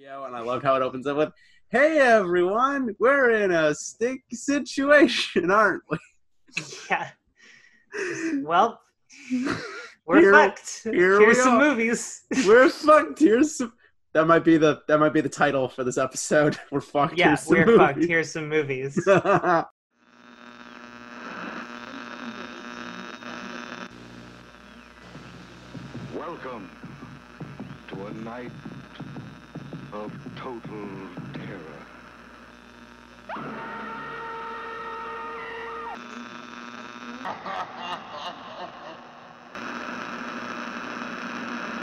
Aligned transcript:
video, 0.00 0.24
and 0.24 0.34
I 0.34 0.40
loved 0.40 0.64
how 0.64 0.76
it 0.76 0.82
opens 0.82 1.06
up 1.06 1.16
with, 1.16 1.30
"Hey 1.68 1.98
everyone, 1.98 2.94
we're 2.98 3.30
in 3.32 3.50
a 3.50 3.74
stick 3.74 4.22
situation, 4.32 5.50
aren't 5.50 5.82
we?" 5.90 5.98
Yeah. 6.90 7.08
Well, 8.44 8.80
we're 10.06 10.20
Here- 10.20 10.32
fucked. 10.32 10.80
here 10.84 11.18
Here's 11.18 11.26
we 11.26 11.34
some 11.34 11.54
are. 11.56 11.68
movies. 11.70 12.22
We're 12.46 12.68
fucked. 12.68 13.18
Here's 13.18 13.56
some. 13.56 13.72
That 14.12 14.26
might 14.28 14.44
be 14.44 14.56
the 14.58 14.80
that 14.86 14.98
might 15.00 15.12
be 15.12 15.20
the 15.20 15.28
title 15.28 15.68
for 15.68 15.82
this 15.82 15.98
episode. 15.98 16.56
We're 16.70 16.80
fucked. 16.80 17.18
Yeah, 17.18 17.30
Here's 17.30 17.40
some 17.40 17.56
we're 17.56 17.76
fucked. 17.76 18.04
Here's 18.04 18.30
some 18.32 18.48
movies. 18.48 18.96
Welcome 26.14 26.70
to 27.88 28.06
a 28.06 28.12
night 28.14 28.50
of 29.92 30.12
total 30.36 30.88
terror. 31.32 31.58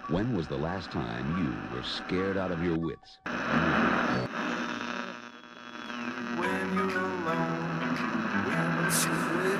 When 0.08 0.34
was 0.36 0.48
the 0.48 0.56
last 0.56 0.90
time 0.90 1.38
you 1.38 1.54
were 1.76 1.84
scared 1.84 2.38
out 2.38 2.52
of 2.52 2.64
your 2.64 2.78
wits? 2.78 3.18
When 6.38 6.76
you're 6.76 6.98
alone, 6.98 7.68
when 8.48 8.86
it's 8.86 8.96
split, 8.96 9.60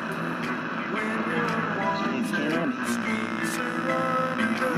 when 0.94 1.12
you're 1.28 1.52
wanted, 1.78 2.76
streets 2.88 3.58
are 3.58 3.92
under. 4.40 4.76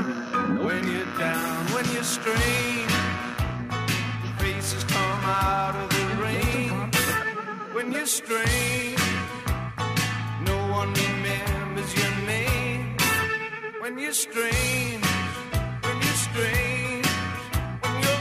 When 0.64 0.82
you're 0.90 1.18
down, 1.18 1.66
when 1.66 1.86
you're 1.92 2.02
strained, 2.02 2.99
come 4.74 5.24
out 5.24 5.74
of 5.76 5.88
the 5.90 6.22
rain. 6.22 6.90
When 7.72 7.92
you're 7.92 8.06
strained, 8.06 8.98
no 10.44 10.56
one 10.70 10.92
remembers 10.94 11.94
your 11.96 12.26
name. 12.26 12.96
When 13.80 13.98
you're 13.98 14.12
strange, 14.12 15.04
when 15.82 15.96
you're 16.02 16.20
strange, 16.28 17.06
when 17.82 18.02
you're. 18.02 18.20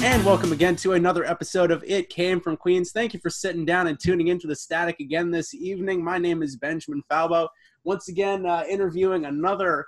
And 0.00 0.24
welcome 0.24 0.52
again 0.52 0.76
to 0.76 0.92
another 0.92 1.24
episode 1.24 1.70
of 1.70 1.82
It 1.84 2.08
Came 2.08 2.40
from 2.40 2.56
Queens. 2.56 2.92
Thank 2.92 3.14
you 3.14 3.20
for 3.20 3.30
sitting 3.30 3.64
down 3.64 3.88
and 3.88 3.98
tuning 3.98 4.28
into 4.28 4.46
the 4.46 4.54
static 4.54 5.00
again 5.00 5.30
this 5.30 5.52
evening. 5.54 6.04
My 6.04 6.18
name 6.18 6.42
is 6.42 6.56
Benjamin 6.56 7.02
Falbo. 7.10 7.48
Once 7.82 8.08
again, 8.08 8.46
uh, 8.46 8.62
interviewing 8.68 9.24
another 9.24 9.86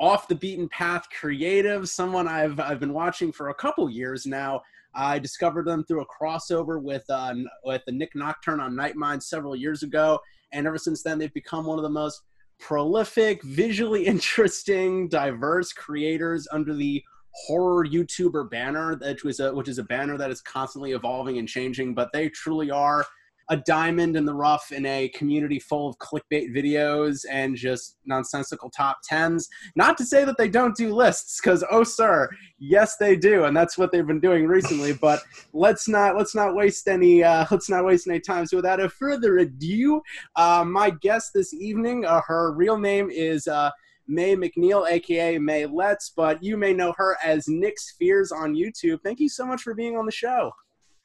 off 0.00 0.26
the 0.26 0.34
beaten 0.34 0.68
path 0.70 1.06
creative, 1.10 1.88
someone 1.88 2.26
I've, 2.26 2.58
I've 2.58 2.80
been 2.80 2.94
watching 2.94 3.30
for 3.30 3.50
a 3.50 3.54
couple 3.54 3.88
years 3.90 4.24
now. 4.24 4.62
I 4.94 5.18
discovered 5.18 5.66
them 5.66 5.84
through 5.84 6.02
a 6.02 6.06
crossover 6.06 6.82
with, 6.82 7.04
uh, 7.10 7.34
with 7.64 7.82
the 7.86 7.92
Nick 7.92 8.16
Nocturne 8.16 8.60
on 8.60 8.74
Nightmind 8.74 9.22
several 9.22 9.54
years 9.54 9.82
ago. 9.82 10.18
And 10.52 10.66
ever 10.66 10.78
since 10.78 11.02
then, 11.02 11.18
they've 11.18 11.32
become 11.34 11.66
one 11.66 11.78
of 11.78 11.82
the 11.82 11.90
most 11.90 12.22
prolific, 12.58 13.42
visually 13.44 14.06
interesting, 14.06 15.06
diverse 15.08 15.72
creators 15.72 16.48
under 16.50 16.74
the 16.74 17.04
horror 17.46 17.86
YouTuber 17.86 18.50
banner, 18.50 18.96
which 18.96 19.22
was 19.22 19.38
a 19.38 19.54
which 19.54 19.68
is 19.68 19.78
a 19.78 19.84
banner 19.84 20.18
that 20.18 20.32
is 20.32 20.40
constantly 20.40 20.92
evolving 20.92 21.38
and 21.38 21.46
changing. 21.46 21.94
But 21.94 22.10
they 22.12 22.28
truly 22.28 22.70
are 22.72 23.06
a 23.50 23.56
diamond 23.56 24.16
in 24.16 24.24
the 24.24 24.32
rough 24.32 24.70
in 24.70 24.86
a 24.86 25.08
community 25.08 25.58
full 25.58 25.88
of 25.88 25.98
clickbait 25.98 26.54
videos 26.54 27.24
and 27.28 27.56
just 27.56 27.96
nonsensical 28.06 28.70
top 28.70 28.98
tens. 29.02 29.48
Not 29.74 29.98
to 29.98 30.04
say 30.04 30.24
that 30.24 30.38
they 30.38 30.48
don't 30.48 30.76
do 30.76 30.94
lists, 30.94 31.40
because 31.42 31.64
oh 31.70 31.82
sir, 31.82 32.28
yes 32.58 32.96
they 32.96 33.16
do, 33.16 33.44
and 33.44 33.56
that's 33.56 33.76
what 33.76 33.90
they've 33.90 34.06
been 34.06 34.20
doing 34.20 34.46
recently. 34.46 34.92
But 34.92 35.20
let's 35.52 35.88
not 35.88 36.16
let's 36.16 36.34
not 36.34 36.54
waste 36.54 36.86
any 36.88 37.24
uh, 37.24 37.44
let's 37.50 37.68
not 37.68 37.84
waste 37.84 38.06
any 38.08 38.20
time. 38.20 38.46
So 38.46 38.56
without 38.56 38.80
a 38.80 38.88
further 38.88 39.38
ado, 39.38 40.00
uh, 40.36 40.64
my 40.64 40.90
guest 40.90 41.32
this 41.34 41.52
evening, 41.52 42.04
uh, 42.06 42.22
her 42.26 42.52
real 42.52 42.78
name 42.78 43.10
is. 43.10 43.46
Uh, 43.46 43.70
May 44.12 44.34
McNeil, 44.34 44.90
aka 44.90 45.38
May 45.38 45.66
Let's, 45.66 46.10
but 46.10 46.42
you 46.42 46.56
may 46.56 46.72
know 46.72 46.92
her 46.96 47.16
as 47.22 47.46
Nyx 47.46 47.92
Fears 47.96 48.32
on 48.32 48.56
YouTube. 48.56 48.98
Thank 49.04 49.20
you 49.20 49.28
so 49.28 49.46
much 49.46 49.62
for 49.62 49.72
being 49.72 49.96
on 49.96 50.04
the 50.04 50.10
show. 50.10 50.50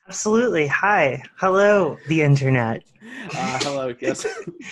Absolutely. 0.08 0.68
Hi. 0.68 1.22
Hello, 1.38 1.98
the 2.08 2.22
internet. 2.22 2.84
Uh, 3.36 3.60
hello, 3.64 3.94
yes. 4.00 4.26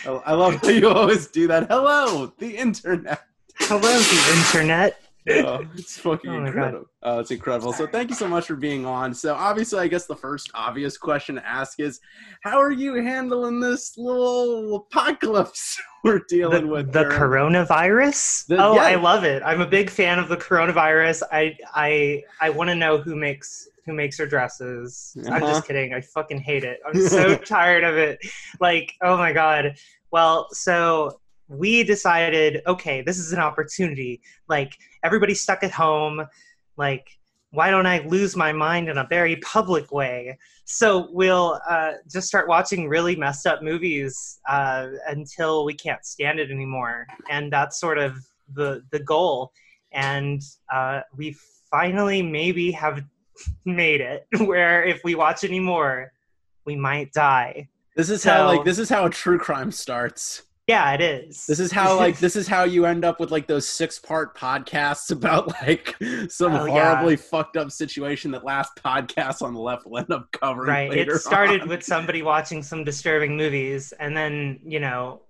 I 0.05 0.33
love 0.33 0.55
how 0.61 0.69
you 0.69 0.89
always 0.89 1.27
do 1.27 1.47
that. 1.47 1.67
Hello, 1.69 2.31
the 2.37 2.55
internet. 2.55 3.21
Hello, 3.57 3.81
the 3.81 4.35
internet. 4.37 4.99
Oh, 5.29 5.65
it's 5.75 5.97
fucking 5.97 6.29
Oh 6.29 6.39
God. 6.39 6.47
incredible. 6.47 6.85
Oh, 7.01 7.19
it's 7.19 7.31
incredible. 7.31 7.71
So 7.73 7.87
thank 7.87 8.09
you 8.09 8.15
so 8.15 8.27
much 8.27 8.45
for 8.45 8.55
being 8.57 8.85
on. 8.85 9.13
So 9.13 9.33
obviously, 9.33 9.79
I 9.79 9.87
guess 9.87 10.05
the 10.05 10.15
first 10.15 10.51
obvious 10.53 10.97
question 10.97 11.35
to 11.35 11.47
ask 11.47 11.79
is, 11.79 11.99
how 12.43 12.59
are 12.59 12.71
you 12.71 12.95
handling 12.95 13.59
this 13.61 13.97
little 13.97 14.75
apocalypse 14.91 15.81
we're 16.03 16.19
The, 16.19 16.25
dealing 16.27 16.67
with? 16.67 16.91
the 16.91 16.99
here? 16.99 17.11
coronavirus. 17.11 18.47
The- 18.47 18.63
oh, 18.63 18.75
yeah. 18.75 18.81
I 18.83 18.95
love 18.95 19.23
it. 19.23 19.41
I'm 19.45 19.61
a 19.61 19.67
big 19.67 19.89
fan 19.89 20.19
of 20.19 20.27
the 20.27 20.37
coronavirus. 20.37 21.23
I 21.31 21.57
I 21.73 22.21
I 22.41 22.49
want 22.49 22.69
to 22.69 22.75
know 22.75 22.97
who 22.97 23.15
makes 23.15 23.69
who 23.85 23.93
makes 23.93 24.17
her 24.17 24.25
dresses. 24.25 25.15
I'm 25.25 25.33
Uh-huh. 25.33 25.47
just 25.53 25.67
kidding. 25.67 25.93
I 25.93 26.01
fucking 26.01 26.39
hate 26.39 26.63
it. 26.63 26.79
I'm 26.85 26.99
so 27.07 27.35
tired 27.55 27.83
of 27.83 27.97
it. 27.97 28.19
Like, 28.59 28.93
oh 29.01 29.17
my 29.17 29.33
god. 29.33 29.75
Well, 30.11 30.47
so 30.51 31.19
we 31.47 31.83
decided, 31.83 32.61
okay, 32.67 33.01
this 33.01 33.17
is 33.19 33.33
an 33.33 33.39
opportunity. 33.39 34.21
Like 34.47 34.77
everybody's 35.03 35.41
stuck 35.41 35.63
at 35.63 35.71
home. 35.71 36.25
Like, 36.77 37.07
why 37.51 37.69
don't 37.69 37.85
I 37.85 37.99
lose 38.07 38.35
my 38.35 38.51
mind 38.51 38.89
in 38.89 38.97
a 38.97 39.05
very 39.07 39.35
public 39.37 39.91
way? 39.91 40.37
So 40.65 41.09
we'll 41.11 41.59
uh, 41.69 41.91
just 42.11 42.27
start 42.27 42.47
watching 42.47 42.87
really 42.87 43.15
messed 43.15 43.45
up 43.45 43.61
movies 43.61 44.39
uh, 44.49 44.87
until 45.07 45.65
we 45.65 45.73
can't 45.75 46.03
stand 46.05 46.39
it 46.39 46.49
anymore, 46.49 47.05
and 47.29 47.51
that's 47.53 47.79
sort 47.79 47.99
of 47.99 48.15
the 48.55 48.81
the 48.91 48.99
goal. 48.99 49.51
And 49.91 50.41
uh, 50.73 51.01
we 51.15 51.35
finally 51.69 52.23
maybe 52.23 52.71
have 52.71 53.03
made 53.65 54.01
it 54.01 54.27
where 54.45 54.83
if 54.83 55.01
we 55.03 55.15
watch 55.15 55.43
any 55.43 55.59
more, 55.59 56.11
we 56.65 56.75
might 56.75 57.11
die. 57.13 57.69
This 57.95 58.09
is 58.09 58.23
how 58.23 58.47
like 58.47 58.63
this 58.65 58.79
is 58.79 58.89
how 58.89 59.05
a 59.05 59.09
true 59.09 59.37
crime 59.37 59.71
starts. 59.71 60.43
Yeah, 60.65 60.93
it 60.93 61.01
is. 61.01 61.45
This 61.45 61.59
is 61.59 61.73
how 61.73 61.97
like 61.97 62.17
this 62.25 62.35
is 62.37 62.47
how 62.47 62.63
you 62.63 62.85
end 62.85 63.03
up 63.03 63.19
with 63.19 63.31
like 63.31 63.47
those 63.47 63.67
six 63.67 63.99
part 63.99 64.37
podcasts 64.37 65.11
about 65.11 65.49
like 65.61 65.95
some 66.29 66.53
Oh, 66.53 66.65
yeah. 66.65 66.93
horribly 66.95 67.17
fucked 67.17 67.57
up 67.57 67.69
situation 67.69 68.31
that 68.31 68.45
last 68.45 68.71
podcast 68.83 69.41
on 69.41 69.53
the 69.53 69.59
left 69.59 69.85
will 69.85 69.97
end 69.99 70.11
up 70.11 70.31
covering. 70.31 70.69
right. 70.69 70.93
It 70.97 71.11
started 71.17 71.61
on. 71.63 71.67
with 71.67 71.83
somebody 71.83 72.21
watching 72.21 72.63
some 72.63 72.83
disturbing 72.85 73.35
movies, 73.35 73.93
and 73.99 74.15
then 74.15 74.59
you 74.63 74.79
know 74.79 75.23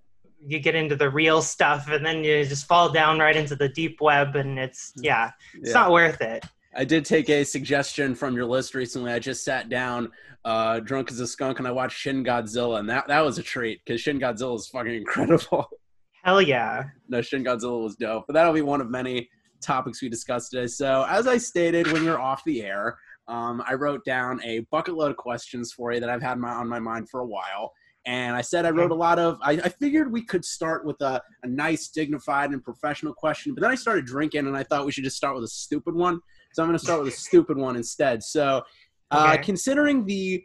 you 0.46 0.60
get 0.60 0.76
into 0.76 0.96
the 0.96 1.10
real 1.10 1.42
stuff, 1.42 1.88
and 1.90 2.06
then 2.06 2.24
you 2.24 2.46
just 2.46 2.68
fall 2.68 2.92
down 2.92 3.18
right 3.18 3.36
into 3.36 3.56
the 3.56 3.70
deep 3.70 4.00
web, 4.02 4.36
and 4.36 4.60
it's 4.60 4.94
hmm. 4.96 5.04
yeah, 5.04 5.32
it's 5.56 5.70
Yeah. 5.70 5.74
not 5.74 5.92
worth 5.92 6.22
it. 6.22 6.46
I 6.76 6.86
did 6.86 7.06
take 7.06 7.30
a 7.30 7.44
suggestion 7.44 8.16
from 8.16 8.36
your 8.36 8.46
list 8.46 8.74
recently. 8.74 9.12
I 9.12 9.20
just 9.20 9.44
sat 9.44 9.70
down, 9.70 10.12
uh, 10.44 10.80
drunk 10.80 11.12
as 11.12 11.20
a 11.20 11.28
skunk, 11.28 11.60
and 11.60 11.68
I 11.68 11.72
watched 11.72 11.98
Shin 11.98 12.24
Godzilla, 12.24 12.80
and 12.80 12.90
that 12.90 13.08
that 13.08 13.24
was 13.24 13.38
a 13.38 13.44
treat 13.44 13.82
because 13.86 14.02
Shin 14.02 14.20
Godzilla 14.20 14.56
is 14.56 14.68
fucking 14.68 14.94
incredible. 14.94 15.68
Hell 16.24 16.42
yeah. 16.42 16.86
no, 17.10 17.22
Shin 17.22 17.44
Godzilla 17.44 17.84
was 17.84 17.96
dope. 17.98 18.26
But 18.28 18.34
that'll 18.34 18.54
be 18.54 18.62
one 18.62 18.80
of 18.80 18.90
many 18.90 19.30
topics 19.62 20.02
we 20.02 20.10
discuss 20.10 20.50
today. 20.50 20.68
So, 20.68 21.06
as 21.10 21.28
I 21.28 21.38
stated 21.38 21.92
when 21.92 22.04
you're 22.04 22.20
off 22.20 22.44
the 22.46 22.64
air, 22.64 22.98
um, 23.28 23.62
I 23.68 23.74
wrote 23.74 24.04
down 24.06 24.42
a 24.44 24.60
bucket 24.72 24.96
load 24.96 25.12
of 25.12 25.18
questions 25.18 25.74
for 25.74 25.92
you 25.92 26.00
that 26.00 26.10
I've 26.10 26.22
had 26.22 26.38
my, 26.38 26.52
on 26.52 26.68
my 26.68 26.80
mind 26.80 27.10
for 27.10 27.22
a 27.22 27.26
while. 27.26 27.74
And 28.06 28.36
I 28.36 28.42
said 28.42 28.66
I 28.66 28.70
wrote 28.70 28.92
a 28.92 28.96
lot 28.96 29.18
of. 29.18 29.38
I, 29.42 29.52
I 29.52 29.70
figured 29.70 30.12
we 30.12 30.26
could 30.26 30.44
start 30.44 30.86
with 30.86 31.00
a, 31.02 31.22
a 31.44 31.48
nice, 31.48 31.88
dignified, 31.88 32.50
and 32.50 32.62
professional 32.62 33.14
question. 33.14 33.54
But 33.54 33.62
then 33.62 33.72
I 33.72 33.76
started 33.76 34.06
drinking, 34.06 34.46
and 34.46 34.58
I 34.58 34.64
thought 34.64 34.86
we 34.86 34.92
should 34.92 35.06
just 35.06 35.16
start 35.16 35.36
with 35.36 35.46
a 35.46 35.50
stupid 35.50 35.96
one. 35.96 36.20
So 36.54 36.64
I'm 36.64 36.70
going 36.70 36.78
to 36.78 36.84
start 36.84 37.04
with 37.04 37.14
a 37.14 37.18
stupid 37.18 37.58
one 37.58 37.76
instead. 37.76 38.24
So, 38.24 38.64
uh, 39.12 39.34
Okay. 39.34 39.44
considering 39.44 40.06
the, 40.06 40.44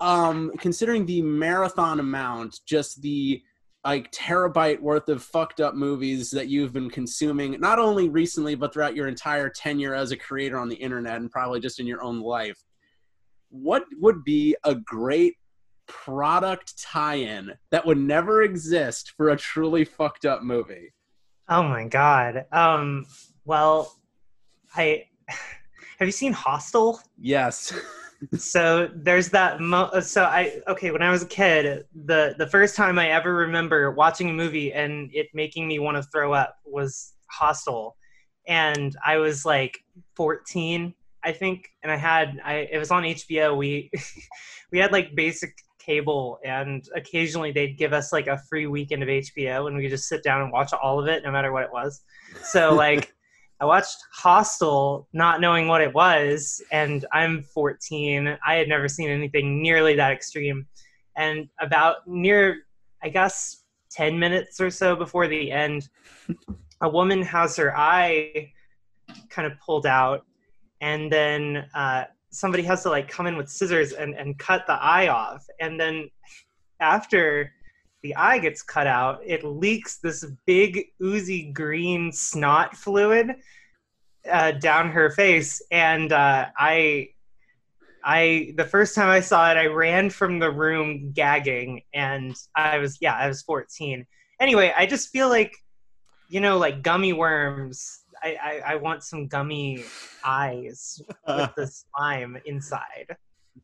um, 0.00 0.52
considering 0.58 1.04
the 1.06 1.22
marathon 1.22 1.98
amount, 2.00 2.60
just 2.66 3.02
the 3.02 3.42
like 3.84 4.12
terabyte 4.12 4.78
worth 4.80 5.08
of 5.08 5.22
fucked 5.22 5.58
up 5.60 5.74
movies 5.74 6.30
that 6.30 6.48
you've 6.48 6.72
been 6.74 6.90
consuming 6.90 7.58
not 7.60 7.78
only 7.78 8.10
recently 8.10 8.54
but 8.54 8.74
throughout 8.74 8.94
your 8.94 9.08
entire 9.08 9.48
tenure 9.48 9.94
as 9.94 10.10
a 10.12 10.16
creator 10.18 10.58
on 10.58 10.68
the 10.68 10.76
internet 10.76 11.16
and 11.16 11.30
probably 11.30 11.58
just 11.60 11.80
in 11.80 11.86
your 11.86 12.02
own 12.02 12.20
life 12.20 12.62
what 13.48 13.84
would 13.98 14.22
be 14.22 14.54
a 14.64 14.74
great 14.74 15.32
product 15.88 16.78
tie-in 16.78 17.50
that 17.70 17.86
would 17.86 17.96
never 17.96 18.42
exist 18.42 19.14
for 19.16 19.30
a 19.30 19.36
truly 19.36 19.82
fucked 19.82 20.26
up 20.26 20.42
movie 20.42 20.92
Oh 21.48 21.62
my 21.62 21.88
god. 21.88 22.44
Um. 22.52 23.06
Well, 23.46 23.96
I 24.76 25.06
have 25.98 26.08
you 26.08 26.12
seen 26.12 26.32
Hostel? 26.32 27.00
yes 27.18 27.72
so 28.36 28.90
there's 28.94 29.30
that 29.30 29.60
mo- 29.60 29.90
so 30.00 30.24
i 30.24 30.60
okay 30.68 30.90
when 30.90 31.00
i 31.00 31.10
was 31.10 31.22
a 31.22 31.26
kid 31.26 31.86
the 32.04 32.34
the 32.36 32.46
first 32.46 32.76
time 32.76 32.98
i 32.98 33.08
ever 33.08 33.34
remember 33.34 33.92
watching 33.92 34.28
a 34.28 34.32
movie 34.32 34.74
and 34.74 35.08
it 35.14 35.28
making 35.32 35.66
me 35.66 35.78
want 35.78 35.96
to 35.96 36.02
throw 36.02 36.34
up 36.34 36.56
was 36.66 37.14
hostel 37.30 37.96
and 38.50 38.96
I 39.04 39.18
was 39.18 39.44
like 39.44 39.78
14, 40.16 40.92
I 41.22 41.32
think, 41.32 41.68
and 41.82 41.92
I 41.92 41.96
had 41.96 42.40
I 42.44 42.68
it 42.70 42.78
was 42.78 42.90
on 42.90 43.04
HBO. 43.04 43.56
We 43.56 43.90
we 44.72 44.78
had 44.78 44.92
like 44.92 45.14
basic 45.14 45.56
cable, 45.78 46.38
and 46.44 46.84
occasionally 46.94 47.52
they'd 47.52 47.78
give 47.78 47.92
us 47.92 48.12
like 48.12 48.26
a 48.26 48.38
free 48.48 48.66
weekend 48.66 49.02
of 49.02 49.08
HBO, 49.08 49.68
and 49.68 49.76
we 49.76 49.82
could 49.82 49.90
just 49.90 50.08
sit 50.08 50.22
down 50.22 50.42
and 50.42 50.52
watch 50.52 50.72
all 50.72 51.00
of 51.00 51.06
it, 51.06 51.22
no 51.22 51.30
matter 51.30 51.52
what 51.52 51.62
it 51.62 51.72
was. 51.72 52.02
So 52.42 52.74
like. 52.74 53.14
I 53.60 53.66
watched 53.66 53.98
Hostel 54.12 55.06
not 55.12 55.40
knowing 55.40 55.68
what 55.68 55.82
it 55.82 55.92
was, 55.92 56.62
and 56.72 57.04
I'm 57.12 57.42
14. 57.42 58.38
I 58.46 58.54
had 58.54 58.68
never 58.68 58.88
seen 58.88 59.10
anything 59.10 59.62
nearly 59.62 59.94
that 59.96 60.12
extreme. 60.12 60.66
And 61.16 61.46
about 61.60 62.06
near, 62.06 62.64
I 63.02 63.10
guess, 63.10 63.64
10 63.90 64.18
minutes 64.18 64.60
or 64.60 64.70
so 64.70 64.96
before 64.96 65.28
the 65.28 65.52
end, 65.52 65.88
a 66.80 66.88
woman 66.88 67.20
has 67.22 67.54
her 67.56 67.76
eye 67.76 68.50
kind 69.28 69.50
of 69.50 69.58
pulled 69.60 69.84
out, 69.84 70.24
and 70.80 71.12
then 71.12 71.66
uh, 71.74 72.04
somebody 72.30 72.62
has 72.62 72.82
to 72.84 72.88
like 72.88 73.08
come 73.08 73.26
in 73.26 73.36
with 73.36 73.50
scissors 73.50 73.92
and, 73.92 74.14
and 74.14 74.38
cut 74.38 74.66
the 74.66 74.74
eye 74.74 75.08
off. 75.08 75.44
And 75.60 75.78
then 75.78 76.08
after 76.80 77.52
the 78.02 78.14
eye 78.16 78.38
gets 78.38 78.62
cut 78.62 78.86
out, 78.86 79.20
it 79.24 79.44
leaks 79.44 79.98
this 79.98 80.24
big 80.46 80.86
oozy 81.02 81.52
green 81.52 82.12
snot 82.12 82.76
fluid 82.76 83.36
uh, 84.30 84.52
down 84.52 84.90
her 84.90 85.10
face, 85.10 85.62
and 85.70 86.12
uh, 86.12 86.46
I, 86.56 87.08
I 88.04 88.52
the 88.56 88.64
first 88.64 88.94
time 88.94 89.08
I 89.08 89.20
saw 89.20 89.50
it, 89.50 89.56
I 89.56 89.66
ran 89.66 90.10
from 90.10 90.38
the 90.38 90.50
room 90.50 91.12
gagging, 91.12 91.82
and 91.94 92.34
I 92.54 92.78
was 92.78 92.98
yeah, 93.00 93.14
I 93.14 93.28
was 93.28 93.42
14. 93.42 94.06
Anyway, 94.40 94.72
I 94.76 94.86
just 94.86 95.10
feel 95.10 95.28
like, 95.28 95.54
you 96.28 96.40
know, 96.40 96.56
like 96.58 96.82
gummy 96.82 97.12
worms. 97.12 97.98
I, 98.22 98.36
I, 98.42 98.72
I 98.72 98.76
want 98.76 99.02
some 99.02 99.26
gummy 99.28 99.84
eyes 100.24 101.00
with 101.26 101.50
the 101.56 101.66
slime 101.66 102.38
inside. 102.46 103.16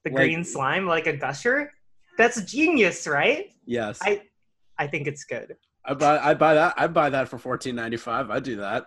The 0.04 0.10
Like- 0.10 0.14
green 0.16 0.44
slime, 0.44 0.86
like 0.86 1.06
a 1.06 1.16
gusher. 1.16 1.72
That's 2.16 2.40
genius, 2.42 3.06
right? 3.06 3.52
Yes. 3.64 3.98
I 4.02 4.22
I 4.78 4.86
think 4.86 5.06
it's 5.06 5.24
good. 5.24 5.56
I 5.84 5.94
buy 5.94 6.18
I 6.18 6.34
buy 6.34 6.54
that 6.54 6.74
I 6.76 6.86
buy 6.86 7.10
that 7.10 7.28
for 7.28 7.38
fourteen 7.38 7.76
ninety 7.76 7.96
five. 7.96 8.30
I 8.30 8.40
do 8.40 8.56
that. 8.56 8.86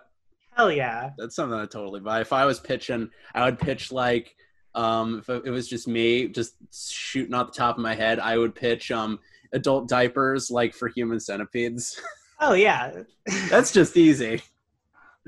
Hell 0.56 0.70
yeah. 0.70 1.10
That's 1.16 1.34
something 1.34 1.58
I 1.58 1.66
totally 1.66 2.00
buy. 2.00 2.20
If 2.20 2.32
I 2.32 2.44
was 2.44 2.60
pitching, 2.60 3.10
I 3.34 3.44
would 3.44 3.58
pitch 3.58 3.92
like 3.92 4.34
um 4.74 5.18
if 5.18 5.28
it 5.28 5.50
was 5.50 5.68
just 5.68 5.88
me 5.88 6.28
just 6.28 6.54
shooting 6.72 7.34
off 7.34 7.52
the 7.52 7.58
top 7.58 7.76
of 7.76 7.82
my 7.82 7.94
head, 7.94 8.20
I 8.20 8.36
would 8.38 8.54
pitch 8.54 8.90
um 8.90 9.18
adult 9.52 9.88
diapers 9.88 10.50
like 10.50 10.74
for 10.74 10.88
human 10.88 11.20
centipedes. 11.20 12.00
Oh 12.42 12.54
yeah. 12.54 13.02
That's 13.50 13.70
just 13.70 13.98
easy. 13.98 14.40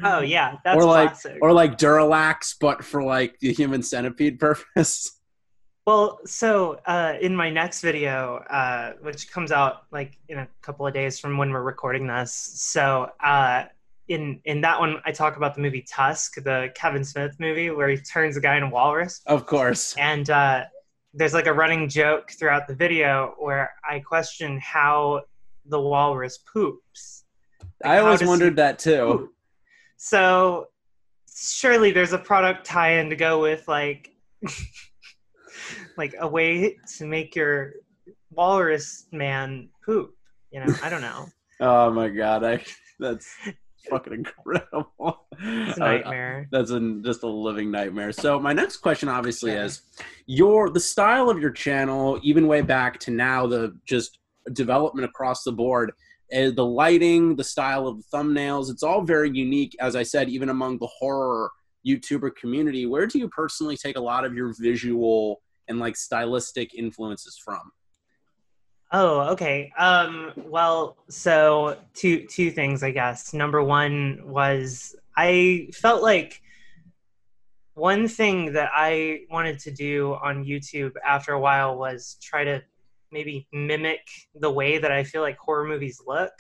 Oh 0.03 0.21
yeah. 0.21 0.57
That's 0.65 0.79
or 0.79 0.85
like 0.87 1.09
classic. 1.11 1.39
or 1.43 1.53
like 1.53 1.77
Duralax 1.77 2.57
but 2.59 2.83
for 2.83 3.03
like 3.03 3.39
the 3.41 3.53
human 3.53 3.83
centipede 3.83 4.39
purpose. 4.41 5.13
Well, 5.87 6.20
so 6.25 6.79
uh, 6.87 7.14
in 7.20 7.34
my 7.34 7.50
next 7.50 7.81
video, 7.81 8.37
uh, 8.49 8.93
which 9.00 9.31
comes 9.32 9.50
out 9.50 9.84
like 9.90 10.17
in 10.29 10.38
a 10.38 10.49
couple 10.61 10.87
of 10.87 10.94
days 10.94 11.19
from 11.19 11.37
when 11.38 11.50
we're 11.50 11.62
recording 11.62 12.06
this, 12.06 12.32
so 12.32 13.11
uh, 13.23 13.64
in 14.06 14.40
in 14.44 14.61
that 14.61 14.79
one, 14.79 14.99
I 15.05 15.11
talk 15.11 15.37
about 15.37 15.56
the 15.56 15.61
movie 15.61 15.82
Tusk, 15.82 16.34
the 16.44 16.70
Kevin 16.76 17.02
Smith 17.05 17.34
movie, 17.40 17.70
where 17.70 17.88
he 17.88 17.96
turns 17.96 18.37
a 18.37 18.40
guy 18.40 18.55
into 18.56 18.69
a 18.69 18.70
walrus, 18.70 19.23
Of 19.26 19.46
course. 19.46 19.96
and 19.96 20.31
uh, 20.31 20.64
there's 21.14 21.34
like 21.34 21.46
a 21.46 21.52
running 21.52 21.88
joke 21.88 22.31
throughout 22.31 22.69
the 22.69 22.75
video 22.76 23.34
where 23.38 23.73
I 23.88 23.99
question 23.99 24.61
how 24.61 25.23
the 25.67 25.81
walrus 25.81 26.38
poops. 26.38 27.25
I 27.84 27.99
always 27.99 28.23
wondered 28.25 28.55
that 28.56 28.79
too. 28.79 29.06
poop? 29.19 29.32
So 29.96 30.69
surely 31.37 31.90
there's 31.90 32.12
a 32.12 32.19
product 32.19 32.64
tie-in 32.67 33.11
to 33.11 33.17
go 33.17 33.40
with 33.40 33.67
like 33.67 34.11
like 35.97 36.15
a 36.21 36.27
way 36.29 36.77
to 36.97 37.06
make 37.06 37.35
your 37.37 37.75
walrus 38.31 39.06
man 39.12 39.69
poop. 39.85 40.15
You 40.50 40.61
know, 40.65 40.75
I 40.83 40.89
don't 40.91 41.03
know. 41.03 41.27
Oh 41.61 41.93
my 41.93 42.09
god, 42.09 42.43
I 42.43 42.65
that's 42.99 43.33
fucking 43.89 44.12
incredible. 44.12 45.29
It's 45.41 45.79
a 45.79 45.85
I- 45.85 45.97
nightmare. 45.99 46.49
that's 46.50 46.73
a, 46.73 46.99
just 47.05 47.23
a 47.23 47.29
living 47.29 47.71
nightmare. 47.71 48.11
So 48.11 48.41
my 48.41 48.53
next 48.53 48.79
question, 48.79 49.09
obviously, 49.09 49.53
Yeah. 49.53 49.67
is 49.67 49.83
your 50.27 50.71
the 50.71 50.81
style 50.81 51.31
of 51.31 51.39
your 51.39 51.53
channel, 51.53 52.19
even 52.25 52.49
way 52.49 52.62
back 52.62 52.99
to 53.00 53.12
now, 53.12 53.47
the 53.47 53.79
just 53.87 54.19
development 54.55 55.05
across 55.05 55.44
the 55.44 55.53
board, 55.53 55.93
uh, 56.35 56.50
the 56.50 56.65
lighting, 56.67 57.37
the 57.37 57.44
style 57.44 57.87
of 57.87 57.99
the 57.99 58.05
thumbnails, 58.12 58.69
it's 58.69 58.83
all 58.83 59.03
very 59.03 59.31
unique. 59.33 59.77
As 59.79 59.94
I 59.94 60.03
said, 60.03 60.29
even 60.31 60.49
among 60.49 60.79
the 60.79 60.89
horror 60.99 61.49
YouTuber 61.87 62.35
community, 62.35 62.87
where 62.87 63.06
do 63.06 63.21
you 63.21 63.29
personally 63.29 63.77
take 63.77 63.97
a 63.97 64.00
lot 64.00 64.25
of 64.25 64.35
your 64.35 64.53
visual 64.59 65.41
and 65.69 65.79
like 65.79 65.97
stylistic 65.97 66.75
influences 66.75 67.38
from? 67.38 67.61
Oh, 68.93 69.20
okay. 69.32 69.73
Um, 69.79 70.32
well, 70.37 70.97
so 71.09 71.79
two 71.94 72.26
two 72.26 72.50
things, 72.50 72.82
I 72.82 72.91
guess. 72.91 73.32
Number 73.32 73.62
one 73.62 74.20
was 74.25 74.94
I 75.17 75.69
felt 75.73 76.03
like 76.03 76.43
one 77.75 78.06
thing 78.06 78.53
that 78.53 78.70
I 78.75 79.20
wanted 79.31 79.59
to 79.61 79.70
do 79.70 80.14
on 80.23 80.44
YouTube 80.44 80.93
after 81.06 81.32
a 81.32 81.41
while 81.41 81.79
was 81.79 82.19
try 82.23 82.44
to 82.44 82.62
maybe 83.11 83.47
mimic 83.53 84.06
the 84.35 84.50
way 84.50 84.79
that 84.79 84.93
I 84.93 85.05
feel 85.05 85.23
like 85.23 85.38
horror 85.38 85.67
movies 85.67 86.00
look. 86.06 86.32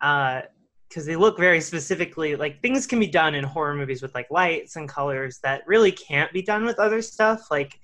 Uh, 0.00 0.42
Because 0.88 1.06
they 1.06 1.16
look 1.16 1.36
very 1.38 1.60
specifically 1.60 2.36
like 2.36 2.62
things 2.62 2.86
can 2.86 3.00
be 3.00 3.06
done 3.08 3.34
in 3.34 3.42
horror 3.44 3.74
movies 3.74 4.00
with 4.00 4.14
like 4.14 4.30
lights 4.30 4.76
and 4.76 4.88
colors 4.88 5.40
that 5.42 5.66
really 5.66 5.92
can't 5.92 6.32
be 6.32 6.40
done 6.42 6.64
with 6.64 6.78
other 6.78 7.02
stuff. 7.02 7.50
Like, 7.50 7.80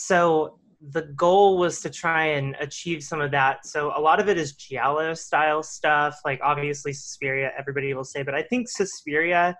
so 0.00 0.60
the 0.92 1.02
goal 1.16 1.58
was 1.58 1.80
to 1.80 1.90
try 1.90 2.26
and 2.26 2.54
achieve 2.60 3.02
some 3.02 3.20
of 3.20 3.32
that. 3.32 3.66
So 3.66 3.90
a 3.96 4.00
lot 4.00 4.20
of 4.20 4.28
it 4.28 4.38
is 4.38 4.52
giallo 4.52 5.12
style 5.12 5.60
stuff, 5.60 6.20
like 6.24 6.38
obviously 6.40 6.92
Suspiria, 6.92 7.50
everybody 7.58 7.92
will 7.94 8.04
say, 8.04 8.22
but 8.22 8.32
I 8.32 8.42
think 8.42 8.68
Suspiria 8.68 9.58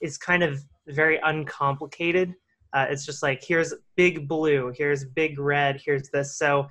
is 0.00 0.16
kind 0.16 0.42
of 0.42 0.62
very 0.86 1.20
uncomplicated. 1.22 2.32
Uh, 2.72 2.86
it's 2.88 3.04
just 3.04 3.22
like 3.22 3.44
here's 3.46 3.74
big 3.96 4.26
blue, 4.26 4.72
here's 4.74 5.04
big 5.04 5.38
red, 5.38 5.78
here's 5.84 6.08
this. 6.08 6.38
So 6.38 6.68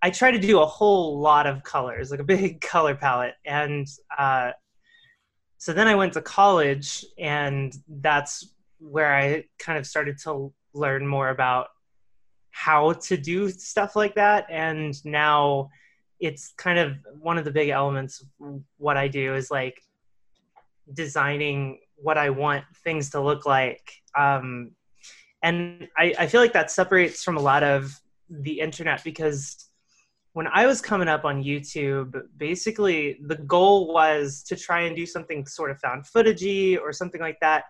I 0.00 0.08
try 0.08 0.30
to 0.30 0.38
do 0.38 0.60
a 0.60 0.66
whole 0.66 1.20
lot 1.20 1.46
of 1.46 1.62
colors, 1.62 2.10
like 2.10 2.20
a 2.20 2.24
big 2.24 2.60
color 2.72 2.94
palette, 2.94 3.34
and 3.44 3.86
uh, 4.16 4.52
so 5.58 5.74
then 5.74 5.88
I 5.88 5.94
went 5.94 6.14
to 6.14 6.22
college, 6.22 7.04
and 7.18 7.76
that's 8.00 8.54
where 8.78 9.14
I 9.14 9.44
kind 9.58 9.78
of 9.78 9.86
started 9.86 10.16
to 10.24 10.54
learn 10.72 11.06
more 11.06 11.28
about 11.28 11.66
how 12.56 12.94
to 12.94 13.18
do 13.18 13.50
stuff 13.50 13.94
like 13.94 14.14
that. 14.14 14.46
And 14.48 14.94
now 15.04 15.68
it's 16.20 16.54
kind 16.56 16.78
of 16.78 16.96
one 17.20 17.36
of 17.36 17.44
the 17.44 17.50
big 17.50 17.68
elements 17.68 18.24
of 18.40 18.62
what 18.78 18.96
i 18.96 19.06
do 19.06 19.34
is 19.34 19.50
like 19.50 19.82
designing 20.94 21.78
what 21.96 22.16
i 22.16 22.30
want 22.30 22.64
things 22.82 23.10
to 23.10 23.20
look 23.20 23.44
like. 23.44 23.92
Um, 24.16 24.70
and 25.42 25.86
I, 25.98 26.14
I 26.18 26.26
feel 26.28 26.40
like 26.40 26.54
that 26.54 26.70
separates 26.70 27.22
from 27.22 27.36
a 27.36 27.40
lot 27.40 27.62
of 27.62 27.92
the 28.30 28.58
internet 28.58 29.04
because 29.04 29.68
when 30.32 30.48
i 30.48 30.66
was 30.66 30.80
coming 30.80 31.06
up 31.06 31.24
on 31.24 31.44
youtube 31.44 32.20
basically 32.36 33.20
the 33.26 33.36
goal 33.36 33.92
was 33.92 34.42
to 34.42 34.56
try 34.56 34.80
and 34.80 34.96
do 34.96 35.06
something 35.06 35.46
sort 35.46 35.70
of 35.70 35.78
found 35.78 36.04
footagey 36.04 36.76
or 36.80 36.92
something 36.92 37.20
like 37.20 37.38
that 37.40 37.64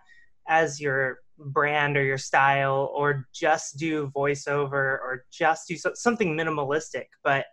as 0.48 0.80
your 0.80 1.18
brand 1.38 1.96
or 1.96 2.04
your 2.04 2.18
style 2.18 2.90
or 2.94 3.26
just 3.34 3.78
do 3.78 4.10
voiceover 4.14 4.72
or 4.72 5.24
just 5.30 5.68
do 5.68 5.76
so- 5.76 5.92
something 5.94 6.36
minimalistic 6.36 7.06
but 7.22 7.46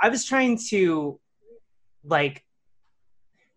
i 0.00 0.08
was 0.08 0.24
trying 0.24 0.58
to 0.68 1.18
like 2.04 2.44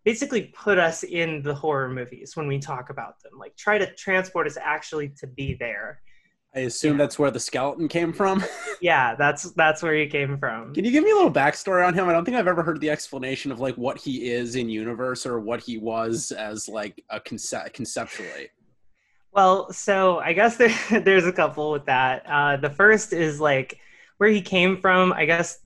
basically 0.04 0.52
put 0.54 0.78
us 0.78 1.02
in 1.02 1.42
the 1.42 1.54
horror 1.54 1.88
movies 1.88 2.36
when 2.36 2.46
we 2.46 2.58
talk 2.58 2.90
about 2.90 3.20
them 3.22 3.32
like 3.38 3.56
try 3.56 3.76
to 3.76 3.92
transport 3.94 4.46
us 4.46 4.56
actually 4.60 5.08
to 5.10 5.26
be 5.26 5.54
there 5.58 6.00
I 6.54 6.60
assume 6.60 6.96
that's 6.96 7.18
where 7.18 7.30
the 7.30 7.38
skeleton 7.40 7.86
came 7.86 8.14
from. 8.14 8.42
yeah 8.80 9.14
that's 9.14 9.50
that's 9.52 9.82
where 9.82 9.94
he 9.94 10.06
came 10.06 10.38
from 10.38 10.72
Can 10.72 10.86
you 10.86 10.90
give 10.90 11.04
me 11.04 11.10
a 11.10 11.14
little 11.14 11.30
backstory 11.30 11.86
on 11.86 11.92
him? 11.92 12.08
I 12.08 12.12
don't 12.12 12.24
think 12.24 12.36
I've 12.36 12.46
ever 12.48 12.62
heard 12.62 12.80
the 12.80 12.88
explanation 12.88 13.52
of 13.52 13.60
like 13.60 13.74
what 13.74 13.98
he 13.98 14.30
is 14.30 14.56
in 14.56 14.70
universe 14.70 15.26
or 15.26 15.38
what 15.38 15.60
he 15.60 15.76
was 15.76 16.32
as 16.32 16.66
like 16.66 17.04
a 17.10 17.20
conce- 17.20 17.72
conceptually. 17.74 18.48
Well, 19.36 19.70
so 19.70 20.18
I 20.18 20.32
guess 20.32 20.56
there, 20.56 20.74
there's 21.00 21.26
a 21.26 21.32
couple 21.32 21.70
with 21.70 21.84
that. 21.84 22.24
Uh, 22.26 22.56
the 22.56 22.70
first 22.70 23.12
is 23.12 23.38
like 23.38 23.78
where 24.16 24.30
he 24.30 24.40
came 24.40 24.80
from. 24.80 25.12
I 25.12 25.26
guess 25.26 25.58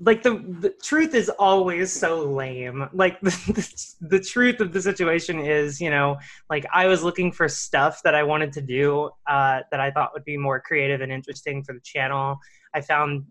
like 0.00 0.24
the, 0.24 0.44
the 0.60 0.70
truth 0.82 1.14
is 1.14 1.28
always 1.28 1.92
so 1.92 2.24
lame. 2.24 2.88
Like 2.92 3.20
the, 3.20 3.30
the, 4.00 4.06
the 4.16 4.20
truth 4.20 4.58
of 4.58 4.72
the 4.72 4.82
situation 4.82 5.38
is, 5.38 5.80
you 5.80 5.90
know, 5.90 6.18
like 6.50 6.66
I 6.74 6.86
was 6.86 7.04
looking 7.04 7.30
for 7.30 7.48
stuff 7.48 8.00
that 8.02 8.16
I 8.16 8.24
wanted 8.24 8.52
to 8.54 8.60
do 8.60 9.10
uh, 9.28 9.60
that 9.70 9.78
I 9.78 9.92
thought 9.92 10.10
would 10.12 10.24
be 10.24 10.36
more 10.36 10.58
creative 10.58 11.02
and 11.02 11.12
interesting 11.12 11.62
for 11.62 11.72
the 11.72 11.80
channel. 11.84 12.36
I 12.74 12.80
found 12.80 13.26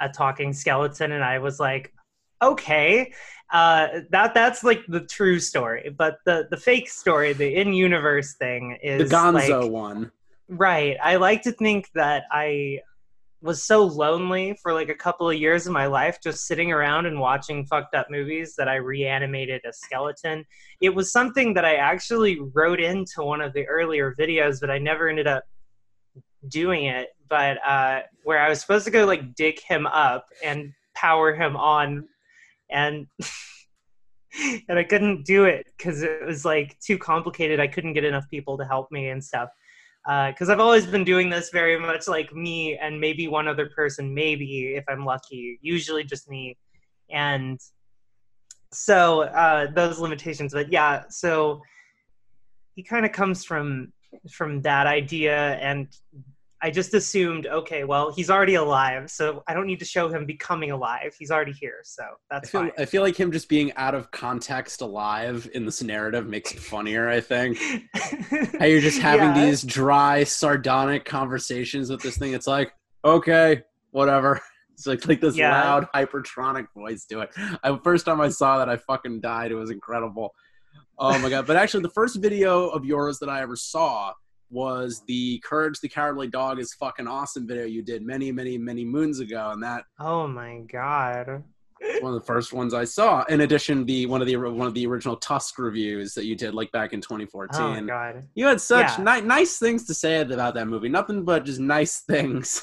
a 0.00 0.08
talking 0.08 0.52
skeleton 0.52 1.10
and 1.10 1.24
I 1.24 1.40
was 1.40 1.58
like, 1.58 1.92
okay. 2.42 3.12
Uh, 3.52 4.00
that 4.10 4.34
that's 4.34 4.64
like 4.64 4.84
the 4.88 5.00
true 5.00 5.38
story, 5.38 5.94
but 5.96 6.18
the 6.26 6.48
the 6.50 6.56
fake 6.56 6.88
story, 6.88 7.32
the 7.32 7.54
in 7.54 7.72
universe 7.72 8.34
thing, 8.34 8.76
is 8.82 9.08
The 9.08 9.16
Gonzo 9.16 9.62
like, 9.62 9.70
one. 9.70 10.10
Right. 10.48 10.96
I 11.02 11.16
like 11.16 11.42
to 11.42 11.52
think 11.52 11.88
that 11.94 12.24
I 12.30 12.80
was 13.42 13.62
so 13.62 13.84
lonely 13.84 14.58
for 14.62 14.72
like 14.72 14.88
a 14.88 14.94
couple 14.94 15.28
of 15.28 15.36
years 15.36 15.66
of 15.66 15.72
my 15.72 15.86
life 15.86 16.18
just 16.22 16.46
sitting 16.46 16.72
around 16.72 17.06
and 17.06 17.20
watching 17.20 17.66
fucked 17.66 17.94
up 17.94 18.10
movies 18.10 18.54
that 18.56 18.68
I 18.68 18.76
reanimated 18.76 19.62
a 19.64 19.72
skeleton. 19.72 20.44
It 20.80 20.94
was 20.94 21.12
something 21.12 21.54
that 21.54 21.64
I 21.64 21.76
actually 21.76 22.40
wrote 22.54 22.80
into 22.80 23.22
one 23.22 23.40
of 23.40 23.52
the 23.52 23.66
earlier 23.66 24.14
videos, 24.18 24.60
but 24.60 24.70
I 24.70 24.78
never 24.78 25.08
ended 25.08 25.26
up 25.26 25.44
doing 26.48 26.86
it. 26.86 27.08
But 27.28 27.58
uh, 27.66 28.02
where 28.24 28.40
I 28.40 28.48
was 28.48 28.60
supposed 28.60 28.84
to 28.86 28.90
go 28.90 29.04
like 29.04 29.34
dig 29.34 29.60
him 29.60 29.86
up 29.86 30.26
and 30.42 30.72
power 30.94 31.34
him 31.34 31.56
on, 31.56 32.08
and 32.70 33.06
and 34.68 34.78
I 34.78 34.84
couldn't 34.84 35.24
do 35.24 35.44
it 35.44 35.66
because 35.76 36.02
it 36.02 36.24
was 36.24 36.44
like 36.44 36.78
too 36.80 36.98
complicated. 36.98 37.60
I 37.60 37.66
couldn't 37.66 37.94
get 37.94 38.04
enough 38.04 38.28
people 38.30 38.58
to 38.58 38.64
help 38.64 38.90
me 38.90 39.08
and 39.08 39.22
stuff 39.22 39.48
because 40.06 40.48
I've 40.48 40.60
always 40.60 40.86
been 40.86 41.02
doing 41.02 41.30
this 41.30 41.50
very 41.50 41.78
much 41.78 42.06
like 42.06 42.32
me 42.32 42.78
and 42.78 43.00
maybe 43.00 43.26
one 43.26 43.48
other 43.48 43.68
person, 43.74 44.14
maybe 44.14 44.74
if 44.76 44.84
I'm 44.88 45.04
lucky, 45.04 45.58
usually 45.62 46.04
just 46.04 46.30
me. 46.30 46.56
And 47.10 47.58
so 48.72 49.22
uh, 49.22 49.70
those 49.72 49.98
limitations, 49.98 50.52
but 50.52 50.70
yeah, 50.70 51.04
so 51.08 51.60
he 52.76 52.84
kind 52.84 53.04
of 53.04 53.12
comes 53.12 53.44
from 53.44 53.92
from 54.30 54.62
that 54.62 54.86
idea, 54.86 55.54
and 55.54 55.88
I 56.62 56.70
just 56.70 56.94
assumed, 56.94 57.46
okay, 57.46 57.84
well, 57.84 58.10
he's 58.12 58.30
already 58.30 58.54
alive, 58.54 59.10
so 59.10 59.42
I 59.46 59.52
don't 59.52 59.66
need 59.66 59.78
to 59.80 59.84
show 59.84 60.08
him 60.08 60.24
becoming 60.24 60.70
alive. 60.70 61.14
He's 61.18 61.30
already 61.30 61.52
here, 61.52 61.80
so 61.84 62.02
I 62.02 62.06
that's 62.30 62.50
feel, 62.50 62.62
fine. 62.62 62.72
I 62.78 62.86
feel 62.86 63.02
like 63.02 63.14
him 63.14 63.30
just 63.30 63.48
being 63.48 63.72
out 63.74 63.94
of 63.94 64.10
context 64.10 64.80
alive 64.80 65.48
in 65.52 65.66
this 65.66 65.82
narrative 65.82 66.26
makes 66.26 66.52
it 66.52 66.58
funnier, 66.60 67.08
I 67.10 67.20
think. 67.20 67.58
How 68.58 68.64
you're 68.64 68.80
just 68.80 69.00
having 69.00 69.36
Yeah. 69.36 69.44
these 69.46 69.62
dry, 69.62 70.24
sardonic 70.24 71.04
conversations 71.04 71.90
with 71.90 72.00
this 72.00 72.16
thing. 72.16 72.32
It's 72.32 72.46
like, 72.46 72.72
okay, 73.04 73.62
whatever. 73.90 74.40
It's 74.78 74.86
like 74.86 75.06
like 75.08 75.22
this 75.22 75.38
Yeah. 75.38 75.52
loud 75.58 75.88
hypertronic 75.94 76.66
voice 76.76 77.06
to 77.06 77.20
it. 77.20 77.30
I, 77.64 77.78
first 77.82 78.04
time 78.04 78.20
I 78.20 78.28
saw 78.28 78.58
that, 78.58 78.68
I 78.68 78.76
fucking 78.76 79.22
died. 79.22 79.50
It 79.50 79.54
was 79.54 79.70
incredible. 79.70 80.34
Oh 80.98 81.18
my 81.18 81.30
god! 81.30 81.46
But 81.46 81.56
actually, 81.56 81.80
the 81.82 81.88
first 81.88 82.16
video 82.16 82.68
of 82.68 82.84
yours 82.84 83.18
that 83.20 83.30
I 83.30 83.40
ever 83.40 83.56
saw 83.56 84.12
was 84.50 85.02
the 85.06 85.38
"Courage 85.44 85.80
the 85.80 85.88
Cowardly 85.88 86.28
Dog" 86.28 86.58
is 86.58 86.74
fucking 86.74 87.06
awesome 87.06 87.46
video 87.46 87.64
you 87.66 87.82
did 87.82 88.02
many, 88.06 88.30
many, 88.32 88.56
many 88.58 88.84
moons 88.84 89.20
ago, 89.20 89.50
and 89.50 89.62
that 89.62 89.84
Oh 89.98 90.26
my 90.28 90.60
god. 90.70 91.42
one 92.00 92.14
of 92.14 92.18
the 92.20 92.26
first 92.26 92.52
ones 92.54 92.72
I 92.72 92.84
saw. 92.84 93.22
In 93.24 93.42
addition, 93.42 93.84
the 93.84 94.06
one 94.06 94.20
of 94.22 94.26
the 94.26 94.36
one 94.36 94.66
of 94.66 94.72
the 94.74 94.86
original 94.86 95.16
Tusk 95.16 95.58
reviews 95.58 96.14
that 96.14 96.24
you 96.24 96.34
did 96.34 96.54
like 96.54 96.72
back 96.72 96.92
in 96.94 97.00
2014. 97.02 97.60
Oh 97.62 97.68
my 97.74 97.80
god. 97.82 98.24
You 98.34 98.46
had 98.46 98.60
such 98.60 98.98
Yeah. 98.98 99.16
ni- 99.20 99.26
nice 99.26 99.58
things 99.58 99.84
to 99.86 99.94
say 99.94 100.20
about 100.22 100.54
that 100.54 100.68
movie. 100.68 100.88
Nothing 100.88 101.22
but 101.24 101.44
just 101.44 101.60
nice 101.60 102.00
things. 102.08 102.62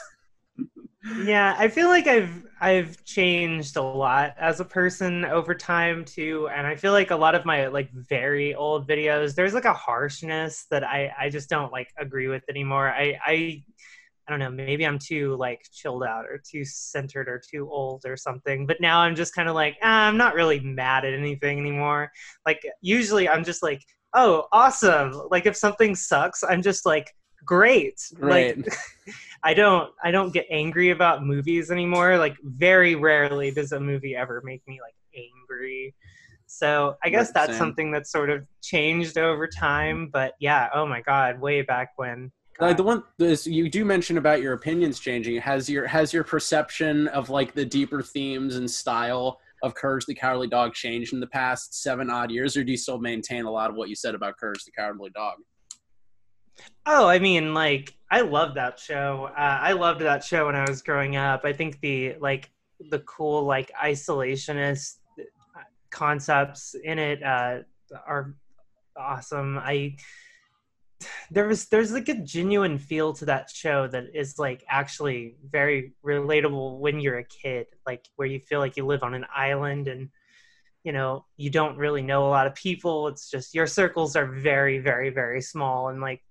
Yeah, 1.03 1.55
I 1.57 1.67
feel 1.67 1.87
like 1.89 2.07
I've 2.07 2.45
I've 2.61 3.03
changed 3.03 3.75
a 3.75 3.81
lot 3.81 4.35
as 4.39 4.61
a 4.61 4.65
person 4.65 5.25
over 5.25 5.53
time 5.53 6.05
too, 6.05 6.47
and 6.47 6.65
I 6.65 6.75
feel 6.77 6.93
like 6.93 7.11
a 7.11 7.15
lot 7.15 7.35
of 7.35 7.43
my 7.45 7.67
like 7.67 7.91
very 7.91 8.55
old 8.55 8.87
videos, 8.87 9.35
there's 9.35 9.53
like 9.53 9.65
a 9.65 9.73
harshness 9.73 10.65
that 10.71 10.83
I 10.83 11.13
I 11.19 11.29
just 11.29 11.49
don't 11.49 11.73
like 11.73 11.89
agree 11.99 12.27
with 12.29 12.43
anymore. 12.49 12.89
I 12.89 13.19
I 13.25 13.63
I 14.27 14.31
don't 14.31 14.39
know, 14.39 14.51
maybe 14.51 14.85
I'm 14.87 14.99
too 14.99 15.35
like 15.37 15.61
chilled 15.73 16.03
out 16.03 16.25
or 16.25 16.41
too 16.43 16.65
centered 16.65 17.29
or 17.29 17.41
too 17.51 17.69
old 17.69 18.05
or 18.05 18.17
something. 18.17 18.67
But 18.67 18.81
now 18.81 18.99
I'm 19.01 19.15
just 19.15 19.35
kind 19.35 19.49
of 19.49 19.55
like, 19.55 19.77
ah, 19.83 20.07
I'm 20.07 20.17
not 20.17 20.35
really 20.35 20.59
mad 20.61 21.05
at 21.05 21.13
anything 21.13 21.59
anymore. 21.59 22.11
Like 22.45 22.61
usually 22.81 23.29
I'm 23.29 23.43
just 23.43 23.63
like, 23.63 23.81
oh, 24.13 24.47
awesome. 24.53 25.13
Like 25.31 25.45
if 25.47 25.57
something 25.57 25.95
sucks, 25.95 26.43
I'm 26.43 26.61
just 26.61 26.85
like, 26.85 27.13
great. 27.45 28.01
Right. 28.17 28.57
Like 28.57 28.73
I 29.43 29.53
don't 29.53 29.91
I 30.03 30.11
don't 30.11 30.33
get 30.33 30.45
angry 30.49 30.91
about 30.91 31.25
movies 31.25 31.71
anymore. 31.71 32.17
Like 32.17 32.37
very 32.43 32.95
rarely 32.95 33.51
does 33.51 33.71
a 33.71 33.79
movie 33.79 34.15
ever 34.15 34.41
make 34.43 34.61
me 34.67 34.79
like 34.81 34.95
angry. 35.15 35.93
So 36.45 36.95
I 37.03 37.09
guess 37.09 37.27
Right, 37.27 37.47
that's 37.47 37.57
something 37.57 37.91
that's 37.91 38.11
sort 38.11 38.29
of 38.29 38.45
changed 38.61 39.17
over 39.17 39.47
time. 39.47 40.09
But 40.11 40.33
yeah, 40.39 40.69
oh 40.73 40.85
my 40.85 41.01
god, 41.01 41.39
way 41.39 41.61
back 41.61 41.91
when. 41.95 42.31
Uh, 42.59 42.71
the 42.71 42.83
one 42.83 43.03
this 43.17 43.47
you 43.47 43.67
do 43.69 43.83
mention 43.83 44.17
about 44.17 44.41
your 44.41 44.53
opinions 44.53 44.99
changing. 44.99 45.41
Has 45.41 45.69
your 45.69 45.87
has 45.87 46.13
your 46.13 46.23
perception 46.23 47.07
of 47.09 47.29
like 47.29 47.53
the 47.53 47.65
deeper 47.65 48.01
themes 48.01 48.55
and 48.55 48.69
style 48.69 49.39
of 49.63 49.73
Courage 49.73 50.05
the 50.05 50.13
Cowardly 50.13 50.47
Dog 50.47 50.73
changed 50.73 51.13
in 51.13 51.19
the 51.19 51.27
past 51.27 51.81
seven 51.81 52.09
odd 52.09 52.29
years, 52.29 52.55
or 52.55 52.63
do 52.63 52.71
you 52.71 52.77
still 52.77 52.99
maintain 52.99 53.45
a 53.45 53.51
lot 53.51 53.69
of 53.69 53.75
what 53.75 53.89
you 53.89 53.95
said 53.95 54.13
about 54.13 54.37
Courage 54.37 54.63
the 54.65 54.71
Cowardly 54.71 55.09
Dog? 55.15 55.35
Oh, 56.85 57.07
I 57.07 57.19
mean, 57.19 57.53
like 57.53 57.93
I 58.11 58.21
loved 58.21 58.55
that 58.55 58.79
show. 58.79 59.29
Uh, 59.35 59.59
I 59.61 59.73
loved 59.73 60.01
that 60.01 60.23
show 60.23 60.47
when 60.47 60.55
I 60.55 60.65
was 60.67 60.81
growing 60.81 61.15
up. 61.15 61.45
I 61.45 61.53
think 61.53 61.79
the 61.79 62.15
like 62.19 62.51
the 62.89 62.99
cool 62.99 63.43
like 63.43 63.71
isolationist 63.81 64.97
concepts 65.89 66.75
in 66.83 66.99
it 66.99 67.23
uh, 67.23 67.59
are 68.05 68.35
awesome. 68.97 69.57
I 69.57 69.95
there 71.31 71.47
was 71.47 71.65
there's 71.65 71.91
like 71.91 72.09
a 72.09 72.15
genuine 72.15 72.77
feel 72.77 73.13
to 73.13 73.25
that 73.25 73.49
show 73.49 73.87
that 73.87 74.05
is 74.13 74.39
like 74.39 74.63
actually 74.69 75.35
very 75.49 75.93
relatable 76.05 76.79
when 76.79 76.99
you're 76.99 77.19
a 77.19 77.23
kid, 77.23 77.67
like 77.85 78.05
where 78.15 78.27
you 78.27 78.39
feel 78.39 78.59
like 78.59 78.77
you 78.77 78.85
live 78.85 79.03
on 79.03 79.13
an 79.13 79.25
island 79.35 79.87
and 79.87 80.09
you 80.83 80.91
know 80.91 81.25
you 81.37 81.49
don't 81.49 81.77
really 81.77 82.01
know 82.01 82.27
a 82.27 82.29
lot 82.29 82.47
of 82.47 82.55
people. 82.55 83.07
It's 83.07 83.29
just 83.29 83.53
your 83.53 83.67
circles 83.67 84.15
are 84.15 84.25
very 84.25 84.79
very 84.79 85.09
very 85.09 85.41
small 85.41 85.89
and 85.89 86.01
like 86.01 86.21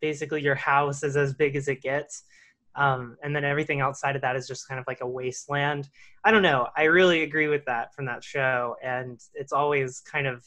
basically 0.00 0.42
your 0.42 0.54
house 0.54 1.02
is 1.02 1.16
as 1.16 1.34
big 1.34 1.56
as 1.56 1.68
it 1.68 1.82
gets. 1.82 2.24
Um, 2.76 3.16
and 3.22 3.34
then 3.34 3.44
everything 3.44 3.80
outside 3.80 4.14
of 4.14 4.22
that 4.22 4.36
is 4.36 4.46
just 4.46 4.68
kind 4.68 4.78
of 4.78 4.86
like 4.86 5.00
a 5.00 5.06
wasteland. 5.06 5.88
I 6.24 6.30
don't 6.30 6.42
know. 6.42 6.68
I 6.76 6.84
really 6.84 7.24
agree 7.24 7.48
with 7.48 7.64
that 7.66 7.94
from 7.94 8.06
that 8.06 8.22
show 8.22 8.76
and 8.82 9.20
it's 9.34 9.52
always 9.52 10.00
kind 10.00 10.26
of 10.26 10.44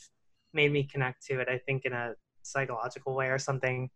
made 0.54 0.72
me 0.72 0.84
connect 0.84 1.26
to 1.26 1.40
it 1.40 1.50
i 1.50 1.58
think 1.58 1.84
in 1.84 1.94
a 1.94 2.14
psychological 2.44 3.16
way 3.16 3.28
or 3.28 3.40
something. 3.40 3.90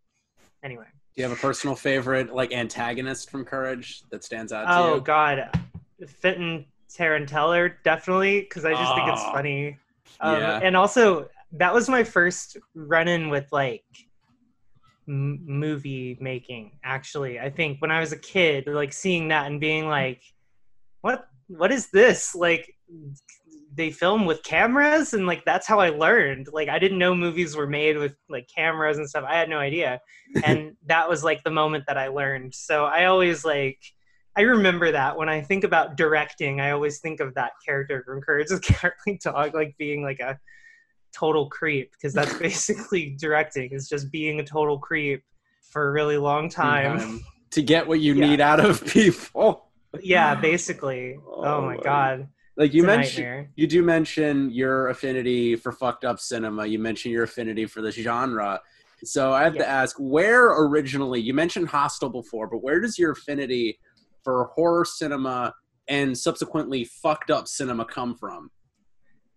Anyway. 0.63 0.85
Do 1.15 1.21
you 1.21 1.29
have 1.29 1.37
a 1.37 1.41
personal 1.41 1.75
favorite 1.75 2.33
like 2.33 2.51
antagonist 2.51 3.29
from 3.29 3.45
Courage 3.45 4.03
that 4.09 4.23
stands 4.23 4.51
out 4.51 4.65
to 4.65 4.89
you? 4.89 4.95
oh 4.95 4.99
god. 4.99 5.49
Fenton 6.07 6.65
taranteller 6.95 7.73
definitely 7.83 8.41
because 8.41 8.65
i 8.65 8.71
just 8.73 8.93
think 8.95 9.07
it's 9.07 9.23
Oh. 9.27 9.31
funny. 9.33 9.77
Um, 10.19 10.33
Yeah. 10.41 10.59
and 10.63 10.75
also 10.77 11.27
that 11.53 11.73
was 11.73 11.87
my 11.89 12.03
first 12.03 12.57
run-in 12.75 13.29
with 13.29 13.47
like 13.51 13.83
m- 15.07 15.39
movie 15.45 16.17
making 16.19 16.79
actually. 16.83 17.39
I 17.39 17.49
think 17.49 17.81
when 17.81 17.91
i 17.91 17.99
was 17.99 18.11
a 18.11 18.17
kid 18.17 18.67
like 18.67 18.93
seeing 18.93 19.27
that 19.29 19.47
and 19.47 19.59
being 19.59 19.87
like 19.87 20.21
what 21.01 21.27
what 21.47 21.71
is 21.71 21.89
this? 21.91 22.35
Like 22.35 22.73
they 23.73 23.91
film 23.91 24.25
with 24.25 24.43
cameras 24.43 25.13
and 25.13 25.27
like 25.27 25.45
that's 25.45 25.67
how 25.67 25.79
i 25.79 25.89
learned. 25.89 26.47
Like 26.51 26.67
i 26.69 26.79
didn't 26.79 26.97
know 26.97 27.13
movies 27.15 27.55
were 27.55 27.67
made 27.67 27.97
with 27.97 28.15
like 28.29 28.47
cameras 28.53 28.97
and 28.97 29.07
stuff. 29.09 29.25
I 29.27 29.35
had 29.35 29.49
no 29.49 29.59
idea. 29.59 29.99
And 30.43 30.73
that 30.87 31.07
was 31.09 31.23
like 31.23 31.43
the 31.43 31.51
moment 31.51 31.85
that 31.87 31.97
i 31.97 32.07
learned. 32.07 32.53
So 32.55 32.85
i 32.85 33.05
always 33.05 33.45
like 33.45 33.79
i 34.37 34.41
remember 34.41 34.91
that 34.91 35.17
when 35.17 35.27
i 35.29 35.41
think 35.41 35.63
about 35.63 35.97
directing 35.97 36.61
i 36.61 36.71
always 36.71 36.99
think 36.99 37.19
of 37.19 37.33
that 37.33 37.51
character 37.65 38.03
from 38.05 38.21
courage 38.21 38.47
the 38.49 38.59
cowardly 38.63 39.19
dog 39.23 39.53
like 39.53 39.75
being 39.77 40.03
like 40.03 40.19
a 40.19 40.37
total 41.13 41.49
creep 41.49 41.91
because 41.93 42.13
that's 42.13 42.33
basically 42.39 43.15
directing 43.19 43.71
is 43.71 43.89
just 43.89 44.11
being 44.11 44.39
a 44.39 44.43
total 44.45 44.77
creep 44.79 45.23
for 45.71 45.87
a 45.87 45.91
really 45.91 46.17
long 46.17 46.49
time 46.49 47.21
to 47.51 47.61
get 47.61 47.87
what 47.87 47.99
you 47.99 48.13
Yeah. 48.13 48.27
need 48.27 48.39
out 48.41 48.59
of 48.63 48.85
people. 48.97 49.69
yeah 50.01 50.35
basically 50.35 51.17
Oh 51.25 51.43
oh, 51.45 51.61
my 51.61 51.77
god 51.77 52.27
Like 52.55 52.73
you 52.73 52.83
mentioned, 52.83 53.49
you 53.55 53.67
do 53.67 53.81
mention 53.83 54.49
your 54.51 54.89
affinity 54.89 55.55
for 55.55 55.71
fucked 55.71 56.05
up 56.05 56.19
cinema. 56.19 56.65
You 56.65 56.79
mention 56.79 57.11
your 57.11 57.23
affinity 57.23 57.65
for 57.65 57.81
the 57.81 57.91
genre. 57.91 58.59
So 59.03 59.31
I 59.31 59.43
have 59.43 59.53
to 59.57 59.67
ask, 59.67 59.95
where 59.99 60.47
originally 60.47 61.21
you 61.21 61.33
mentioned 61.33 61.67
Hostel 61.69 62.09
before, 62.09 62.47
but 62.47 62.63
where 62.63 62.79
does 62.79 62.97
your 62.97 63.11
affinity 63.11 63.77
for 64.27 64.51
horror 64.55 64.83
cinema 64.83 65.53
and 65.87 66.17
subsequently 66.17 66.83
fucked 66.83 67.31
up 67.31 67.47
cinema 67.47 67.85
come 67.85 68.13
from? 68.13 68.51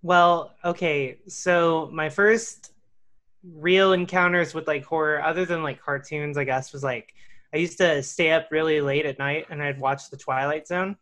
Well, 0.02 0.56
okay, 0.64 1.20
so 1.28 1.88
my 1.92 2.08
first 2.08 2.72
real 3.44 3.92
encounters 3.92 4.52
with 4.52 4.66
like 4.66 4.82
horror, 4.82 5.22
other 5.22 5.44
than 5.44 5.62
like 5.62 5.80
cartoons, 5.80 6.36
I 6.36 6.42
guess, 6.42 6.72
was 6.72 6.82
like 6.82 7.14
I 7.54 7.58
used 7.58 7.78
to 7.78 8.02
stay 8.02 8.32
up 8.32 8.48
really 8.50 8.80
late 8.80 9.06
at 9.06 9.16
night 9.20 9.46
and 9.48 9.62
I'd 9.62 9.78
watch 9.78 10.10
The 10.10 10.16
Twilight 10.16 10.66
Zone. 10.66 10.96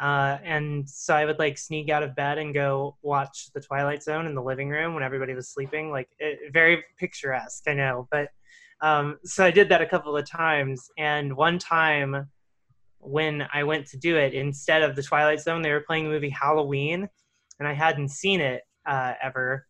Uh, 0.00 0.38
and 0.42 0.90
so 0.90 1.14
I 1.14 1.24
would 1.24 1.38
like 1.38 1.58
sneak 1.58 1.90
out 1.90 2.02
of 2.02 2.16
bed 2.16 2.38
and 2.38 2.52
go 2.52 2.96
watch 3.02 3.52
The 3.54 3.60
Twilight 3.60 4.02
Zone 4.02 4.26
in 4.26 4.34
the 4.34 4.42
living 4.42 4.68
room 4.68 4.94
when 4.94 5.04
everybody 5.04 5.32
was 5.32 5.48
sleeping. 5.48 5.92
Like, 5.92 6.08
it, 6.18 6.52
very 6.52 6.82
picturesque, 6.98 7.68
I 7.68 7.74
know. 7.74 8.08
But 8.10 8.30
um, 8.80 9.20
so 9.22 9.44
I 9.44 9.52
did 9.52 9.68
that 9.68 9.80
a 9.80 9.86
couple 9.86 10.16
of 10.16 10.28
times. 10.28 10.90
And 10.98 11.36
one 11.36 11.60
time 11.60 12.28
when 13.02 13.46
I 13.52 13.64
went 13.64 13.86
to 13.88 13.98
do 13.98 14.16
it, 14.16 14.32
instead 14.32 14.82
of 14.82 14.96
The 14.96 15.02
Twilight 15.02 15.40
Zone, 15.40 15.62
they 15.62 15.72
were 15.72 15.80
playing 15.80 16.04
the 16.04 16.10
movie 16.10 16.30
Halloween 16.30 17.08
and 17.58 17.68
I 17.68 17.72
hadn't 17.74 18.08
seen 18.08 18.40
it 18.40 18.62
uh, 18.86 19.14
ever. 19.22 19.66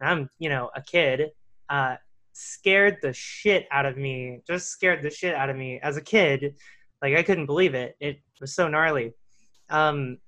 I'm, 0.00 0.30
you 0.38 0.48
know, 0.48 0.70
a 0.74 0.82
kid. 0.82 1.30
Uh, 1.68 1.96
scared 2.32 2.96
the 3.02 3.12
shit 3.12 3.66
out 3.70 3.86
of 3.86 3.96
me. 3.96 4.40
Just 4.46 4.70
scared 4.70 5.02
the 5.02 5.10
shit 5.10 5.34
out 5.34 5.50
of 5.50 5.56
me 5.56 5.78
as 5.82 5.96
a 5.96 6.00
kid. 6.00 6.54
Like 7.02 7.14
I 7.14 7.22
couldn't 7.22 7.46
believe 7.46 7.74
it. 7.74 7.96
It 8.00 8.18
was 8.40 8.54
so 8.54 8.68
gnarly. 8.68 9.12
Um, 9.68 10.18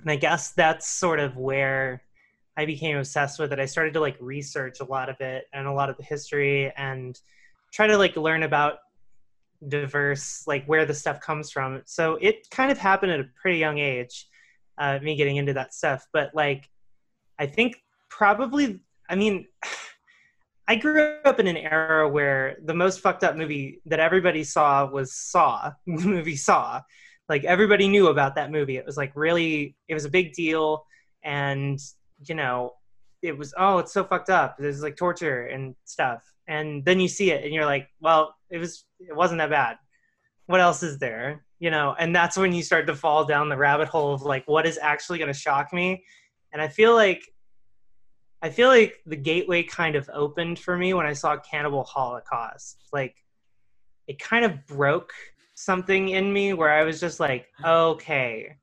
and 0.00 0.10
I 0.10 0.16
guess 0.16 0.50
that's 0.50 0.88
sort 0.88 1.18
of 1.18 1.36
where 1.36 2.02
I 2.56 2.66
became 2.66 2.96
obsessed 2.96 3.38
with 3.38 3.52
it. 3.52 3.58
I 3.58 3.66
started 3.66 3.94
to 3.94 4.00
like 4.00 4.16
research 4.20 4.80
a 4.80 4.84
lot 4.84 5.08
of 5.08 5.20
it 5.20 5.44
and 5.52 5.66
a 5.66 5.72
lot 5.72 5.90
of 5.90 5.96
the 5.96 6.02
history 6.02 6.72
and 6.76 7.18
try 7.72 7.86
to 7.86 7.96
like 7.96 8.16
learn 8.16 8.42
about 8.42 8.78
diverse 9.66 10.44
like 10.46 10.64
where 10.66 10.84
the 10.84 10.94
stuff 10.94 11.20
comes 11.20 11.50
from. 11.50 11.82
So 11.86 12.18
it 12.20 12.48
kind 12.50 12.70
of 12.70 12.78
happened 12.78 13.12
at 13.12 13.20
a 13.20 13.28
pretty 13.40 13.58
young 13.58 13.78
age, 13.78 14.28
uh, 14.78 14.98
me 15.02 15.16
getting 15.16 15.36
into 15.36 15.54
that 15.54 15.74
stuff. 15.74 16.06
But 16.12 16.30
like, 16.34 16.68
I 17.38 17.46
think 17.46 17.82
probably, 18.08 18.80
I 19.08 19.16
mean, 19.16 19.46
I 20.70 20.76
grew 20.76 21.16
up 21.24 21.40
in 21.40 21.46
an 21.46 21.56
era 21.56 22.06
where 22.06 22.58
the 22.62 22.74
most 22.74 23.00
fucked 23.00 23.24
up 23.24 23.36
movie 23.36 23.80
that 23.86 24.00
everybody 24.00 24.44
saw 24.44 24.84
was 24.84 25.14
Saw, 25.14 25.72
the 25.86 26.04
movie 26.04 26.36
Saw. 26.36 26.82
Like 27.26 27.44
everybody 27.44 27.88
knew 27.88 28.08
about 28.08 28.34
that 28.34 28.50
movie. 28.50 28.76
It 28.76 28.84
was 28.84 28.98
like 28.98 29.12
really, 29.14 29.76
it 29.88 29.94
was 29.94 30.04
a 30.04 30.10
big 30.10 30.34
deal, 30.34 30.84
and 31.22 31.78
you 32.26 32.34
know, 32.34 32.74
it 33.22 33.36
was 33.36 33.54
oh, 33.56 33.78
it's 33.78 33.92
so 33.92 34.04
fucked 34.04 34.30
up. 34.30 34.56
There's 34.58 34.82
like 34.82 34.96
torture 34.96 35.46
and 35.46 35.74
stuff, 35.84 36.22
and 36.48 36.84
then 36.84 36.98
you 36.98 37.06
see 37.06 37.30
it, 37.30 37.44
and 37.44 37.54
you're 37.54 37.66
like, 37.66 37.88
well, 38.00 38.34
it 38.50 38.58
was, 38.58 38.84
it 38.98 39.14
wasn't 39.14 39.38
that 39.38 39.50
bad. 39.50 39.76
What 40.46 40.60
else 40.60 40.82
is 40.82 40.98
there? 40.98 41.44
You 41.60 41.70
know, 41.70 41.94
and 41.98 42.16
that's 42.16 42.36
when 42.36 42.52
you 42.52 42.62
start 42.62 42.86
to 42.86 42.96
fall 42.96 43.24
down 43.24 43.48
the 43.48 43.56
rabbit 43.56 43.88
hole 43.88 44.14
of 44.14 44.22
like, 44.22 44.48
what 44.48 44.66
is 44.66 44.78
actually 44.80 45.18
going 45.18 45.32
to 45.32 45.38
shock 45.38 45.72
me? 45.72 46.02
And 46.52 46.62
I 46.62 46.68
feel 46.68 46.94
like 46.94 47.22
I 48.40 48.50
feel 48.50 48.68
like 48.68 49.00
the 49.04 49.16
gateway 49.16 49.64
kind 49.64 49.96
of 49.96 50.08
opened 50.12 50.58
for 50.58 50.76
me 50.76 50.94
when 50.94 51.06
I 51.06 51.12
saw 51.12 51.36
Cannibal 51.38 51.82
Holocaust. 51.84 52.84
Like 52.92 53.16
it 54.06 54.18
kind 54.18 54.44
of 54.44 54.64
broke 54.66 55.12
something 55.54 56.10
in 56.10 56.32
me 56.32 56.52
where 56.52 56.70
I 56.70 56.84
was 56.84 57.00
just 57.00 57.18
like, 57.18 57.48
okay, 57.64 58.56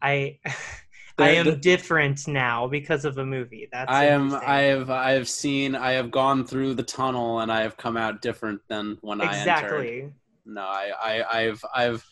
I 0.00 0.38
I 1.22 1.30
am 1.30 1.60
different 1.60 2.26
now 2.26 2.66
because 2.66 3.04
of 3.04 3.18
a 3.18 3.24
movie. 3.24 3.68
That's 3.72 3.90
I 3.90 4.06
am. 4.06 4.34
I 4.34 4.60
have. 4.62 4.90
I 4.90 5.12
have 5.12 5.28
seen. 5.28 5.74
I 5.74 5.92
have 5.92 6.10
gone 6.10 6.46
through 6.46 6.74
the 6.74 6.82
tunnel, 6.82 7.40
and 7.40 7.50
I 7.50 7.62
have 7.62 7.76
come 7.76 7.96
out 7.96 8.22
different 8.22 8.60
than 8.68 8.98
when 9.00 9.20
I 9.20 9.24
entered. 9.24 9.38
exactly. 9.38 10.12
No, 10.46 10.62
I, 10.62 10.92
I, 11.00 11.38
I've, 11.40 11.64
I've, 11.74 12.06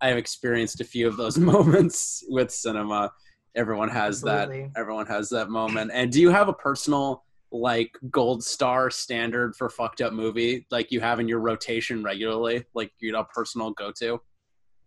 I've 0.00 0.16
experienced 0.16 0.80
a 0.80 0.84
few 0.84 1.08
of 1.08 1.16
those 1.16 1.38
moments 1.52 2.24
with 2.28 2.50
cinema. 2.50 3.10
Everyone 3.54 3.88
has 3.88 4.22
Absolutely. 4.24 4.70
that. 4.74 4.80
Everyone 4.80 5.06
has 5.06 5.28
that 5.30 5.48
moment. 5.48 5.90
And 5.92 6.12
do 6.12 6.20
you 6.20 6.30
have 6.30 6.48
a 6.48 6.52
personal 6.52 7.24
like 7.50 7.96
gold 8.10 8.44
star 8.44 8.90
standard 8.90 9.56
for 9.56 9.70
fucked 9.70 10.02
up 10.02 10.12
movie 10.12 10.66
like 10.70 10.92
you 10.92 11.00
have 11.00 11.18
in 11.18 11.26
your 11.28 11.40
rotation 11.40 12.02
regularly? 12.02 12.64
Like 12.74 12.92
you 13.00 13.12
know, 13.12 13.24
personal 13.24 13.70
go 13.72 13.92
to. 14.00 14.20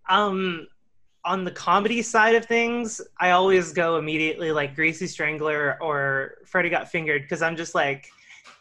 Um, 0.10 0.68
on 1.24 1.44
the 1.44 1.52
comedy 1.52 2.02
side 2.02 2.36
of 2.36 2.46
things, 2.46 3.02
I 3.20 3.32
always 3.32 3.74
go 3.74 3.98
immediately 3.98 4.52
like 4.52 4.76
Greasy 4.76 5.08
Strangler 5.08 5.78
or 5.82 6.36
Freddy 6.46 6.70
Got 6.70 6.90
Fingered 6.90 7.24
because 7.24 7.42
I'm 7.42 7.56
just 7.56 7.76
like, 7.76 8.10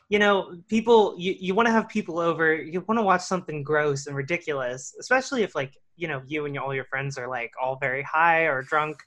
you 0.09 0.19
know, 0.19 0.57
people, 0.69 1.15
you, 1.19 1.37
you 1.39 1.55
want 1.55 1.67
to 1.67 1.73
have 1.73 1.89
people 1.89 2.19
over, 2.19 2.55
you 2.55 2.81
want 2.83 2.99
to 2.99 3.03
watch 3.03 3.23
something 3.23 3.63
gross 3.63 4.07
and 4.07 4.17
ridiculous, 4.17 4.95
especially 4.99 5.43
if 5.43 5.55
like, 5.55 5.73
you 5.97 6.09
know, 6.09 6.21
you 6.27 6.47
and 6.47 6.59
all 6.59 6.75
your 6.75 6.85
friends 6.85 7.17
are 7.17 7.29
like 7.29 7.53
all 7.61 7.77
very 7.77 8.03
high 8.03 8.43
or 8.43 8.63
drunk. 8.63 8.99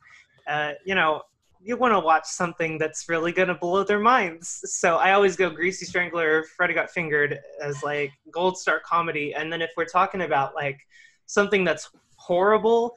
Uh, 0.48 0.74
you 0.86 0.96
know, 0.96 1.22
you 1.62 1.78
want 1.78 1.94
to 1.94 2.00
watch 2.00 2.26
something 2.26 2.78
that's 2.78 3.08
really 3.08 3.32
going 3.32 3.48
to 3.48 3.56
blow 3.56 3.84
their 3.84 4.00
minds. 4.00 4.62
So 4.66 4.98
I 4.98 5.12
always 5.12 5.36
go 5.36 5.50
Greasy 5.50 5.86
Strangler, 5.86 6.44
Freddy 6.58 6.74
Got 6.74 6.90
Fingered 6.90 7.40
as 7.62 7.84
like 7.84 8.12
gold 8.32 8.58
star 8.58 8.82
comedy. 8.86 9.34
And 9.34 9.52
then 9.52 9.62
if 9.62 9.72
we're 9.78 9.86
talking 9.86 10.22
about 10.22 10.56
like 10.56 10.80
something 11.26 11.64
that's 11.64 11.90
horrible, 12.16 12.96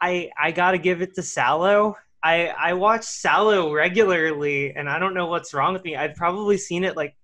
I 0.00 0.30
I 0.40 0.52
gotta 0.52 0.78
give 0.78 1.02
it 1.02 1.14
to 1.14 1.20
Salò. 1.20 1.94
I 2.22 2.48
I 2.48 2.72
watch 2.74 3.02
Salò 3.02 3.74
regularly, 3.74 4.74
and 4.74 4.88
I 4.88 4.98
don't 4.98 5.14
know 5.14 5.26
what's 5.26 5.54
wrong 5.54 5.72
with 5.72 5.84
me. 5.84 5.96
I've 5.96 6.14
probably 6.14 6.56
seen 6.56 6.84
it 6.84 6.96
like 6.96 7.14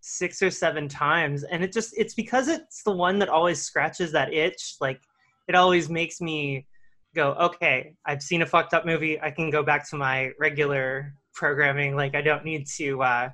six 0.00 0.42
or 0.42 0.50
seven 0.50 0.88
times, 0.88 1.44
and 1.44 1.62
it 1.62 1.72
just 1.72 1.94
it's 1.96 2.14
because 2.14 2.48
it's 2.48 2.82
the 2.82 2.92
one 2.92 3.18
that 3.20 3.28
always 3.28 3.62
scratches 3.62 4.12
that 4.12 4.32
itch. 4.32 4.76
Like 4.80 5.00
it 5.48 5.54
always 5.54 5.88
makes 5.88 6.20
me 6.20 6.66
go, 7.14 7.32
okay, 7.32 7.94
I've 8.06 8.22
seen 8.22 8.42
a 8.42 8.46
fucked 8.46 8.74
up 8.74 8.86
movie. 8.86 9.20
I 9.20 9.30
can 9.30 9.50
go 9.50 9.62
back 9.62 9.88
to 9.90 9.96
my 9.96 10.30
regular 10.38 11.14
programming. 11.34 11.96
Like 11.96 12.14
I 12.14 12.22
don't 12.22 12.44
need 12.44 12.66
to 12.76 13.02
uh, 13.02 13.28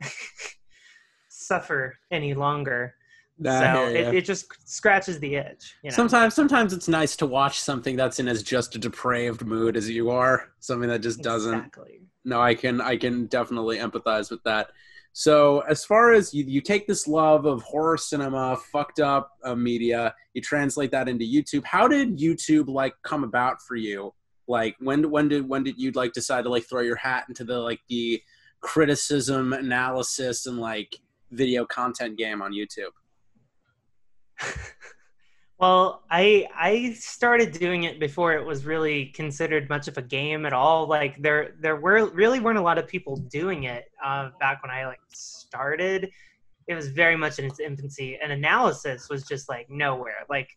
suffer 1.28 1.96
any 2.10 2.34
longer. 2.34 2.94
So 3.42 3.86
it, 3.86 4.14
it 4.14 4.24
just 4.24 4.46
scratches 4.68 5.18
the 5.18 5.36
itch. 5.36 5.74
You 5.82 5.90
know? 5.90 5.96
Sometimes, 5.96 6.34
sometimes 6.34 6.72
it's 6.72 6.88
nice 6.88 7.16
to 7.16 7.26
watch 7.26 7.58
something 7.60 7.96
that's 7.96 8.20
in 8.20 8.28
as 8.28 8.42
just 8.42 8.74
a 8.74 8.78
depraved 8.78 9.46
mood 9.46 9.76
as 9.76 9.88
you 9.88 10.10
are. 10.10 10.50
Something 10.60 10.90
that 10.90 11.00
just 11.00 11.22
doesn't. 11.22 11.54
Exactly. 11.54 12.00
no 12.24 12.40
i 12.40 12.54
can 12.54 12.80
i 12.80 12.96
can 12.96 13.26
definitely 13.26 13.78
empathize 13.78 14.30
with 14.30 14.42
that 14.44 14.68
so 15.12 15.60
as 15.60 15.84
far 15.84 16.12
as 16.12 16.32
you, 16.32 16.44
you 16.44 16.60
take 16.60 16.86
this 16.86 17.08
love 17.08 17.46
of 17.46 17.62
horror 17.62 17.96
cinema 17.96 18.56
fucked 18.70 19.00
up 19.00 19.32
uh, 19.44 19.54
media 19.54 20.14
you 20.34 20.42
translate 20.42 20.90
that 20.90 21.08
into 21.08 21.24
youtube 21.24 21.64
how 21.64 21.88
did 21.88 22.18
youtube 22.18 22.68
like 22.68 22.94
come 23.02 23.24
about 23.24 23.62
for 23.62 23.76
you 23.76 24.12
like 24.46 24.76
when 24.80 25.10
when 25.10 25.28
did 25.28 25.48
when 25.48 25.64
did 25.64 25.78
you 25.78 25.90
like 25.92 26.12
decide 26.12 26.42
to 26.42 26.50
like 26.50 26.64
throw 26.68 26.82
your 26.82 26.96
hat 26.96 27.24
into 27.28 27.44
the 27.44 27.58
like 27.58 27.80
the 27.88 28.22
criticism 28.60 29.52
analysis 29.54 30.44
and 30.46 30.58
like 30.58 30.96
video 31.30 31.64
content 31.64 32.18
game 32.18 32.42
on 32.42 32.52
youtube 32.52 32.92
Well, 35.60 36.04
I 36.10 36.48
I 36.56 36.94
started 36.94 37.52
doing 37.52 37.84
it 37.84 38.00
before 38.00 38.32
it 38.32 38.42
was 38.42 38.64
really 38.64 39.06
considered 39.08 39.68
much 39.68 39.88
of 39.88 39.98
a 39.98 40.02
game 40.02 40.46
at 40.46 40.54
all. 40.54 40.86
Like 40.88 41.20
there 41.20 41.54
there 41.60 41.76
were 41.76 42.06
really 42.12 42.40
weren't 42.40 42.56
a 42.56 42.62
lot 42.62 42.78
of 42.78 42.88
people 42.88 43.16
doing 43.16 43.64
it 43.64 43.84
uh, 44.02 44.30
back 44.40 44.62
when 44.62 44.70
I 44.70 44.86
like 44.86 45.00
started. 45.12 46.10
It 46.66 46.74
was 46.74 46.88
very 46.88 47.14
much 47.14 47.38
in 47.38 47.44
its 47.44 47.60
infancy, 47.60 48.18
and 48.22 48.32
analysis 48.32 49.10
was 49.10 49.22
just 49.24 49.50
like 49.50 49.68
nowhere. 49.68 50.24
Like 50.30 50.48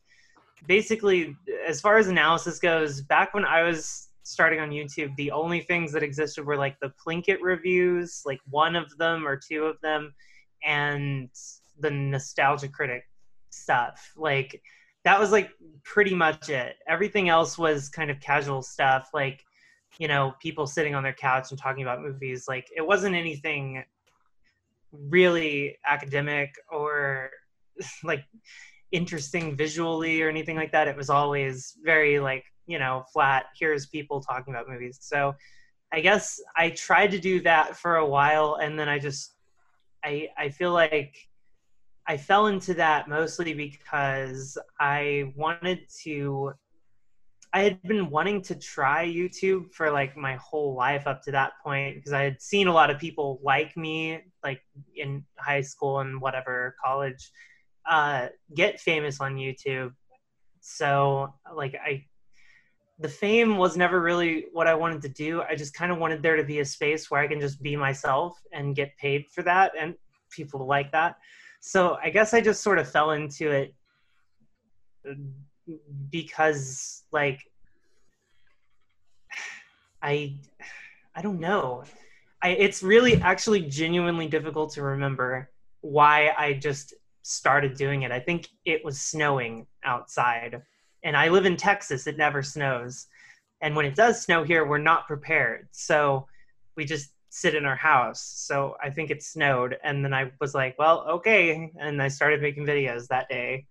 basically, 0.68 1.36
as 1.68 1.82
far 1.82 1.98
as 1.98 2.08
analysis 2.08 2.58
goes, 2.60 3.02
back 3.02 3.34
when 3.34 3.44
I 3.44 3.64
was 3.64 4.08
starting 4.24 4.62
on 4.62 4.70
YouTube, 4.70 5.14
the 5.18 5.32
only 5.32 5.60
things 5.60 5.92
that 5.92 6.02
existed 6.02 6.46
were 6.46 6.56
like 6.56 6.80
the 6.80 6.94
Plinkett 7.06 7.40
reviews, 7.42 8.22
like 8.26 8.40
one 8.50 8.78
of 8.78 8.98
them 8.98 9.28
or 9.28 9.36
two 9.36 9.66
of 9.66 9.82
them, 9.82 10.14
and 10.64 11.30
the 11.78 11.92
Nostalgia 11.92 12.70
Critic 12.70 13.04
stuff. 13.54 14.12
Like 14.18 14.62
that 15.06 15.20
was 15.20 15.32
like 15.32 15.52
pretty 15.84 16.16
much 16.16 16.50
it. 16.50 16.76
Everything 16.88 17.30
else 17.30 17.58
was 17.58 17.90
kind 17.90 18.10
of 18.10 18.20
casual 18.20 18.62
stuff, 18.62 19.10
like 19.14 19.44
you 20.00 20.08
know, 20.08 20.34
people 20.42 20.66
sitting 20.66 20.96
on 20.96 21.04
their 21.04 21.14
couch 21.14 21.52
and 21.52 21.60
talking 21.60 21.84
about 21.84 22.02
movies. 22.02 22.46
Like 22.48 22.68
it 22.76 22.86
wasn't 22.86 23.16
anything 23.16 23.84
really 24.92 25.78
academic 25.88 26.54
or 26.72 27.30
like 28.04 28.24
interesting 28.92 29.56
visually 29.56 30.22
or 30.22 30.30
anything 30.30 30.56
like 30.56 30.72
that. 30.72 30.88
It 30.88 30.96
was 30.96 31.10
always 31.10 31.78
very 31.84 32.20
like 32.20 32.44
you 32.66 32.80
know 32.80 33.04
flat. 33.12 33.46
Here's 33.58 33.88
people 33.88 34.22
talking 34.22 34.54
about 34.54 34.70
movies. 34.70 34.98
So 35.02 35.36
I 35.92 36.02
guess 36.02 36.40
I 36.58 36.72
tried 36.72 37.12
to 37.12 37.20
do 37.20 37.42
that 37.42 37.78
for 37.78 37.98
a 37.98 38.06
while, 38.06 38.58
and 38.62 38.80
then 38.80 38.90
I 38.90 39.00
just 39.00 39.36
I 40.04 40.30
I 40.38 40.50
feel 40.50 40.72
like 40.72 41.16
I 42.08 42.18
fell 42.18 42.48
into 42.48 42.74
that 42.76 43.08
mostly 43.08 43.54
because 43.54 44.58
I 44.80 45.34
wanted 45.36 45.82
to. 46.04 46.54
I 47.56 47.62
had 47.62 47.82
been 47.84 48.10
wanting 48.10 48.42
to 48.44 48.56
try 48.56 49.06
YouTube 49.06 49.72
for 49.74 49.92
like 49.92 50.18
my 50.18 50.36
whole 50.38 50.74
life 50.74 51.06
up 51.06 51.22
to 51.24 51.32
that 51.32 51.54
point 51.64 51.96
because 51.96 52.12
I 52.12 52.24
had 52.24 52.42
seen 52.42 52.68
a 52.68 52.74
lot 52.74 52.90
of 52.90 52.98
people 52.98 53.40
like 53.44 53.78
me, 53.78 54.22
like 54.44 54.62
in 54.96 55.24
high 55.38 55.62
school 55.62 56.00
and 56.00 56.20
whatever 56.20 56.76
college, 56.84 57.32
uh, 57.88 58.30
get 58.56 58.80
famous 58.80 59.22
on 59.22 59.36
YouTube. 59.36 59.94
So 60.62 61.32
like 61.56 61.76
I, 61.76 62.06
the 63.00 63.08
fame 63.08 63.58
was 63.58 63.78
never 63.78 64.02
really 64.02 64.48
what 64.52 64.66
I 64.66 64.74
wanted 64.74 65.04
to 65.04 65.10
do. 65.10 65.44
I 65.44 65.56
just 65.56 65.76
kind 65.76 65.92
of 65.92 66.00
wanted 66.00 66.24
there 66.24 66.38
to 66.38 66.44
be 66.44 66.60
a 66.60 66.66
space 66.66 67.12
where 67.12 67.22
I 67.22 67.28
can 67.28 67.40
just 67.40 67.62
be 67.62 67.76
myself 67.76 68.36
and 68.52 68.76
get 68.76 68.98
paid 68.98 69.26
for 69.32 69.44
that, 69.44 69.74
and 69.80 69.94
people 70.32 70.66
like 70.66 70.92
that 70.92 71.18
so 71.66 71.98
I 72.04 72.10
guess 72.10 72.34
I 72.34 72.42
just 72.42 72.62
sort 72.62 72.78
of 72.78 72.92
fell 72.92 73.12
into 73.12 73.50
it 73.50 73.74
because 76.12 77.04
like 77.14 77.40
I 80.02 80.36
I 81.16 81.22
don't 81.22 81.40
know. 81.40 81.86
I 82.42 82.50
it's 82.50 82.84
really 82.84 83.16
actually 83.22 83.62
genuinely 83.62 84.28
difficult 84.28 84.74
to 84.74 84.82
remember 84.82 85.52
why 85.80 86.34
I 86.38 86.52
just 86.52 86.96
started 87.22 87.78
doing 87.78 88.02
it. 88.02 88.12
I 88.12 88.20
think 88.20 88.50
it 88.66 88.84
was 88.84 89.00
snowing 89.00 89.66
outside 89.86 90.62
and 91.06 91.16
I 91.16 91.30
live 91.30 91.46
in 91.46 91.56
Texas. 91.56 92.08
It 92.08 92.18
never 92.18 92.44
snows. 92.44 93.08
and 93.62 93.74
when 93.74 93.86
it 93.86 93.96
does 93.96 94.22
snow 94.22 94.44
here, 94.44 94.66
we're 94.66 94.80
not 94.80 95.08
prepared. 95.08 95.70
So 95.72 96.28
we 96.76 96.84
just 96.84 97.14
sit 97.36 97.56
in 97.56 97.66
our 97.66 97.76
house. 97.76 98.22
So 98.22 98.76
I 98.82 98.92
think 98.92 99.10
it 99.10 99.24
snowed, 99.24 99.78
and 99.84 100.06
then 100.06 100.14
I 100.14 100.32
was 100.40 100.54
like, 100.54 100.76
well, 100.78 101.06
okay, 101.10 101.72
and 101.80 102.02
I 102.02 102.08
started 102.08 102.42
making 102.42 102.66
videos 102.66 103.08
that 103.08 103.28
day, 103.28 103.66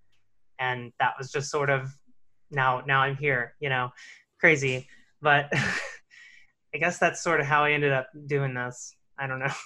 and 0.58 0.92
that 0.98 1.14
was 1.16 1.30
just 1.30 1.50
sort 1.50 1.70
of 1.70 1.90
now 2.50 2.82
now 2.86 3.02
I'm 3.02 3.16
here, 3.16 3.54
you 3.60 3.68
know, 3.68 3.90
crazy, 4.38 4.88
but. 5.20 5.52
I 6.74 6.78
guess 6.78 6.98
that's 6.98 7.22
sort 7.22 7.40
of 7.40 7.46
how 7.46 7.64
I 7.64 7.72
ended 7.72 7.92
up 7.92 8.08
doing 8.26 8.54
this. 8.54 8.94
I 9.18 9.26
don't 9.26 9.38
know. 9.38 9.52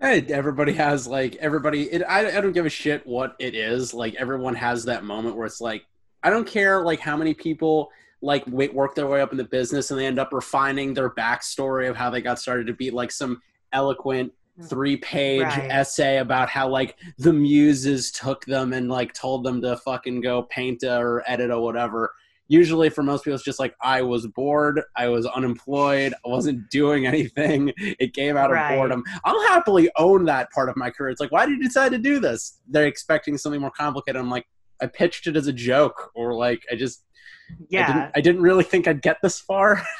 Hey, 0.00 0.24
everybody 0.28 0.74
has 0.74 1.08
like 1.08 1.34
everybody. 1.36 1.92
It, 1.92 2.04
I 2.04 2.38
I 2.38 2.40
don't 2.40 2.52
give 2.52 2.64
a 2.64 2.70
shit 2.70 3.04
what 3.04 3.34
it 3.40 3.56
is. 3.56 3.92
Like 3.92 4.14
everyone 4.14 4.54
has 4.54 4.84
that 4.84 5.02
moment 5.02 5.34
where 5.34 5.44
it's 5.44 5.60
like 5.60 5.86
I 6.22 6.30
don't 6.30 6.46
care 6.46 6.84
like 6.84 7.00
how 7.00 7.16
many 7.16 7.34
people 7.34 7.90
like 8.20 8.46
work 8.48 8.94
their 8.94 9.06
way 9.06 9.20
up 9.20 9.30
in 9.32 9.38
the 9.38 9.44
business 9.44 9.90
and 9.90 10.00
they 10.00 10.06
end 10.06 10.18
up 10.18 10.32
refining 10.32 10.94
their 10.94 11.10
backstory 11.10 11.88
of 11.88 11.96
how 11.96 12.10
they 12.10 12.20
got 12.20 12.38
started 12.38 12.66
to 12.66 12.72
be 12.72 12.90
like 12.90 13.12
some 13.12 13.40
eloquent 13.72 14.32
mm. 14.60 14.68
three 14.68 14.96
page 14.96 15.42
Right. 15.42 15.70
essay 15.70 16.18
about 16.18 16.48
how 16.48 16.68
like 16.68 16.96
the 17.18 17.32
muses 17.32 18.10
took 18.10 18.44
them 18.44 18.72
and 18.72 18.88
like 18.90 19.12
told 19.12 19.44
them 19.44 19.62
to 19.62 19.76
fucking 19.76 20.20
go 20.20 20.42
paint 20.42 20.82
or 20.82 21.22
edit 21.26 21.50
or 21.50 21.62
whatever. 21.62 22.12
Usually 22.48 22.88
for 22.88 23.02
most 23.02 23.24
people 23.24 23.34
it's 23.34 23.44
just 23.44 23.60
like 23.60 23.76
i 23.82 24.00
was 24.00 24.26
bored 24.26 24.80
i 24.96 25.06
was 25.06 25.26
unemployed 25.26 26.14
i 26.24 26.28
wasn't 26.28 26.70
doing 26.70 27.06
anything 27.06 27.72
it 27.76 28.14
came 28.14 28.38
out 28.38 28.50
of 28.50 28.56
Right. 28.56 28.74
boredom. 28.74 29.04
I'll 29.24 29.46
happily 29.48 29.90
own 29.96 30.24
that 30.24 30.50
part 30.50 30.70
of 30.70 30.76
my 30.76 30.90
career. 30.90 31.10
It's 31.10 31.20
like 31.20 31.30
why 31.30 31.44
did 31.46 31.58
you 31.58 31.62
decide 31.62 31.92
to 31.92 31.98
do 31.98 32.18
this? 32.18 32.58
They're 32.66 32.86
expecting 32.86 33.36
something 33.38 33.60
more 33.60 33.70
complicated. 33.70 34.18
I'm 34.20 34.30
like 34.30 34.46
i 34.80 34.86
pitched 34.86 35.26
it 35.26 35.36
as 35.36 35.46
a 35.48 35.52
joke 35.52 36.10
or 36.14 36.34
like 36.34 36.62
i 36.70 36.76
just 36.76 37.04
I, 37.50 37.54
Yeah, 37.68 37.86
didn't, 37.86 38.10
I 38.14 38.20
didn't 38.20 38.42
really 38.42 38.64
think 38.64 38.86
i'd 38.86 39.02
get 39.02 39.18
this 39.22 39.40
far 39.40 39.82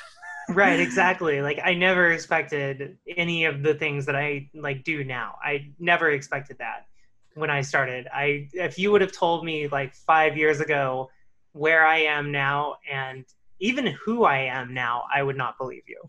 right, 0.49 0.81
exactly. 0.81 1.43
Like 1.43 1.61
I 1.63 1.75
never 1.75 2.11
expected 2.13 2.97
any 3.17 3.45
of 3.45 3.63
the 3.63 3.75
things 3.75 4.07
that 4.07 4.17
I 4.17 4.49
like 4.55 4.85
do 4.85 5.05
now. 5.05 5.37
I 5.43 5.69
never 5.79 6.11
expected 6.11 6.59
that 6.59 6.87
when 7.35 7.51
I 7.51 7.61
started. 7.61 8.09
I 8.13 8.49
if 8.53 8.79
you 8.79 8.91
would 8.91 9.01
have 9.01 9.13
told 9.13 9.45
me 9.45 9.69
like 9.69 9.95
5 9.95 10.37
years 10.37 10.61
ago 10.61 11.11
where 11.53 11.87
I 11.87 11.99
am 11.99 12.33
now 12.33 12.77
and 12.91 13.25
even 13.61 13.87
who 13.87 14.25
I 14.25 14.39
am 14.39 14.73
now, 14.73 15.05
I 15.15 15.23
would 15.23 15.37
not 15.37 15.59
believe 15.59 15.83
you 15.87 16.01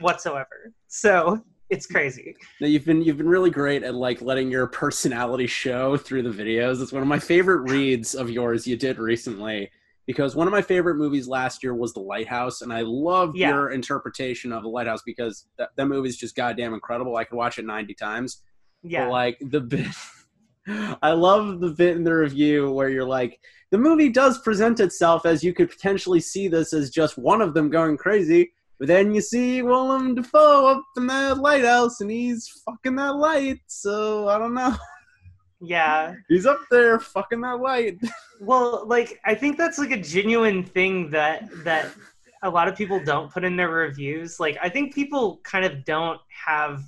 whatsoever. 0.00 0.72
So, 0.88 1.42
it's 1.70 1.86
crazy. 1.86 2.36
now 2.60 2.66
you've 2.66 2.84
been 2.84 3.02
you've 3.02 3.16
been 3.16 3.28
really 3.28 3.50
great 3.50 3.82
at 3.82 3.94
like 3.94 4.20
letting 4.20 4.50
your 4.50 4.66
personality 4.66 5.46
show 5.46 5.96
through 5.96 6.22
the 6.22 6.30
videos. 6.30 6.80
It's 6.82 6.92
one 6.92 7.02
of 7.02 7.08
my 7.08 7.18
favorite 7.18 7.70
reads 7.70 8.14
of 8.14 8.30
yours 8.30 8.66
you 8.66 8.76
did 8.76 8.98
recently 8.98 9.70
because 10.06 10.36
one 10.36 10.46
of 10.46 10.52
my 10.52 10.62
favorite 10.62 10.96
movies 10.96 11.26
last 11.26 11.62
year 11.62 11.74
was 11.74 11.92
The 11.94 12.00
Lighthouse, 12.00 12.60
and 12.62 12.72
I 12.72 12.82
love 12.82 13.34
Yeah. 13.34 13.50
your 13.50 13.70
interpretation 13.70 14.52
of 14.52 14.62
The 14.62 14.68
Lighthouse 14.68 15.02
because 15.04 15.46
that, 15.58 15.70
that 15.76 15.86
movie 15.86 16.08
is 16.08 16.16
just 16.16 16.36
goddamn 16.36 16.74
incredible. 16.74 17.16
I 17.16 17.24
could 17.24 17.36
watch 17.36 17.58
it 17.58 17.64
ninety 17.64 17.94
times. 17.94 18.42
Yeah. 18.82 19.06
But, 19.06 19.12
like 19.12 19.38
the 19.40 19.60
bit, 19.60 19.86
I 21.02 21.12
love 21.12 21.60
the 21.60 21.70
bit 21.70 21.96
in 21.96 22.04
the 22.04 22.14
review 22.14 22.70
where 22.72 22.88
you're 22.88 23.04
like, 23.06 23.38
the 23.70 23.78
movie 23.78 24.08
does 24.10 24.38
present 24.38 24.80
itself 24.80 25.26
as 25.26 25.42
you 25.42 25.52
could 25.52 25.70
potentially 25.70 26.20
see 26.20 26.48
this 26.48 26.72
as 26.72 26.90
just 26.90 27.18
one 27.18 27.40
of 27.42 27.54
them 27.54 27.70
going 27.70 27.96
crazy. 27.96 28.52
But 28.78 28.88
then 28.88 29.14
you 29.14 29.20
see 29.20 29.62
Willem 29.62 30.14
Dafoe 30.14 30.66
up 30.66 30.82
in 30.96 31.06
that 31.06 31.38
lighthouse 31.38 32.00
and 32.00 32.10
he's 32.10 32.48
fucking 32.66 32.96
that 32.96 33.16
light. 33.16 33.60
So 33.68 34.28
I 34.28 34.38
don't 34.38 34.54
know. 34.54 34.76
yeah. 35.64 36.14
He's 36.28 36.46
up 36.46 36.60
there 36.70 36.98
fucking 36.98 37.40
that 37.42 37.60
light. 37.60 37.98
Well, 38.40 38.84
like 38.88 39.20
I 39.24 39.36
think 39.36 39.56
that's 39.56 39.78
like 39.78 39.92
a 39.92 39.96
genuine 39.96 40.64
thing 40.64 41.08
that 41.10 41.48
that 41.62 41.94
a 42.42 42.50
lot 42.50 42.66
of 42.66 42.76
people 42.76 43.02
don't 43.02 43.32
put 43.32 43.44
in 43.44 43.56
their 43.56 43.70
reviews. 43.70 44.40
Like 44.40 44.58
I 44.60 44.68
think 44.68 44.92
people 44.92 45.40
kind 45.44 45.64
of 45.64 45.84
don't 45.84 46.20
have 46.44 46.82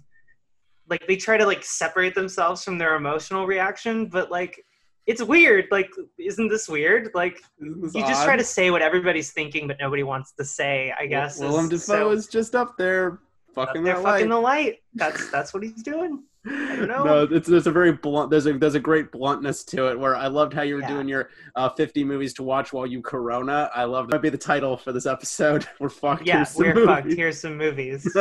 like 0.91 1.07
they 1.07 1.17
try 1.17 1.37
to 1.37 1.47
like 1.47 1.65
separate 1.65 2.17
themselves 2.17 2.65
from 2.65 2.79
their 2.79 2.97
emotional 2.97 3.47
reaction, 3.47 4.07
but 4.07 4.31
like 4.31 4.65
it's 5.07 5.23
weird. 5.23 5.67
Like 5.71 5.89
isn't 6.19 6.49
this 6.49 6.69
weird? 6.69 7.11
Like 7.15 7.41
you 7.61 7.89
just 7.93 8.25
try 8.25 8.37
to 8.37 8.45
say 8.45 8.73
what 8.73 8.83
everybody's 8.83 9.31
thinking 9.31 9.69
but 9.69 9.77
nobody 9.81 10.03
wants 10.03 10.33
to 10.33 10.45
say, 10.45 10.93
I 10.99 11.07
guess. 11.07 11.39
Willem 11.39 11.69
Dafoe 11.69 11.79
so- 11.79 12.11
is 12.11 12.27
just 12.27 12.57
up 12.57 12.77
there 12.77 13.21
fucking 13.55 13.83
they're 13.83 13.95
that 13.95 14.03
fucking 14.03 14.29
light. 14.29 14.35
the 14.35 14.41
light. 14.41 14.79
That's 14.95 15.31
that's 15.31 15.55
what 15.55 15.63
he's 15.63 15.83
doing. 15.83 16.25
No, 16.47 17.27
it's 17.31 17.49
there's 17.49 17.67
a 17.67 17.73
very 17.73 17.93
blunt. 17.93 18.31
There's 18.31 18.47
a 18.47 18.53
there's 18.57 18.75
a 18.77 18.81
great 18.81 19.11
bluntness 19.11 19.65
to 19.65 19.89
it. 19.91 19.99
Where 19.99 20.15
I 20.15 20.29
loved 20.29 20.53
how 20.53 20.63
you 20.63 20.77
were 20.77 20.81
Yeah. 20.83 20.89
doing 20.89 21.09
your 21.09 21.31
uh, 21.57 21.69
50 21.71 22.05
movies 22.05 22.35
to 22.35 22.43
watch 22.43 22.73
while 22.73 22.87
you 22.87 23.03
Corona. 23.03 23.71
I 23.75 23.85
loved 23.85 24.11
that. 24.11 24.17
Might 24.17 24.23
be 24.23 24.29
the 24.29 24.39
title 24.39 24.77
for 24.77 24.93
this 24.93 25.07
episode. 25.07 25.67
We're 25.81 25.89
fucked. 25.89 26.27
Yeah, 26.27 26.45
we're 26.57 26.87
fucked. 26.87 27.13
Here's 27.13 27.41
some 27.41 27.57
movies. 27.57 28.09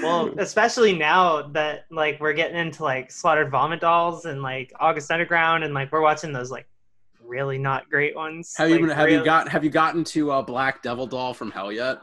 well 0.00 0.32
especially 0.38 0.96
now 0.96 1.42
that 1.48 1.86
like 1.90 2.20
we're 2.20 2.32
getting 2.32 2.56
into 2.56 2.84
like 2.84 3.10
slaughtered 3.10 3.50
vomit 3.50 3.80
dolls 3.80 4.24
and 4.24 4.40
like 4.40 4.72
august 4.78 5.10
underground 5.10 5.64
and 5.64 5.74
like 5.74 5.90
we're 5.90 6.00
watching 6.00 6.32
those 6.32 6.52
like 6.52 6.68
really 7.20 7.58
not 7.58 7.90
great 7.90 8.14
ones 8.14 8.54
have 8.56 8.70
you 8.70 8.78
been, 8.78 8.88
have 8.90 9.10
you 9.10 9.24
got 9.24 9.48
have 9.48 9.64
you 9.64 9.70
gotten 9.70 10.04
to 10.04 10.30
uh, 10.30 10.40
Black 10.40 10.82
Devil 10.84 11.08
Doll 11.08 11.34
from 11.34 11.50
Hell 11.50 11.72
yet? 11.72 11.98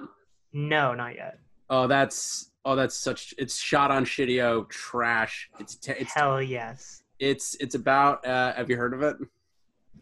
no 0.52 0.93
not 0.93 1.15
yet 1.15 1.39
Oh, 1.69 1.88
that's 1.88 2.49
oh 2.65 2.76
that's 2.76 2.95
such. 2.95 3.34
It's 3.38 3.58
shot 3.60 3.91
on 3.91 4.06
shitio 4.06 4.69
trash. 4.69 5.49
It's 5.60 5.76
te- 5.76 5.93
it's 5.99 6.13
hell 6.13 6.41
yes 6.41 7.04
it's 7.19 7.56
it's 7.60 7.76
about. 7.76 8.26
Uh, 8.26 8.54
have 8.54 8.69
you 8.69 8.76
heard 8.78 8.93
of 8.93 9.02
it? 9.04 9.17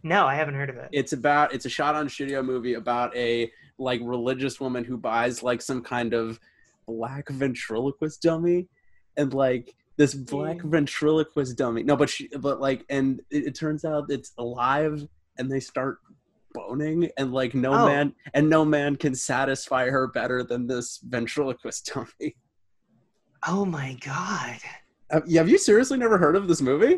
no 0.04 0.26
i 0.26 0.34
haven't 0.34 0.56
heard 0.56 0.70
of 0.72 0.78
it 0.78 0.90
it's 0.92 1.14
about 1.14 1.54
it's 1.54 1.66
a 1.66 1.70
shot 1.70 1.94
on 1.94 2.10
studio 2.10 2.42
movie 2.42 2.74
about 2.74 3.16
a 3.16 3.52
like 3.78 4.02
religious 4.04 4.60
woman 4.60 4.84
who 4.84 4.98
buys 4.98 5.44
like 5.44 5.62
some 5.62 5.84
kind 5.84 6.16
of 6.16 6.40
black 6.88 7.30
ventriloquist 7.30 8.20
dummy 8.20 8.68
and 9.18 9.32
like 9.36 9.76
this 9.98 10.16
black 10.16 10.56
Yeah. 10.58 10.62
ventriloquist 10.72 11.56
dummy 11.56 11.84
no 11.84 11.96
but 11.96 12.10
she 12.10 12.28
but 12.40 12.60
like 12.60 12.84
and 12.90 13.22
it, 13.30 13.48
it 13.48 13.54
turns 13.56 13.86
out 13.86 14.06
it's 14.10 14.32
alive 14.40 15.08
and 15.38 15.52
they 15.52 15.60
start 15.60 16.00
boning 16.54 17.10
and 17.18 17.32
like 17.32 17.54
no 17.54 17.74
Oh. 17.74 17.86
man 17.86 18.16
and 18.34 18.50
no 18.50 18.66
man 18.66 18.96
can 18.96 19.14
satisfy 19.14 19.88
her 19.88 20.08
better 20.08 20.42
than 20.44 20.66
this 20.66 20.98
ventriloquist 20.98 21.92
dummy 21.94 22.36
oh 23.48 23.66
my 23.66 23.98
god 24.06 24.58
uh, 25.10 25.16
have, 25.16 25.32
have 25.32 25.50
you 25.50 25.58
seriously 25.58 25.98
never 25.98 26.18
heard 26.18 26.36
of 26.36 26.48
this 26.48 26.62
movie 26.62 26.98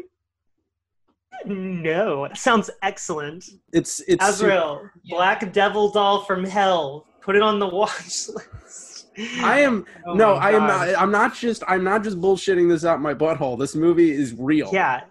no 1.46 2.28
that 2.28 2.38
sounds 2.38 2.70
excellent 2.82 3.44
it's 3.74 4.00
it's 4.02 4.24
su- 4.26 4.46
azrael 4.46 4.90
black 5.10 5.52
devil 5.52 5.92
doll 5.92 6.24
from 6.24 6.44
hell 6.44 7.06
put 7.22 7.36
it 7.36 7.42
on 7.42 7.60
the 7.60 7.68
watch 7.68 8.28
list 8.36 9.08
I 9.44 9.60
am 9.60 9.86
Oh 10.08 10.16
no, 10.16 10.34
I 10.34 10.54
am 10.54 10.64
not. 10.66 10.90
I'm 11.00 11.12
not 11.12 11.36
just. 11.36 11.62
I'm 11.68 11.84
not 11.84 12.04
just 12.04 12.20
bullshitting 12.20 12.68
this 12.68 12.84
out 12.84 13.00
my 13.00 13.14
butthole. 13.14 13.60
This 13.60 13.76
movie 13.76 14.10
is 14.10 14.34
real. 14.34 14.72
yeah 14.74 15.02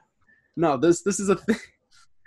No, 0.56 0.76
this 0.76 1.02
this 1.02 1.20
is 1.20 1.28
a 1.28 1.36
thing. 1.36 1.54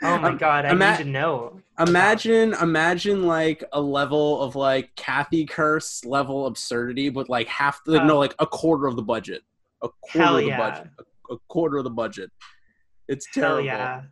Oh 0.03 0.17
my 0.19 0.33
god 0.33 0.65
i 0.65 0.71
ima- 0.71 0.91
need 0.91 0.97
to 0.97 1.05
know 1.05 1.61
Imagine, 1.77 2.53
imagine 2.61 3.23
like 3.27 3.61
a 3.73 3.81
level 3.81 4.41
of 4.41 4.55
like 4.55 4.95
Kathy 4.95 5.45
Curse 5.45 6.05
level 6.05 6.45
absurdity, 6.45 7.09
but 7.09 7.27
like 7.27 7.49
half 7.49 7.83
the 7.83 7.99
Oh. 8.01 8.05
no, 8.05 8.17
like 8.17 8.33
a 8.39 8.45
quarter 8.47 8.87
of 8.87 8.95
the 8.95 9.01
budget. 9.01 9.41
A 9.83 9.89
quarter 9.89 10.19
Hell 10.25 10.37
of 10.37 10.41
the 10.43 10.47
yeah. 10.47 10.57
budget. 10.69 10.87
A, 11.29 11.33
a 11.33 11.37
quarter 11.49 11.77
of 11.77 11.83
the 11.83 11.89
budget. 11.89 12.31
It's 13.09 13.27
hell 13.35 13.43
terrible. 13.57 13.65
yeah 13.65 14.03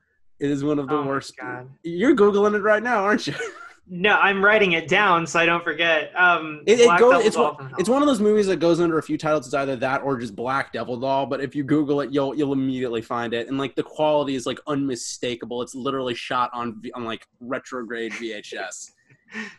It 0.41 0.51
is 0.51 0.61
one 0.61 0.77
of 0.77 0.89
the 0.89 0.95
Oh 0.95 1.03
worst. 1.07 1.35
You're 1.83 2.17
googling 2.17 2.53
it 2.55 2.63
right 2.63 2.83
now, 2.83 3.01
aren't 3.05 3.27
you? 3.27 3.33
No, 3.85 4.15
I'm 4.17 4.43
writing 4.43 4.71
it 4.71 4.87
down 4.87 5.27
so 5.27 5.39
I 5.39 5.45
don't 5.45 5.63
forget. 5.63 6.11
Um, 6.15 6.63
It, 6.65 6.79
it 6.79 6.99
goes. 6.99 7.25
It's 7.25 7.35
one, 7.35 7.73
it's 7.77 7.89
one 7.89 8.01
of 8.01 8.07
those 8.07 8.21
movies 8.21 8.47
that 8.47 8.57
goes 8.57 8.79
under 8.79 8.97
a 8.97 9.03
few 9.03 9.17
titles. 9.17 9.45
It's 9.45 9.53
either 9.53 9.75
that 9.75 10.01
or 10.03 10.17
just 10.17 10.35
Black 10.37 10.71
Devil 10.71 10.97
Doll. 10.97 11.25
But 11.25 11.41
if 11.41 11.53
you 11.53 11.63
Google 11.65 11.99
it, 12.01 12.09
you'll 12.11 12.33
you'll 12.33 12.53
immediately 12.53 13.01
find 13.01 13.33
it, 13.33 13.49
and 13.49 13.57
like 13.57 13.75
the 13.75 13.83
quality 13.83 14.35
is 14.35 14.45
like 14.45 14.59
unmistakable. 14.67 15.61
It's 15.61 15.75
literally 15.75 16.15
shot 16.15 16.49
on 16.53 16.81
on 16.95 17.03
like 17.03 17.27
retrograde 17.39 18.13
VHS. 18.13 18.91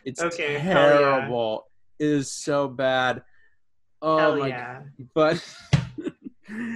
It's 0.05 0.21
Okay, 0.21 0.57
hell 0.57 0.73
yeah. 0.73 0.97
terrible. 0.99 1.67
It 1.99 2.05
is 2.07 2.31
so 2.31 2.67
bad. 2.67 3.23
Oh 4.01 4.17
Hell 4.17 4.37
my 4.37 4.47
yeah! 4.47 4.79
god! 4.79 5.07
But 5.13 5.55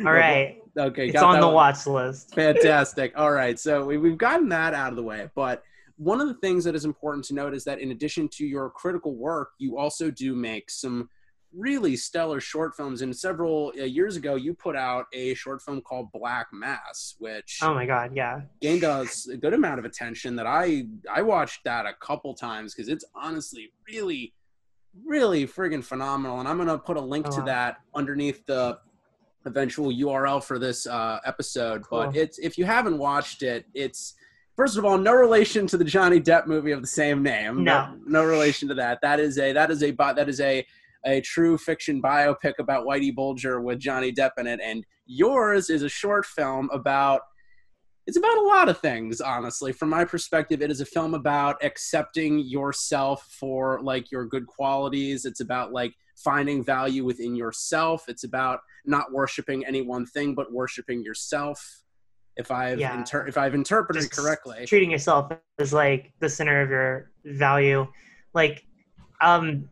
All 0.05 0.11
right, 0.13 0.57
okay, 0.77 1.07
it's 1.09 1.21
on 1.21 1.39
the 1.39 1.45
one. 1.47 1.55
watch 1.55 1.87
list. 1.87 2.33
Fantastic. 2.35 3.13
All 3.15 3.31
right. 3.31 3.57
So 3.59 3.85
we, 3.85 3.97
we've 3.97 4.17
gotten 4.17 4.49
that 4.49 4.73
out 4.73 4.89
of 4.91 4.95
the 4.97 5.03
way. 5.03 5.29
But 5.35 5.63
one 5.99 6.21
of 6.21 6.27
the 6.29 6.33
things 6.35 6.63
that 6.63 6.75
is 6.75 6.85
important 6.85 7.25
to 7.25 7.33
note 7.33 7.53
is 7.53 7.65
that 7.65 7.79
in 7.79 7.91
addition 7.91 8.29
to 8.29 8.45
your 8.45 8.69
critical 8.69 9.15
work, 9.15 9.49
you 9.59 9.77
also 9.77 10.09
do 10.09 10.33
make 10.33 10.69
some 10.69 11.09
really 11.53 11.97
stellar 11.97 12.39
short 12.39 12.73
films. 12.75 13.01
And 13.01 13.13
several 13.13 13.73
uh, 13.77 13.83
years 13.83 14.15
ago, 14.15 14.35
you 14.35 14.53
put 14.53 14.75
out 14.77 15.07
a 15.13 15.33
short 15.33 15.61
film 15.61 15.81
called 15.81 16.09
Black 16.13 16.47
Mass, 16.53 17.15
which 17.19 17.59
Oh 17.61 17.73
my 17.73 17.85
god, 17.85 18.11
yeah. 18.15 18.41
gained 18.61 18.85
us 18.85 19.27
a 19.27 19.35
good 19.35 19.53
amount 19.53 19.79
of 19.79 19.83
attention. 19.85 20.35
That 20.37 20.47
I 20.47 20.85
I 21.13 21.21
watched 21.21 21.63
that 21.65 21.85
a 21.85 21.93
couple 21.99 22.33
times 22.33 22.73
because 22.73 22.87
it's 22.87 23.03
honestly 23.13 23.69
really, 23.85 24.33
really 25.05 25.45
friggin' 25.47 25.83
phenomenal. 25.83 26.39
And 26.39 26.47
I'm 26.47 26.57
gonna 26.57 26.77
put 26.77 26.95
a 26.97 27.01
link 27.01 27.25
Oh, 27.27 27.31
to 27.31 27.39
wow. 27.39 27.45
that 27.47 27.77
underneath 27.93 28.45
the 28.45 28.79
eventual 29.45 29.91
URL 29.91 30.41
for 30.43 30.59
this 30.59 30.85
uh, 30.87 31.19
episode. 31.25 31.83
But 31.89 32.15
it's 32.15 32.37
if 32.39 32.57
you 32.57 32.63
haven't 32.65 32.97
watched 32.97 33.41
it, 33.43 33.65
it's 33.73 34.13
first 34.59 34.77
of 34.77 34.83
all, 34.83 34.97
no 34.97 35.13
relation 35.13 35.65
to 35.65 35.77
the 35.77 35.85
Johnny 35.85 36.19
Depp 36.19 36.45
movie 36.45 36.71
of 36.71 36.81
the 36.81 36.87
same 36.87 37.23
name. 37.23 37.63
No. 37.63 37.95
no, 38.05 38.25
relation 38.25 38.67
to 38.67 38.73
that. 38.73 38.99
That 39.01 39.17
is 39.17 39.39
a 39.39 39.53
that 39.53 39.71
is 39.71 39.81
a 39.81 39.91
that 39.91 40.27
is 40.27 40.41
a 40.41 40.65
a 41.05 41.21
true 41.21 41.57
fiction 41.57 42.01
biopic 42.01 42.55
about 42.59 42.85
Whitey 42.85 43.15
Bulger 43.15 43.61
with 43.61 43.79
Johnny 43.79 44.11
Depp 44.11 44.31
in 44.37 44.47
it, 44.47 44.59
and 44.61 44.85
yours 45.05 45.69
is 45.69 45.81
a 45.81 45.87
short 45.87 46.25
film 46.25 46.69
about. 46.73 47.21
It's 48.05 48.17
about 48.17 48.37
a 48.37 48.41
lot 48.41 48.67
of 48.69 48.79
things, 48.79 49.21
honestly. 49.21 49.71
From 49.71 49.89
my 49.89 50.03
perspective, 50.03 50.61
it 50.61 50.71
is 50.71 50.81
a 50.81 50.85
film 50.85 51.13
about 51.13 51.63
accepting 51.63 52.39
yourself 52.39 53.23
for 53.39 53.79
like 53.81 54.11
your 54.11 54.25
good 54.25 54.45
qualities. 54.47 55.25
It's 55.25 55.41
about 55.41 55.71
like 55.71 55.93
finding 56.17 56.63
value 56.65 57.05
within 57.05 57.35
yourself. 57.35 58.09
It's 58.09 58.25
about 58.25 58.59
not 58.83 59.13
worshiping 59.13 59.63
any 59.65 59.81
one 59.83 60.05
thing, 60.05 60.33
but 60.33 60.51
worshiping 60.51 61.01
yourself. 61.03 61.83
If 62.39 62.51
I've 62.51 62.79
Yeah. 62.79 62.97
inter- 62.97 63.27
if 63.27 63.37
I've 63.37 63.53
interpreted 63.53 64.03
Just 64.03 64.15
correctly, 64.15 64.65
treating 64.65 64.89
yourself 64.89 65.31
as 65.59 65.73
like 65.73 66.13
the 66.19 66.29
center 66.29 66.61
of 66.61 66.69
your 66.69 67.11
value. 67.25 67.85
Like 68.33 68.65
um 69.21 69.69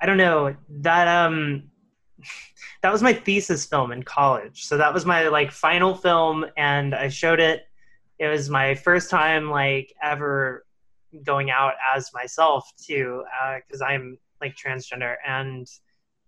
i 0.00 0.06
don't 0.06 0.16
know 0.16 0.54
that 0.68 1.08
um 1.08 1.64
that 2.82 2.92
was 2.92 3.02
my 3.02 3.12
thesis 3.12 3.66
film 3.66 3.90
in 3.92 4.02
college. 4.04 4.64
So 4.64 4.76
that 4.76 4.94
was 4.94 5.04
my 5.04 5.28
like 5.28 5.50
final 5.50 5.94
film 5.94 6.46
and 6.56 6.94
i 6.94 7.08
showed 7.08 7.40
it. 7.40 7.64
It 8.18 8.28
was 8.28 8.48
my 8.48 8.74
first 8.74 9.10
time 9.10 9.50
like 9.50 9.92
ever 10.02 10.64
going 11.24 11.50
out 11.50 11.74
as 11.94 12.12
myself 12.14 12.70
too 12.80 13.24
because 13.66 13.82
i'm 13.82 14.16
like 14.40 14.54
transgender 14.54 15.16
and 15.26 15.66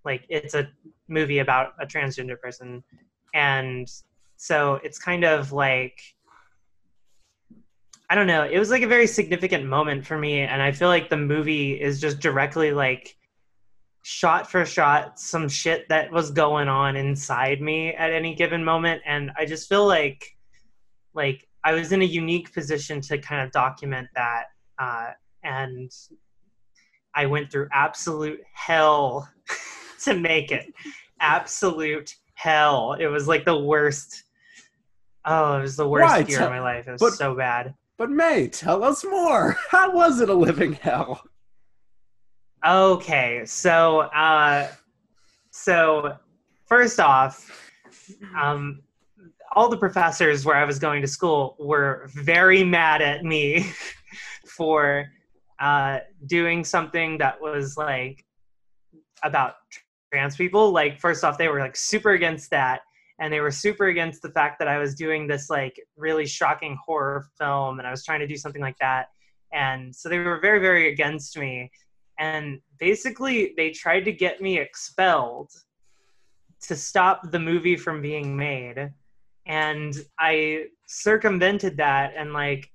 like 0.04 0.24
it's 0.28 0.54
a 0.54 0.68
movie 1.08 1.38
about 1.38 1.74
a 1.80 1.86
transgender 1.86 2.38
person. 2.40 2.82
And 3.34 3.88
so 4.36 4.80
it's 4.82 4.98
kind 4.98 5.24
of 5.24 5.52
like 5.52 6.00
I 8.12 8.14
don't 8.14 8.26
know. 8.26 8.44
It 8.44 8.58
was 8.58 8.68
like 8.68 8.82
a 8.82 8.86
very 8.86 9.06
significant 9.06 9.64
moment 9.64 10.04
for 10.04 10.18
me, 10.18 10.40
and 10.40 10.60
I 10.60 10.70
feel 10.72 10.88
like 10.88 11.08
the 11.08 11.16
movie 11.16 11.80
is 11.80 11.98
just 11.98 12.20
directly 12.20 12.70
like 12.70 13.16
shot 14.02 14.50
for 14.50 14.66
shot 14.66 15.18
some 15.18 15.48
shit 15.48 15.88
that 15.88 16.12
was 16.12 16.30
going 16.30 16.68
on 16.68 16.94
inside 16.94 17.62
me 17.62 17.94
at 17.94 18.12
any 18.12 18.34
given 18.34 18.62
moment, 18.62 19.00
and 19.06 19.30
I 19.38 19.46
just 19.46 19.66
feel 19.66 19.86
like 19.86 20.36
like 21.14 21.48
I 21.64 21.72
was 21.72 21.92
in 21.92 22.02
a 22.02 22.04
unique 22.04 22.52
position 22.52 23.00
to 23.00 23.16
kind 23.16 23.46
of 23.46 23.50
document 23.50 24.08
that, 24.14 24.44
uh, 24.78 25.12
and 25.42 25.90
I 27.14 27.24
went 27.24 27.50
through 27.50 27.68
absolute 27.72 28.40
hell 28.52 29.26
to 30.00 30.12
make 30.12 30.52
it. 30.52 30.66
Absolute 31.20 32.14
hell. 32.34 32.94
It 32.98 33.06
was 33.06 33.28
like 33.28 33.44
the 33.44 33.58
worst. 33.58 34.24
Oh, 35.24 35.58
it 35.58 35.62
was 35.62 35.76
the 35.76 35.88
worst 35.88 36.04
Why? 36.08 36.18
year 36.20 36.42
of 36.42 36.50
my 36.50 36.60
life. 36.60 36.88
It 36.88 36.92
was 36.92 37.00
but- 37.00 37.12
so 37.14 37.34
bad. 37.34 37.74
but 37.96 38.10
May, 38.10 38.48
tell 38.48 38.82
us 38.82 39.04
more. 39.04 39.56
How 39.70 39.92
was 39.92 40.20
it 40.20 40.28
a 40.28 40.34
living 40.34 40.72
hell? 40.74 41.22
Okay, 42.66 43.42
so 43.44 44.00
uh, 44.00 44.68
so 45.50 46.16
first 46.66 47.00
off, 47.00 47.50
um, 48.40 48.82
all 49.54 49.68
the 49.68 49.76
professors 49.76 50.44
where 50.44 50.56
I 50.56 50.64
was 50.64 50.78
going 50.78 51.02
to 51.02 51.08
school 51.08 51.56
were 51.58 52.08
very 52.14 52.62
mad 52.64 53.02
at 53.02 53.24
me 53.24 53.66
for 54.56 55.06
uh, 55.60 55.98
doing 56.26 56.64
something 56.64 57.18
that 57.18 57.40
was 57.40 57.76
like 57.76 58.24
about 59.24 59.54
trans 60.12 60.36
people. 60.36 60.72
Like, 60.72 61.00
first 61.00 61.24
off, 61.24 61.38
they 61.38 61.48
were 61.48 61.60
like 61.60 61.76
super 61.76 62.10
against 62.10 62.50
that, 62.50 62.80
and 63.18 63.32
they 63.32 63.40
were 63.40 63.50
super 63.50 63.86
against 63.86 64.22
the 64.22 64.30
fact 64.30 64.58
that 64.58 64.68
I 64.68 64.78
was 64.78 64.94
doing 64.94 65.26
this 65.26 65.48
like 65.50 65.80
really 65.96 66.26
shocking 66.26 66.78
horror 66.84 67.26
film, 67.38 67.78
and 67.78 67.88
I 67.88 67.90
was 67.90 68.04
trying 68.04 68.20
to 68.20 68.26
do 68.26 68.36
something 68.36 68.62
like 68.62 68.78
that. 68.80 69.06
And 69.52 69.94
so 69.94 70.08
they 70.08 70.18
were 70.18 70.40
very, 70.40 70.58
very 70.60 70.90
against 70.90 71.36
me 71.38 71.70
and 72.18 72.60
basically 72.78 73.52
they 73.56 73.70
tried 73.70 74.04
to 74.04 74.12
get 74.12 74.40
me 74.40 74.58
expelled 74.58 75.50
to 76.60 76.76
stop 76.76 77.30
the 77.30 77.38
movie 77.38 77.76
from 77.76 78.00
being 78.00 78.36
made 78.36 78.90
and 79.46 79.96
i 80.18 80.64
circumvented 80.86 81.76
that 81.76 82.12
and 82.16 82.32
like 82.32 82.70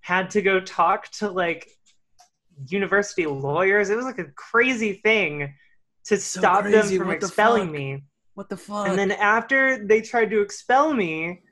had 0.00 0.30
to 0.30 0.40
go 0.40 0.58
talk 0.60 1.10
to 1.10 1.28
like 1.28 1.68
university 2.66 3.26
lawyers 3.26 3.90
it 3.90 3.96
was 3.96 4.06
like 4.06 4.18
a 4.18 4.32
crazy 4.36 4.94
thing 5.04 5.52
to 6.08 6.16
So 6.18 6.40
stop 6.40 6.62
crazy, 6.62 6.76
them 6.76 6.98
from 6.98 7.08
what 7.08 7.16
expelling 7.16 7.66
fuck? 7.68 7.72
me 7.72 8.02
What 8.34 8.48
the 8.48 8.56
fuck? 8.56 8.88
and 8.88 8.98
then 8.98 9.12
after 9.12 9.86
they 9.86 10.00
tried 10.00 10.30
to 10.30 10.40
expel 10.40 10.92
me 10.94 11.42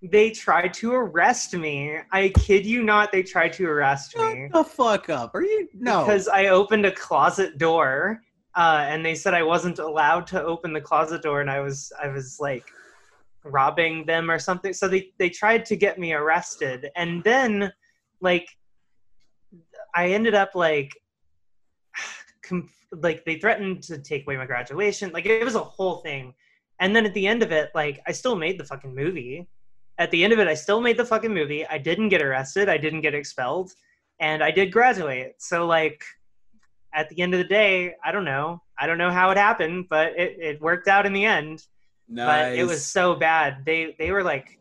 they 0.00 0.30
tried 0.30 0.72
to 0.74 0.92
arrest 0.92 1.54
me 1.54 1.98
i 2.12 2.28
kid 2.46 2.64
you 2.64 2.84
not 2.84 3.10
they 3.10 3.22
tried 3.22 3.52
to 3.54 3.66
arrest 3.66 4.16
me 4.16 4.48
Shut 4.52 4.52
the 4.52 4.64
fuck 4.64 5.08
up. 5.10 5.34
Are 5.34 5.42
you 5.42 5.68
no? 5.74 6.04
because 6.04 6.28
I 6.28 6.46
opened 6.48 6.86
a 6.86 6.92
closet 6.92 7.58
door, 7.58 8.20
uh, 8.54 8.84
and 8.88 9.04
they 9.04 9.14
said 9.16 9.34
I 9.34 9.42
wasn't 9.42 9.78
allowed 9.80 10.26
to 10.28 10.42
open 10.42 10.72
the 10.72 10.80
closet 10.80 11.20
door, 11.22 11.40
and 11.40 11.50
I 11.50 11.60
was 11.60 11.92
I 12.02 12.08
was 12.08 12.38
like 12.40 12.64
robbing 13.44 14.06
them 14.06 14.30
or 14.30 14.38
something. 14.38 14.72
So 14.72 14.86
they 14.86 15.10
they 15.18 15.30
tried 15.30 15.64
to 15.66 15.76
get 15.76 15.98
me 15.98 16.12
arrested, 16.12 16.88
and 16.94 17.22
then 17.24 17.72
like 18.20 18.46
I 19.96 20.10
ended 20.10 20.34
up 20.34 20.54
like 20.54 20.90
com- 22.42 22.70
like 22.92 23.24
they 23.24 23.36
threatened 23.36 23.82
to 23.84 23.98
take 23.98 24.26
away 24.26 24.36
my 24.36 24.46
graduation. 24.46 25.10
Like 25.12 25.26
it 25.26 25.44
was 25.44 25.54
a 25.54 25.60
whole 25.60 25.96
thing, 25.96 26.34
and 26.80 26.94
then 26.94 27.06
at 27.06 27.14
the 27.14 27.26
end 27.26 27.42
of 27.42 27.52
it, 27.52 27.70
like 27.74 28.00
I 28.06 28.12
still 28.12 28.36
made 28.36 28.58
the 28.58 28.64
fucking 28.64 28.94
movie. 28.94 29.48
At 29.98 30.10
the 30.12 30.22
end 30.22 30.32
of 30.32 30.38
it, 30.38 30.46
I 30.46 30.54
still 30.54 30.80
made 30.80 30.96
the 30.96 31.04
fucking 31.04 31.34
movie. 31.34 31.66
I 31.66 31.78
didn't 31.78 32.10
get 32.10 32.22
arrested. 32.22 32.68
I 32.68 32.78
didn't 32.78 33.00
get 33.00 33.14
expelled 33.14 33.72
and 34.20 34.42
I 34.42 34.50
did 34.50 34.72
graduate. 34.72 35.36
So 35.38 35.66
like 35.66 36.04
at 36.94 37.08
the 37.08 37.20
end 37.20 37.34
of 37.34 37.38
the 37.38 37.44
day, 37.44 37.94
I 38.04 38.12
don't 38.12 38.24
know. 38.24 38.62
I 38.78 38.86
don't 38.86 38.98
know 38.98 39.10
how 39.10 39.30
it 39.30 39.36
happened, 39.36 39.86
but 39.88 40.18
it, 40.18 40.38
it 40.40 40.60
worked 40.60 40.88
out 40.88 41.06
in 41.06 41.12
the 41.12 41.24
end. 41.24 41.64
Nice. 42.08 42.26
But 42.26 42.58
it 42.58 42.64
was 42.64 42.84
so 42.84 43.14
bad. 43.14 43.64
They 43.64 43.94
they 43.98 44.10
were 44.10 44.22
like 44.22 44.58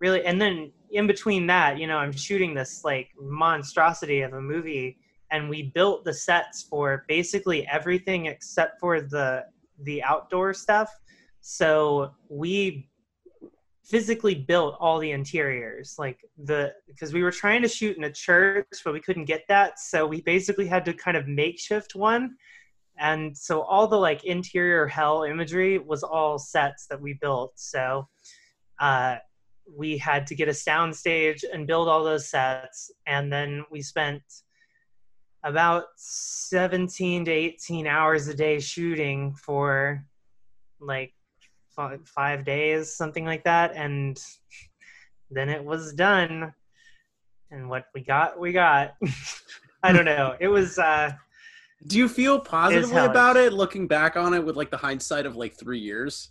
really 0.00 0.24
and 0.24 0.40
then 0.40 0.72
in 0.90 1.06
between 1.06 1.46
that, 1.48 1.78
you 1.78 1.86
know, 1.86 1.98
I'm 1.98 2.12
shooting 2.12 2.54
this 2.54 2.84
like 2.84 3.10
monstrosity 3.20 4.22
of 4.22 4.32
a 4.32 4.40
movie 4.40 4.98
and 5.30 5.48
we 5.48 5.72
built 5.74 6.04
the 6.04 6.12
sets 6.12 6.62
for 6.62 7.04
basically 7.08 7.66
everything 7.68 8.26
except 8.26 8.80
for 8.80 9.00
the 9.00 9.44
the 9.82 10.02
outdoor 10.02 10.54
stuff. 10.54 10.90
So 11.40 12.12
we 12.28 12.88
physically 13.84 14.34
built 14.34 14.76
all 14.80 14.98
the 14.98 15.10
interiors 15.10 15.96
like 15.98 16.24
the 16.44 16.72
because 16.86 17.12
we 17.12 17.22
were 17.22 17.30
trying 17.30 17.60
to 17.60 17.68
shoot 17.68 17.98
in 17.98 18.04
a 18.04 18.12
church 18.12 18.66
but 18.82 18.94
we 18.94 19.00
couldn't 19.00 19.26
get 19.26 19.42
that. 19.48 19.78
So 19.78 20.06
we 20.06 20.22
basically 20.22 20.66
had 20.66 20.84
to 20.86 20.94
kind 20.94 21.16
of 21.16 21.26
makeshift 21.28 21.94
one. 21.94 22.36
And 22.98 23.36
so 23.36 23.62
all 23.62 23.86
the 23.86 23.96
like 23.98 24.24
interior 24.24 24.86
hell 24.86 25.24
imagery 25.24 25.78
was 25.78 26.02
all 26.02 26.38
sets 26.38 26.86
that 26.86 27.00
we 27.00 27.14
built. 27.14 27.52
So 27.56 28.08
uh, 28.80 29.16
we 29.76 29.98
had 29.98 30.26
to 30.28 30.34
get 30.34 30.48
a 30.48 30.54
sound 30.54 30.94
stage 30.94 31.44
and 31.52 31.66
build 31.66 31.88
all 31.88 32.04
those 32.04 32.28
sets. 32.28 32.90
And 33.06 33.32
then 33.32 33.64
we 33.70 33.82
spent 33.82 34.22
about 35.44 35.84
17 35.96 37.26
to 37.26 37.30
18 37.30 37.86
hours 37.86 38.28
a 38.28 38.34
day 38.34 38.58
shooting 38.58 39.34
for 39.34 40.04
like 40.80 41.12
fi- 41.76 41.98
five 42.04 42.44
days, 42.44 42.96
something 42.96 43.24
like 43.24 43.44
that, 43.44 43.72
and 43.74 44.18
then 45.30 45.48
it 45.48 45.62
was 45.62 45.92
done. 45.92 46.52
And 47.50 47.68
what 47.68 47.84
we 47.94 48.02
got, 48.02 48.40
we 48.40 48.52
got. 48.52 48.94
I 49.82 49.92
don't 49.92 50.06
know. 50.06 50.34
It 50.40 50.48
was 50.48 50.78
uh, 50.78 51.12
Do 51.86 51.98
you 51.98 52.08
feel 52.08 52.40
positively 52.40 52.94
hellish. 52.94 53.10
about 53.10 53.36
it, 53.36 53.52
looking 53.52 53.86
back 53.86 54.16
on 54.16 54.32
it 54.32 54.44
with 54.44 54.56
like 54.56 54.70
the 54.70 54.78
hindsight 54.78 55.26
of 55.26 55.36
like 55.36 55.54
three 55.54 55.78
years? 55.78 56.30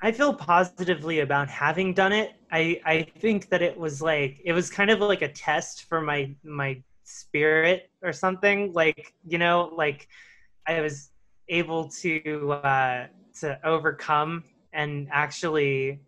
I 0.00 0.12
feel 0.12 0.32
positively 0.32 1.20
about 1.20 1.48
having 1.48 1.92
done 1.92 2.12
it. 2.12 2.34
I 2.52 2.80
I 2.84 3.02
think 3.18 3.48
that 3.48 3.62
it 3.62 3.76
was 3.76 4.00
like 4.00 4.40
it 4.44 4.52
was 4.52 4.70
kind 4.70 4.90
of 4.90 5.00
like 5.00 5.22
a 5.22 5.28
test 5.28 5.86
for 5.88 6.00
my 6.00 6.34
my 6.44 6.80
spirit 7.06 7.90
or 8.02 8.12
something. 8.12 8.72
Like 8.72 9.14
you 9.26 9.38
know, 9.38 9.72
like 9.74 10.08
I 10.66 10.80
was 10.80 11.10
able 11.48 11.88
to 11.88 12.52
uh, 12.52 13.06
to 13.40 13.58
overcome 13.66 14.44
and 14.72 15.08
actually 15.10 16.00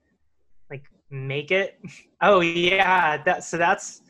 like 0.71 0.85
make 1.11 1.51
it. 1.51 1.79
Oh 2.21 2.41
yeah, 2.41 3.23
that 3.23 3.45
so 3.45 3.57
that's 3.57 4.03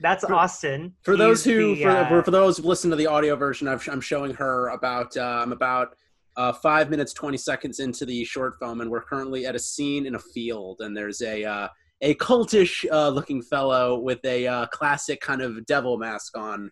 that's 0.00 0.24
For- 0.24 0.34
Austin. 0.34 0.94
For 1.02 1.16
those 1.16 1.44
He's 1.44 1.54
who, 1.54 1.74
the, 1.76 1.82
for, 1.82 1.90
uh, 1.90 2.08
for, 2.08 2.22
for 2.24 2.30
those 2.30 2.58
who 2.58 2.64
listen 2.64 2.90
to 2.90 2.96
the 2.96 3.06
audio 3.06 3.36
version, 3.36 3.68
I've, 3.68 3.86
I'm 3.88 4.00
showing 4.00 4.34
her 4.34 4.68
about, 4.68 5.16
uh, 5.16 5.40
I'm 5.42 5.52
about 5.52 5.94
uh, 6.36 6.52
five 6.52 6.90
minutes, 6.90 7.12
20 7.12 7.36
seconds 7.36 7.78
into 7.78 8.04
the 8.04 8.24
short 8.24 8.58
film, 8.58 8.80
and 8.80 8.90
we're 8.90 9.02
currently 9.02 9.46
at 9.46 9.54
a 9.54 9.58
scene 9.58 10.06
in 10.06 10.16
a 10.16 10.18
field, 10.18 10.80
and 10.80 10.96
there's 10.96 11.22
a, 11.22 11.44
uh, 11.44 11.68
a 12.02 12.14
cultish 12.16 12.84
uh, 12.90 13.08
looking 13.08 13.40
fellow 13.40 13.98
with 13.98 14.18
a 14.24 14.46
uh, 14.46 14.66
classic 14.66 15.20
kind 15.20 15.40
of 15.40 15.64
devil 15.66 15.96
mask 15.98 16.36
on 16.36 16.70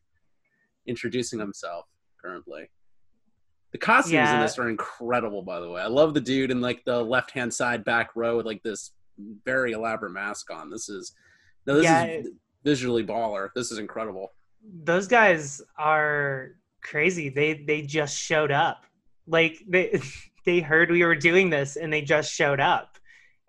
introducing 0.87 1.39
himself 1.39 1.87
currently. 2.23 2.69
The 3.73 3.79
costumes 3.79 4.13
in 4.31 4.41
this 4.41 4.59
are 4.59 4.69
incredible, 4.69 5.43
by 5.43 5.61
the 5.61 5.71
way. 5.71 5.81
I 5.81 5.87
love 5.87 6.13
the 6.15 6.21
dude 6.21 6.51
in 6.51 6.61
like 6.61 6.83
the 6.85 7.01
left 7.01 7.31
hand 7.31 7.55
side 7.55 7.85
back 7.85 8.11
row 8.17 8.37
with 8.37 8.45
like 8.47 8.63
this 8.65 8.93
very 9.45 9.73
elaborate 9.73 10.11
mask 10.11 10.51
on. 10.51 10.69
This 10.71 10.89
is 10.89 11.13
No, 11.67 11.77
this 11.77 11.85
Yeah, 11.85 12.05
is 12.07 12.29
visually 12.65 13.07
baller. 13.07 13.51
This 13.55 13.71
is 13.71 13.79
incredible. 13.79 14.33
those 14.83 15.07
guys 15.07 15.63
are 15.79 16.57
crazy. 16.83 17.29
They 17.29 17.55
they 17.55 17.83
just 17.83 18.19
showed 18.19 18.51
up. 18.51 18.85
Like 19.29 19.63
they 19.69 20.01
they 20.45 20.59
heard 20.59 20.91
we 20.91 21.05
were 21.05 21.15
doing 21.15 21.51
this 21.51 21.77
and 21.77 21.93
they 21.93 22.03
just 22.03 22.33
showed 22.33 22.59
up. 22.59 22.99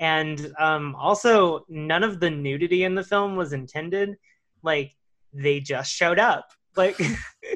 And 0.02 0.52
um, 0.58 0.96
also, 0.96 1.64
none 1.70 2.04
of 2.04 2.20
the 2.20 2.30
nudity 2.30 2.84
in 2.84 2.96
the 2.96 3.04
film 3.04 3.36
was 3.36 3.54
intended. 3.54 4.18
Like 4.64 4.94
they 5.32 5.60
just 5.60 5.94
showed 5.94 6.20
up. 6.20 6.50
Like 6.76 7.00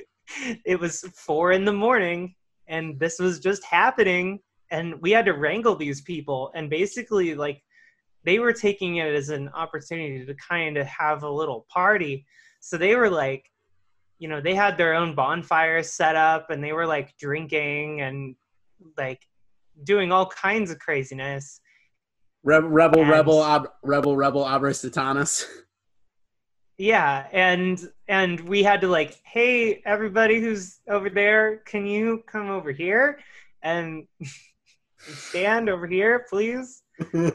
it 0.65 0.79
was 0.79 1.01
four 1.15 1.51
in 1.51 1.65
the 1.65 1.73
morning, 1.73 2.36
and 2.67 2.99
this 2.99 3.19
was 3.19 3.39
just 3.39 3.63
happening, 3.65 4.39
and 4.69 5.01
we 5.01 5.10
had 5.10 5.25
to 5.25 5.34
wrangle 5.34 5.75
these 5.75 6.01
people. 6.01 6.51
And 6.53 6.69
basically, 6.69 7.34
like 7.34 7.63
they 8.25 8.38
were 8.38 8.53
taking 8.53 8.97
it 8.97 9.13
as 9.13 9.29
an 9.29 9.49
opportunity 9.49 10.23
to 10.23 10.36
kind 10.36 10.77
of 10.77 10.86
have 10.86 11.23
a 11.23 11.29
little 11.29 11.65
party. 11.67 12.27
So 12.60 12.77
they 12.77 12.95
were 12.95 13.10
like, 13.10 13.45
you 14.19 14.27
know, 14.27 14.39
they 14.39 14.55
had 14.55 14.77
their 14.77 14.93
own 14.93 15.15
bonfires 15.15 15.93
set 15.93 16.15
up 16.15 16.49
and 16.49 16.63
they 16.63 16.73
were 16.73 16.88
like 16.88 17.15
drinking 17.17 18.01
and 18.01 18.36
like 18.97 19.21
doing 19.84 20.12
all 20.12 20.27
kinds 20.27 20.71
of 20.71 20.79
craziness. 20.79 21.60
Rebel, 22.45 22.69
rebel, 22.69 23.01
And- 23.01 23.10
rebel, 23.10 23.39
ob, 23.39 23.69
rebel, 23.81 24.15
rebel, 24.15 24.45
Abra 24.45 24.69
Satanus. 24.71 25.45
Yeah, 26.77 27.25
and 27.31 27.79
and 28.08 28.39
we 28.41 28.62
had 28.62 28.81
to 28.81 28.88
like, 28.88 29.19
hey, 29.23 29.81
everybody 29.86 30.39
who's 30.39 30.79
over 30.88 31.10
there, 31.10 31.58
can 31.65 31.86
you 31.88 32.23
come 32.27 32.49
over 32.49 32.71
here 32.71 33.19
and 33.63 34.05
stand 34.99 35.69
over 35.69 35.88
here, 35.88 36.25
please? 36.29 36.84
Can 37.12 37.31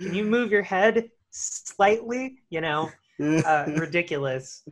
you 0.00 0.24
move 0.24 0.50
your 0.50 0.62
head 0.62 1.10
slightly? 1.30 2.38
You 2.50 2.62
know, 2.62 2.90
uh, 3.20 3.66
ridiculous. 3.76 4.66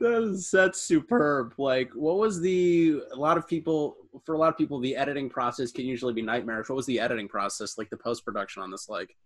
That 0.00 0.22
is 0.24 0.50
that's 0.50 0.82
superb. 0.82 1.54
Like, 1.56 1.90
what 1.94 2.18
was 2.18 2.40
the? 2.40 3.00
A 3.12 3.16
lot 3.16 3.38
of 3.38 3.46
people, 3.48 3.96
for 4.24 4.34
a 4.34 4.38
lot 4.38 4.48
of 4.48 4.56
people, 4.56 4.78
the 4.80 4.96
editing 4.96 5.28
process 5.28 5.72
can 5.72 5.84
usually 5.84 6.12
be 6.12 6.22
nightmarish. 6.22 6.68
What 6.68 6.76
was 6.76 6.86
the 6.86 7.00
editing 7.00 7.28
process, 7.28 7.78
like 7.78 7.90
the 7.90 7.96
post 7.96 8.24
production 8.24 8.62
on 8.62 8.70
this? 8.70 8.88
Like, 8.88 9.16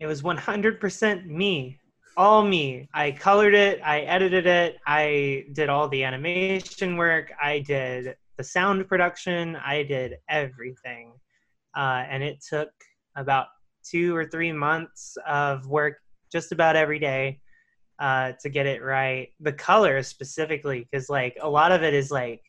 It 0.00 0.06
was 0.06 0.22
100% 0.22 1.26
me, 1.26 1.78
all 2.16 2.44
me. 2.44 2.88
I 2.94 3.12
colored 3.12 3.54
it, 3.54 3.80
I 3.84 4.00
edited 4.00 4.46
it, 4.46 4.76
I 4.86 5.44
did 5.52 5.68
all 5.68 5.88
the 5.88 6.04
animation 6.04 6.96
work, 6.96 7.32
I 7.42 7.60
did 7.60 8.16
the 8.36 8.44
sound 8.44 8.88
production, 8.88 9.56
I 9.56 9.82
did 9.82 10.16
everything. 10.28 11.12
Uh, 11.76 12.04
and 12.08 12.22
it 12.22 12.44
took 12.46 12.70
about 13.16 13.46
two 13.84 14.14
or 14.14 14.26
three 14.26 14.52
months 14.52 15.16
of 15.26 15.66
work 15.66 15.98
just 16.30 16.52
about 16.52 16.76
every 16.76 16.98
day 16.98 17.40
uh, 17.98 18.32
to 18.40 18.48
get 18.48 18.66
it 18.66 18.82
right. 18.82 19.28
The 19.40 19.52
color 19.52 20.02
specifically, 20.02 20.88
because 20.90 21.08
like 21.08 21.36
a 21.40 21.48
lot 21.48 21.72
of 21.72 21.82
it 21.82 21.94
is 21.94 22.10
like 22.10 22.42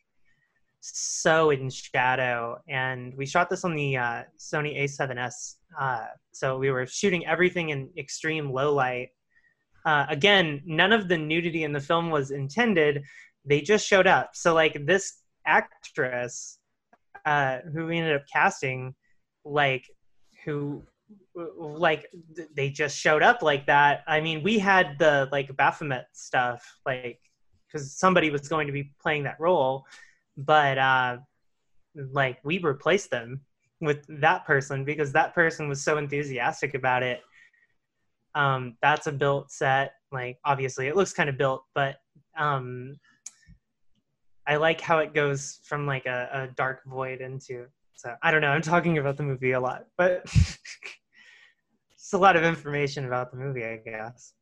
so 0.92 1.50
in 1.50 1.70
shadow. 1.70 2.58
And 2.68 3.14
we 3.16 3.26
shot 3.26 3.48
this 3.48 3.64
on 3.64 3.74
the 3.74 3.96
uh, 3.96 4.22
Sony 4.38 4.82
A7S. 4.82 5.56
Uh, 5.80 6.06
so 6.32 6.58
we 6.58 6.70
were 6.70 6.86
shooting 6.86 7.26
everything 7.26 7.70
in 7.70 7.88
extreme 7.96 8.52
low 8.52 8.74
light. 8.74 9.08
Uh, 9.86 10.06
again, 10.08 10.62
none 10.64 10.92
of 10.92 11.08
the 11.08 11.16
nudity 11.16 11.64
in 11.64 11.72
the 11.72 11.80
film 11.80 12.10
was 12.10 12.30
intended. 12.30 13.02
They 13.44 13.60
just 13.60 13.86
showed 13.86 14.06
up. 14.06 14.30
So 14.34 14.54
like 14.54 14.86
this 14.86 15.20
actress 15.46 16.58
uh, 17.24 17.58
who 17.72 17.86
we 17.86 17.98
ended 17.98 18.16
up 18.16 18.24
casting, 18.32 18.94
like 19.44 19.84
who 20.44 20.82
like 21.34 22.06
they 22.54 22.70
just 22.70 22.96
showed 22.96 23.22
up 23.22 23.42
like 23.42 23.66
that. 23.66 24.02
I 24.06 24.20
mean, 24.20 24.42
we 24.42 24.58
had 24.58 24.98
the 24.98 25.28
like 25.32 25.54
Baphomet 25.56 26.06
stuff, 26.12 26.62
like 26.86 27.18
because 27.66 27.92
somebody 27.96 28.30
was 28.30 28.48
going 28.48 28.66
to 28.66 28.72
be 28.72 28.92
playing 29.02 29.24
that 29.24 29.40
role, 29.40 29.84
but 30.36 30.78
uh, 30.78 31.16
like 32.12 32.38
we 32.44 32.58
replaced 32.58 33.10
them 33.10 33.40
with 33.80 34.04
that 34.08 34.44
person 34.44 34.84
because 34.84 35.12
that 35.12 35.34
person 35.34 35.68
was 35.68 35.82
so 35.82 35.98
enthusiastic 35.98 36.74
about 36.74 37.02
it. 37.02 37.20
Um, 38.34 38.76
that's 38.82 39.06
a 39.06 39.12
built 39.12 39.50
set. 39.52 39.92
Like 40.10 40.38
obviously, 40.44 40.88
it 40.88 40.96
looks 40.96 41.12
kind 41.12 41.28
of 41.28 41.38
built, 41.38 41.64
but 41.74 41.96
um, 42.36 42.96
I 44.46 44.56
like 44.56 44.80
how 44.80 44.98
it 44.98 45.14
goes 45.14 45.60
from 45.64 45.86
like 45.86 46.06
a, 46.06 46.28
a 46.32 46.54
dark 46.54 46.82
void 46.86 47.20
into. 47.20 47.66
So 47.94 48.14
I 48.22 48.30
don't 48.30 48.40
know. 48.40 48.50
I'm 48.50 48.62
talking 48.62 48.98
about 48.98 49.16
the 49.16 49.22
movie 49.22 49.52
a 49.52 49.60
lot, 49.60 49.86
but 49.96 50.22
it's 51.92 52.12
a 52.12 52.18
lot 52.18 52.36
of 52.36 52.42
information 52.42 53.06
about 53.06 53.30
the 53.30 53.36
movie, 53.36 53.64
I 53.64 53.76
guess. 53.76 54.34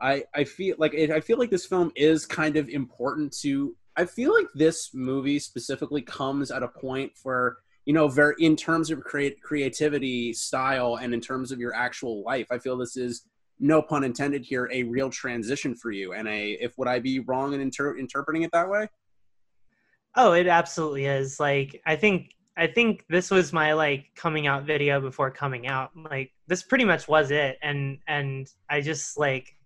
I 0.00 0.24
I 0.34 0.44
feel 0.44 0.76
like 0.78 0.94
I 0.94 1.20
feel 1.20 1.38
like 1.38 1.50
this 1.50 1.66
film 1.66 1.92
is 1.96 2.26
kind 2.26 2.56
of 2.56 2.68
important 2.68 3.36
to. 3.40 3.74
I 3.98 4.06
feel 4.06 4.32
like 4.32 4.46
this 4.54 4.94
movie 4.94 5.38
specifically 5.38 6.02
comes 6.02 6.50
at 6.50 6.62
a 6.62 6.68
point 6.68 7.12
where 7.24 7.58
you 7.88 7.94
know, 7.94 8.06
very 8.06 8.34
in 8.38 8.54
terms 8.54 8.90
of 8.90 9.00
create 9.00 9.40
creativity, 9.40 10.34
style, 10.34 10.98
and 11.00 11.14
in 11.14 11.22
terms 11.22 11.50
of 11.50 11.58
your 11.58 11.74
actual 11.74 12.22
life. 12.22 12.46
I 12.50 12.58
feel 12.58 12.76
this 12.76 12.98
is 12.98 13.22
no 13.58 13.80
pun 13.80 14.04
intended 14.04 14.44
here 14.44 14.68
a 14.70 14.82
real 14.82 15.08
transition 15.08 15.74
for 15.74 15.90
you. 15.90 16.12
And 16.12 16.28
a 16.28 16.50
if 16.60 16.76
would 16.76 16.86
I 16.86 16.98
be 16.98 17.20
wrong 17.20 17.54
in 17.54 17.62
inter- 17.62 17.96
interpreting 17.96 18.42
it 18.42 18.50
that 18.52 18.68
way? 18.68 18.88
Oh, 20.16 20.32
it 20.32 20.46
absolutely 20.46 21.06
is. 21.06 21.40
Like 21.40 21.80
I 21.86 21.96
think 21.96 22.34
I 22.58 22.66
think 22.66 23.06
this 23.08 23.30
was 23.30 23.54
my 23.54 23.72
like 23.72 24.10
coming 24.14 24.46
out 24.46 24.66
video 24.66 25.00
before 25.00 25.30
coming 25.30 25.66
out. 25.66 25.92
Like 25.96 26.30
this 26.46 26.62
pretty 26.62 26.84
much 26.84 27.08
was 27.08 27.30
it 27.30 27.56
and 27.62 28.00
and 28.06 28.46
I 28.68 28.82
just 28.82 29.18
like 29.18 29.56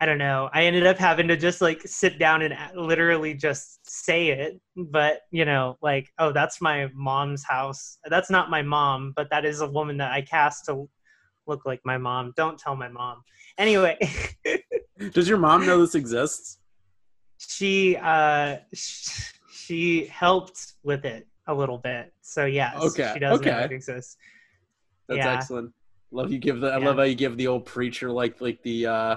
I 0.00 0.04
don't 0.06 0.18
know. 0.18 0.50
I 0.52 0.64
ended 0.64 0.86
up 0.86 0.98
having 0.98 1.26
to 1.28 1.36
just 1.36 1.60
like 1.62 1.80
sit 1.86 2.18
down 2.18 2.42
and 2.42 2.54
literally 2.76 3.32
just 3.32 3.88
say 3.88 4.28
it. 4.28 4.60
But, 4.76 5.20
you 5.30 5.44
know, 5.46 5.78
like, 5.80 6.08
oh, 6.18 6.32
that's 6.32 6.60
my 6.60 6.88
mom's 6.94 7.44
house. 7.44 7.98
That's 8.04 8.28
not 8.30 8.50
my 8.50 8.60
mom, 8.60 9.14
but 9.16 9.28
that 9.30 9.46
is 9.46 9.62
a 9.62 9.66
woman 9.66 9.96
that 9.98 10.12
I 10.12 10.20
cast 10.20 10.66
to 10.66 10.88
look 11.46 11.64
like 11.64 11.80
my 11.84 11.96
mom. 11.96 12.34
Don't 12.36 12.58
tell 12.58 12.76
my 12.76 12.88
mom. 12.88 13.22
Anyway, 13.56 13.96
Does 15.12 15.28
your 15.28 15.38
mom 15.38 15.66
know 15.66 15.80
this 15.80 15.94
exists? 15.94 16.58
she 17.38 17.96
uh 17.96 18.56
sh- 18.72 19.32
she 19.52 20.06
helped 20.06 20.72
with 20.82 21.04
it 21.04 21.26
a 21.48 21.54
little 21.54 21.78
bit. 21.78 22.12
So 22.22 22.46
yes, 22.46 22.74
Okay, 22.76 23.10
she 23.12 23.18
does 23.20 23.40
know 23.40 23.58
okay. 23.58 23.64
it 23.64 23.72
exists. 23.72 24.16
That's 25.08 25.18
Yeah. 25.18 25.32
excellent. 25.34 25.72
Love 26.10 26.32
you 26.32 26.38
give 26.38 26.60
the 26.60 26.68
I 26.68 26.78
Yeah. 26.78 26.86
love 26.86 26.96
how 26.96 27.02
you 27.02 27.14
give 27.14 27.36
the 27.36 27.46
old 27.46 27.66
preacher 27.66 28.10
like 28.10 28.40
like 28.40 28.62
the 28.62 28.86
uh 28.86 29.16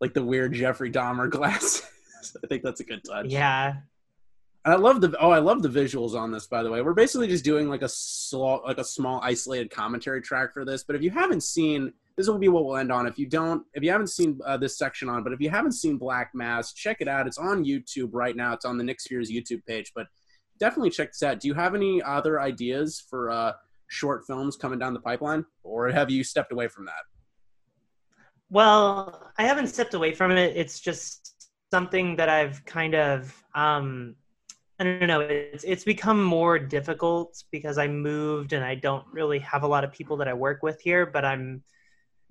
like 0.00 0.14
the 0.14 0.24
weird 0.24 0.52
Jeffrey 0.52 0.90
Dahmer 0.90 1.30
glasses. 1.30 1.82
I 2.42 2.46
think 2.46 2.62
that's 2.62 2.80
a 2.80 2.84
good 2.84 3.02
touch. 3.04 3.26
Yeah. 3.26 3.76
And 4.64 4.74
I 4.74 4.76
love 4.76 5.00
the 5.00 5.16
oh 5.20 5.30
I 5.30 5.38
love 5.38 5.62
the 5.62 5.68
visuals 5.68 6.14
on 6.14 6.30
this 6.30 6.46
by 6.46 6.62
the 6.62 6.70
way. 6.70 6.82
We're 6.82 6.92
basically 6.92 7.28
just 7.28 7.44
doing 7.44 7.68
like 7.68 7.82
a 7.82 7.88
small 7.88 8.62
like 8.66 8.78
a 8.78 8.84
small 8.84 9.20
isolated 9.22 9.70
commentary 9.70 10.20
track 10.20 10.52
for 10.52 10.64
this. 10.64 10.84
But 10.84 10.96
if 10.96 11.02
you 11.02 11.10
haven't 11.10 11.42
seen 11.42 11.92
this 12.18 12.28
will 12.28 12.38
be 12.38 12.48
what 12.48 12.64
we'll 12.64 12.76
end 12.76 12.90
on. 12.90 13.06
If 13.06 13.16
you 13.16 13.26
don't 13.26 13.64
if 13.74 13.84
you 13.84 13.92
haven't 13.92 14.08
seen 14.08 14.40
uh, 14.44 14.56
this 14.56 14.76
section 14.76 15.08
on, 15.08 15.22
but 15.22 15.32
if 15.32 15.40
you 15.40 15.50
haven't 15.50 15.72
seen 15.72 15.96
Black 15.96 16.32
Mass, 16.34 16.72
check 16.72 16.96
it 17.00 17.06
out. 17.06 17.28
It's 17.28 17.38
on 17.38 17.64
YouTube 17.64 18.10
right 18.12 18.34
now. 18.34 18.52
It's 18.52 18.64
on 18.64 18.76
the 18.76 18.82
Nyx 18.82 19.02
Fears 19.02 19.30
YouTube 19.30 19.64
page. 19.64 19.92
But 19.94 20.08
definitely 20.58 20.90
check 20.90 21.12
this 21.12 21.22
out. 21.22 21.38
Do 21.38 21.46
you 21.46 21.54
have 21.54 21.76
any 21.76 22.02
other 22.02 22.40
ideas 22.40 23.02
for 23.08 23.30
uh, 23.30 23.52
short 23.86 24.26
films 24.26 24.56
coming 24.56 24.80
down 24.80 24.94
the 24.94 25.00
pipeline, 25.00 25.44
or 25.62 25.90
have 25.90 26.10
you 26.10 26.24
stepped 26.24 26.52
away 26.52 26.66
from 26.66 26.86
that? 26.86 27.17
Well, 28.50 29.30
I 29.38 29.44
haven't 29.44 29.68
stepped 29.68 29.94
away 29.94 30.14
from 30.14 30.30
it. 30.32 30.56
It's 30.56 30.80
just 30.80 31.50
something 31.70 32.16
that 32.16 32.28
I've 32.28 32.64
kind 32.64 32.94
of 32.94 33.34
um 33.54 34.16
I 34.80 34.84
don't 34.84 35.06
know, 35.08 35.20
it's 35.20 35.64
it's 35.64 35.84
become 35.84 36.22
more 36.24 36.58
difficult 36.58 37.42
because 37.50 37.78
I 37.78 37.88
moved 37.88 38.52
and 38.52 38.64
I 38.64 38.74
don't 38.76 39.04
really 39.12 39.38
have 39.40 39.64
a 39.64 39.66
lot 39.68 39.84
of 39.84 39.92
people 39.92 40.16
that 40.18 40.28
I 40.28 40.34
work 40.34 40.62
with 40.62 40.80
here, 40.80 41.04
but 41.06 41.24
I'm 41.24 41.62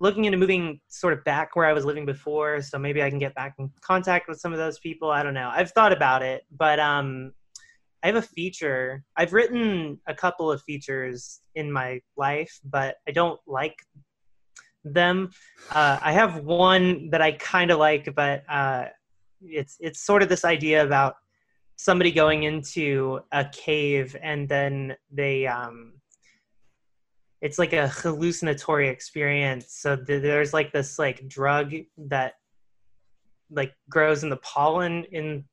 looking 0.00 0.26
into 0.26 0.38
moving 0.38 0.80
sort 0.88 1.12
of 1.14 1.24
back 1.24 1.56
where 1.56 1.66
I 1.66 1.72
was 1.72 1.84
living 1.84 2.06
before, 2.06 2.62
so 2.62 2.78
maybe 2.78 3.02
I 3.02 3.10
can 3.10 3.18
get 3.18 3.34
back 3.34 3.54
in 3.58 3.70
contact 3.82 4.28
with 4.28 4.40
some 4.40 4.52
of 4.52 4.58
those 4.58 4.78
people. 4.80 5.10
I 5.10 5.22
don't 5.22 5.34
know. 5.34 5.50
I've 5.52 5.72
thought 5.72 5.92
about 5.92 6.22
it, 6.22 6.44
but 6.50 6.80
um 6.80 7.32
I 8.02 8.08
have 8.08 8.16
a 8.16 8.22
feature. 8.22 9.04
I've 9.16 9.32
written 9.32 10.00
a 10.06 10.14
couple 10.14 10.50
of 10.52 10.62
features 10.62 11.40
in 11.54 11.72
my 11.72 12.00
life, 12.16 12.60
but 12.64 12.96
I 13.08 13.12
don't 13.12 13.40
like 13.46 13.76
them. 14.94 15.30
Uh, 15.70 15.98
I 16.00 16.12
have 16.12 16.44
one 16.44 17.10
that 17.10 17.22
I 17.22 17.32
kind 17.32 17.70
of 17.70 17.78
like, 17.78 18.14
but 18.14 18.44
uh, 18.48 18.86
it's 19.42 19.76
it's 19.80 20.00
sort 20.00 20.22
of 20.22 20.28
this 20.28 20.44
idea 20.44 20.84
about 20.84 21.16
somebody 21.76 22.10
going 22.10 22.42
into 22.42 23.20
a 23.30 23.44
cave 23.44 24.16
and 24.20 24.48
then 24.48 24.96
they 25.12 25.46
um, 25.46 25.92
it's 27.40 27.58
like 27.58 27.72
a 27.72 27.88
hallucinatory 27.88 28.88
experience. 28.88 29.66
So 29.70 29.96
th- 29.96 30.22
there's 30.22 30.52
like 30.52 30.72
this 30.72 30.98
like 30.98 31.26
drug 31.28 31.72
that 31.96 32.34
like 33.50 33.74
grows 33.88 34.24
in 34.24 34.30
the 34.30 34.38
pollen 34.38 35.04
in 35.12 35.44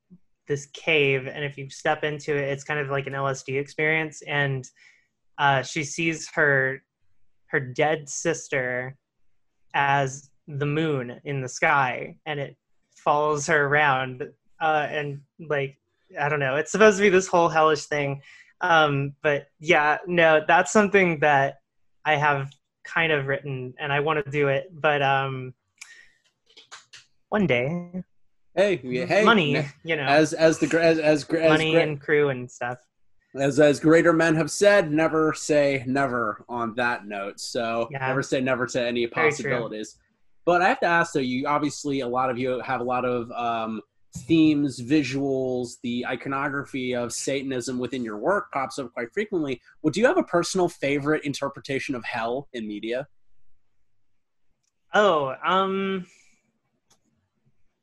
this 0.48 0.68
cave, 0.74 1.28
and 1.28 1.44
if 1.44 1.58
you 1.58 1.70
step 1.70 2.04
into 2.04 2.36
it, 2.36 2.50
it's 2.50 2.64
kind 2.64 2.80
of 2.80 2.90
like 2.90 3.08
an 3.08 3.14
LSD 3.14 3.60
experience. 3.60 4.22
And 4.24 4.68
uh, 5.38 5.62
she 5.62 5.84
sees 5.84 6.30
her 6.34 6.84
her 7.48 7.60
dead 7.60 8.10
sister 8.10 8.98
as 9.76 10.30
the 10.48 10.66
moon 10.66 11.20
in 11.26 11.42
the 11.42 11.50
sky 11.50 12.16
and 12.26 12.40
it 12.40 12.56
follows 12.96 13.46
her 13.46 13.66
around 13.66 14.24
uh, 14.62 14.88
and 14.90 15.22
like 15.40 15.78
I 16.20 16.30
don't 16.30 16.40
know. 16.40 16.56
It's 16.56 16.72
supposed 16.72 16.98
to 16.98 17.04
be 17.04 17.10
this 17.10 17.28
whole 17.28 17.50
hellish 17.50 17.86
thing. 17.86 18.22
Um, 18.62 19.14
but 19.22 19.48
yeah, 19.60 19.98
no, 20.08 20.42
that's 20.48 20.72
something 20.72 21.20
that 21.20 21.58
I 22.06 22.16
have 22.16 22.52
kind 22.86 23.12
of 23.12 23.28
written 23.28 23.74
and 23.80 23.92
I 23.92 24.00
want 24.00 24.24
to 24.24 24.32
do 24.32 24.48
it, 24.48 24.70
but 24.72 25.02
um 25.02 25.54
one 27.30 27.48
day 27.48 28.04
Hey, 28.56 28.78
hey, 28.78 29.26
money, 29.26 29.66
you 29.84 29.98
know, 29.98 30.04
As 30.04 30.32
as 30.32 30.60
the 30.60 30.68
as 30.80 30.98
as, 30.98 31.26
as, 31.26 31.30
money 31.30 31.76
and 31.76 32.00
crew 32.00 32.30
and 32.30 32.50
stuff. 32.50 32.78
As 33.40 33.60
as 33.60 33.80
greater 33.80 34.14
men 34.14 34.36
have 34.36 34.52
said, 34.52 34.92
never 34.92 35.34
say 35.34 35.84
never 35.88 36.44
on 36.48 36.74
that 36.76 37.06
note. 37.06 37.40
So 37.40 37.88
Yeah. 37.92 38.08
never 38.08 38.24
say 38.24 38.42
never 38.42 38.66
to 38.68 38.82
any 38.82 39.08
possibilities. 39.08 39.98
But 40.46 40.62
I 40.62 40.70
have 40.70 40.80
to 40.82 40.86
ask 40.86 41.14
though, 41.14 41.20
you 41.20 41.48
obviously 41.48 42.02
a 42.02 42.08
lot 42.08 42.30
of 42.30 42.38
you 42.38 42.60
have 42.62 42.82
a 42.82 42.84
lot 42.84 43.04
of 43.04 43.32
um, 43.32 43.82
themes, 44.16 44.80
visuals, 44.80 45.74
the 45.84 46.06
iconography 46.06 46.96
of 46.96 47.12
Satanism 47.12 47.80
within 47.80 48.04
your 48.04 48.18
work 48.18 48.52
pops 48.52 48.80
up 48.80 48.94
quite 48.94 49.12
frequently. 49.12 49.62
Well, 49.82 49.92
do 49.92 50.00
you 50.00 50.06
have 50.06 50.18
a 50.18 50.24
personal 50.24 50.70
favorite 50.70 51.26
interpretation 51.26 51.96
of 51.96 52.04
hell 52.06 52.48
in 52.54 52.68
media? 52.68 53.08
Oh, 54.94 55.36
um, 55.44 56.06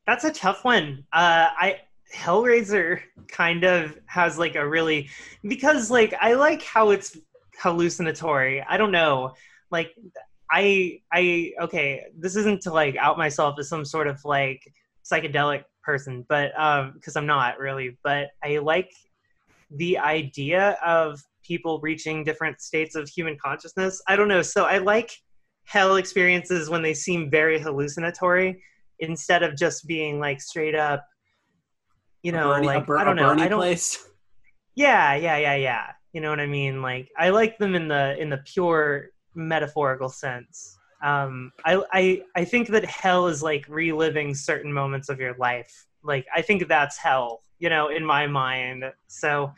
that's 0.07 0.23
a 0.23 0.31
tough 0.31 0.65
one. 0.65 1.05
Uh, 1.13 1.47
I 1.55 1.81
Hellraiser 2.13 3.01
kind 3.27 3.63
of 3.63 3.97
has 4.05 4.37
like 4.37 4.55
a 4.55 4.67
really 4.67 5.09
because 5.47 5.89
like 5.89 6.13
I 6.21 6.33
like 6.33 6.61
how 6.61 6.91
it's 6.91 7.17
hallucinatory. 7.61 8.61
I 8.61 8.77
don't 8.77 8.91
know, 8.91 9.33
like 9.71 9.95
I 10.51 10.99
I 11.11 11.53
okay. 11.61 12.05
This 12.17 12.35
isn't 12.35 12.61
to 12.63 12.73
like 12.73 12.95
out 12.97 13.17
myself 13.17 13.57
as 13.59 13.69
some 13.69 13.83
sort 13.85 14.07
of 14.07 14.23
like 14.23 14.61
psychedelic 15.03 15.63
person, 15.83 16.25
but 16.29 16.57
um, 16.59 16.93
because 16.93 17.15
I'm 17.15 17.25
not 17.25 17.57
really. 17.57 17.97
But 18.03 18.29
I 18.43 18.59
like 18.59 18.91
the 19.71 19.97
idea 19.97 20.77
of 20.85 21.21
people 21.43 21.79
reaching 21.81 22.23
different 22.23 22.61
states 22.61 22.95
of 22.95 23.09
human 23.09 23.37
consciousness. 23.43 24.01
I 24.07 24.15
don't 24.15 24.27
know. 24.27 24.41
So 24.41 24.65
I 24.65 24.77
like 24.77 25.11
hell 25.65 25.95
experiences 25.95 26.69
when 26.69 26.81
they 26.81 26.93
seem 26.93 27.29
very 27.29 27.59
hallucinatory 27.59 28.61
instead 28.99 29.43
of 29.43 29.55
just 29.55 29.87
being 29.87 30.19
like 30.19 30.41
straight 30.41 30.75
up 30.75 31.05
you 32.23 32.31
know 32.31 32.47
Bernie, 32.47 32.67
like 32.67 32.83
a, 32.83 32.85
Ber- 32.85 32.97
i 32.97 33.03
don't 33.03 33.15
know 33.15 33.29
i 33.29 33.47
don't 33.47 33.59
place. 33.59 34.07
yeah 34.75 35.15
yeah 35.15 35.37
yeah 35.37 35.55
yeah. 35.55 35.91
You 36.13 36.21
know 36.21 36.29
what 36.29 36.39
i 36.39 36.45
mean? 36.45 36.81
Like 36.81 37.09
i 37.17 37.29
like 37.29 37.57
them 37.57 37.75
in 37.75 37.87
the 37.87 38.19
in 38.19 38.29
the 38.29 38.37
pure 38.37 39.09
metaphorical 39.35 40.09
sense. 40.09 40.77
Um 41.03 41.51
i 41.65 41.83
i 41.91 42.21
i 42.35 42.45
think 42.45 42.69
that 42.69 42.85
hell 42.85 43.27
is 43.27 43.43
like 43.43 43.65
reliving 43.67 44.33
certain 44.35 44.71
moments 44.71 45.09
of 45.09 45.19
your 45.19 45.35
life. 45.37 45.85
Like 46.03 46.25
i 46.35 46.41
think 46.41 46.67
that's 46.67 46.97
hell 46.97 47.41
you 47.59 47.69
know 47.69 47.89
in 47.89 48.05
my 48.05 48.27
mind. 48.27 48.85
So 49.07 49.53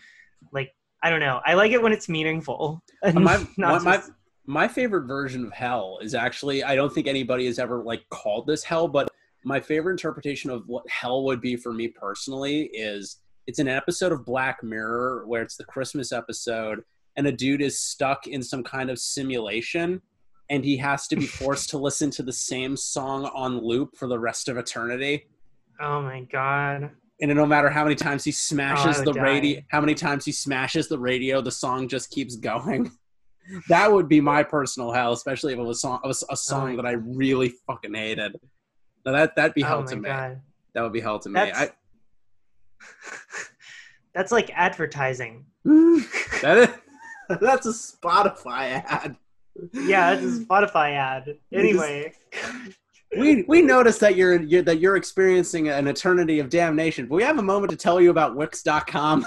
like 0.52 0.74
i 1.04 1.10
don't 1.10 1.20
know. 1.20 1.42
I 1.46 1.54
like 1.54 1.72
it 1.72 1.82
when 1.82 1.92
it's 1.94 2.10
meaningful 2.10 2.82
my, 3.14 3.46
not 3.58 3.84
my, 3.84 3.98
my, 3.98 4.04
my 4.46 4.68
favorite 4.68 5.08
version 5.08 5.46
of 5.46 5.52
hell 5.52 6.00
is 6.02 6.14
actually 6.14 6.64
i 6.64 6.76
don't 6.76 6.94
think 6.94 7.08
anybody 7.08 7.46
has 7.46 7.60
ever 7.60 7.84
like 7.84 8.08
called 8.10 8.46
this 8.48 8.64
hell 8.64 8.88
but 8.88 9.10
my 9.46 9.60
favorite 9.60 9.94
interpretation 9.94 10.50
of 10.50 10.68
what 10.68 10.88
hell 10.90 11.24
would 11.24 11.40
be 11.40 11.56
for 11.56 11.72
me 11.72 11.88
personally 11.88 12.64
is 12.74 13.22
it's 13.48 13.60
an 13.60 13.68
episode 13.68 14.12
of 14.12 14.26
black 14.26 14.64
mirror 14.64 15.24
where 15.28 15.42
it's 15.42 15.56
the 15.56 15.64
christmas 15.66 16.12
episode 16.12 16.82
and 17.16 17.28
a 17.28 17.32
dude 17.32 17.62
is 17.62 17.80
stuck 17.80 18.28
in 18.28 18.44
some 18.44 18.64
kind 18.64 18.90
of 18.90 19.00
simulation 19.00 20.02
and 20.50 20.64
he 20.64 20.78
has 20.78 21.08
to 21.08 21.16
be 21.16 21.26
forced 21.26 21.70
to 21.70 21.78
listen 21.78 22.10
to 22.12 22.24
the 22.24 22.34
same 22.34 22.78
song 22.78 23.26
on 23.34 23.64
loop 23.64 23.96
for 23.96 24.08
the 24.08 24.20
rest 24.20 24.48
of 24.48 24.58
eternity. 24.58 25.28
Oh 25.80 26.02
my 26.02 26.22
god. 26.22 26.92
And 27.22 27.34
no 27.34 27.46
matter 27.46 27.70
how 27.70 27.84
many 27.84 27.96
times 27.96 28.24
he 28.26 28.32
smashes 28.32 29.00
Oh, 29.00 29.06
the 29.06 29.14
radio 29.14 29.62
how 29.70 29.80
many 29.80 29.94
times 29.94 30.26
he 30.26 30.32
smashes 30.32 30.88
the 30.88 31.00
radio 31.00 31.42
the 31.42 31.52
song 31.52 31.88
just 31.88 32.10
keeps 32.12 32.36
going. 32.36 32.92
That 33.70 33.92
would 33.92 34.10
be 34.10 34.22
my 34.22 34.42
personal 34.42 34.92
hell 34.92 35.14
especially 35.14 35.54
if 35.54 35.60
it 35.60 35.62
was 35.62 35.80
song, 35.80 36.00
a, 36.04 36.10
a 36.10 36.36
song 36.36 36.64
oh 36.64 36.70
my 36.70 36.76
that 36.78 36.86
i 36.88 36.94
really 36.94 37.50
fucking 37.68 37.94
hated 37.94 38.36
now 39.06 39.12
that 39.12 39.36
that'd 39.36 39.54
be 39.54 39.64
oh 39.64 39.68
hell 39.68 39.84
oh 39.84 39.88
to 39.88 39.96
me 39.96 40.10
god 40.10 40.42
that 40.74 40.82
would 40.82 40.94
be 40.94 41.00
hell 41.02 41.20
to 41.20 41.30
me 41.30 41.34
That's- 41.36 41.70
I, 41.70 41.72
That's 44.14 44.32
like 44.32 44.50
advertising. 44.56 45.46
that 45.66 46.58
is, 46.58 46.70
that's 47.42 47.66
a 47.66 47.72
spotify 47.74 48.82
ad 48.88 49.18
Yeah, 49.74 50.14
it's 50.14 50.24
a 50.38 50.46
Spotify 50.46 50.94
ad. 50.94 51.38
Anyway, 51.54 52.14
we 53.18 53.44
we 53.48 53.62
noticed 53.62 54.00
that 54.02 54.16
you're, 54.16 54.42
you're 54.42 54.62
that 54.62 54.80
you're 54.80 54.96
experiencing 54.98 55.68
an 55.70 55.88
eternity 55.88 56.40
of 56.40 56.50
damnation 56.50 57.08
but 57.08 57.16
we 57.16 57.24
have 57.24 57.40
a 57.40 57.44
moment 57.44 57.72
to 57.72 57.78
tell 57.78 58.00
you 58.02 58.10
about 58.10 58.36
wix.com 58.36 59.26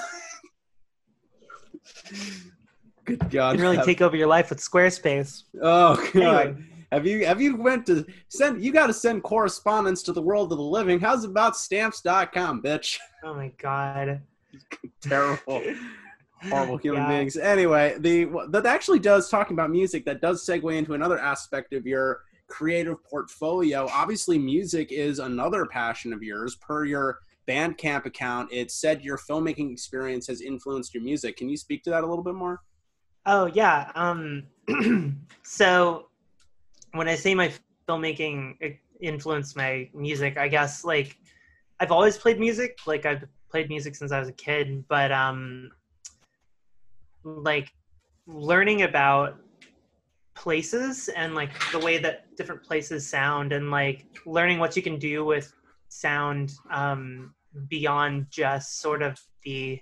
good 3.05 3.23
you 3.25 3.29
god 3.31 3.55
can 3.57 3.61
really 3.63 3.79
take 3.85 4.01
over 4.03 4.17
your 4.17 4.27
life 4.29 4.51
with 4.51 4.59
Squarespace. 4.61 5.43
Oh 5.63 5.97
god. 6.13 6.47
Anyway. 6.47 6.65
Have 6.91 7.07
you 7.07 7.27
have 7.27 7.41
you 7.41 7.57
went 7.57 7.87
to 7.87 8.07
send 8.29 8.63
you 8.65 8.73
got 8.73 8.87
to 8.87 8.95
send 8.95 9.23
correspondence 9.23 10.03
to 10.05 10.13
the 10.13 10.23
world 10.23 10.51
of 10.53 10.59
the 10.59 10.65
living. 10.65 10.99
How's 11.01 11.25
about 11.25 11.57
stamps.com, 11.57 12.63
bitch? 12.63 12.99
Oh 13.25 13.35
my 13.35 13.53
god. 13.59 14.23
Terrible. 15.03 15.63
Horrible 16.49 16.77
human 16.83 17.03
Yeah. 17.03 17.09
beings. 17.09 17.37
Anyway, 17.37 17.97
the 17.99 18.25
that 18.51 18.65
actually 18.65 19.01
does 19.01 19.29
talking 19.29 19.55
about 19.55 19.71
music 19.71 20.05
that 20.07 20.21
does 20.21 20.45
segue 20.47 20.75
into 20.77 20.95
another 20.95 21.19
aspect 21.19 21.73
of 21.75 21.87
your 21.87 22.23
creative 22.49 23.03
portfolio. 23.05 23.87
Obviously, 23.93 24.39
music 24.39 24.91
is 24.91 25.19
another 25.19 25.67
passion 25.67 26.13
of 26.15 26.23
yours. 26.23 26.57
Per 26.57 26.87
your 26.87 27.19
Bandcamp 27.47 28.07
account, 28.07 28.51
it 28.53 28.71
said 28.71 29.03
your 29.03 29.19
filmmaking 29.19 29.71
experience 29.73 30.27
has 30.27 30.41
influenced 30.41 30.95
your 30.95 31.03
music. 31.03 31.37
Can 31.37 31.49
you 31.51 31.57
speak 31.57 31.83
to 31.85 31.91
that 31.91 32.03
a 32.05 32.07
little 32.07 32.25
bit 32.25 32.35
more? 32.35 32.61
Oh 33.27 33.47
yeah. 33.47 33.91
Um. 33.95 34.45
so 35.43 36.08
when 36.93 37.09
I 37.09 37.15
say 37.15 37.35
my 37.35 37.53
filmmaking 37.89 38.77
influenced 39.01 39.57
my 39.57 39.89
music, 39.95 40.37
I 40.39 40.49
guess 40.49 40.85
like 40.85 41.17
I've 41.81 41.93
always 41.93 42.19
played 42.19 42.41
music. 42.41 42.79
Like 42.87 43.07
I've 43.07 43.25
played 43.51 43.69
music 43.69 43.95
since 43.97 44.13
I 44.13 44.21
was 44.21 44.29
a 44.29 44.33
kid, 44.33 44.85
but 44.89 45.13
um, 45.13 45.71
like 47.25 47.71
learning 48.27 48.83
about 48.83 49.39
places 50.35 51.09
and 51.09 51.35
like 51.35 51.51
the 51.73 51.79
way 51.79 51.99
that 51.99 52.25
different 52.37 52.63
places 52.63 53.09
sound 53.09 53.53
and 53.53 53.71
like 53.71 54.07
learning 54.25 54.59
what 54.59 54.77
you 54.77 54.83
can 54.83 54.97
do 54.99 55.25
with 55.25 55.53
sound 55.89 56.53
um 56.71 57.35
beyond 57.67 58.27
just 58.31 58.79
sort 58.79 59.03
of 59.03 59.19
the 59.43 59.81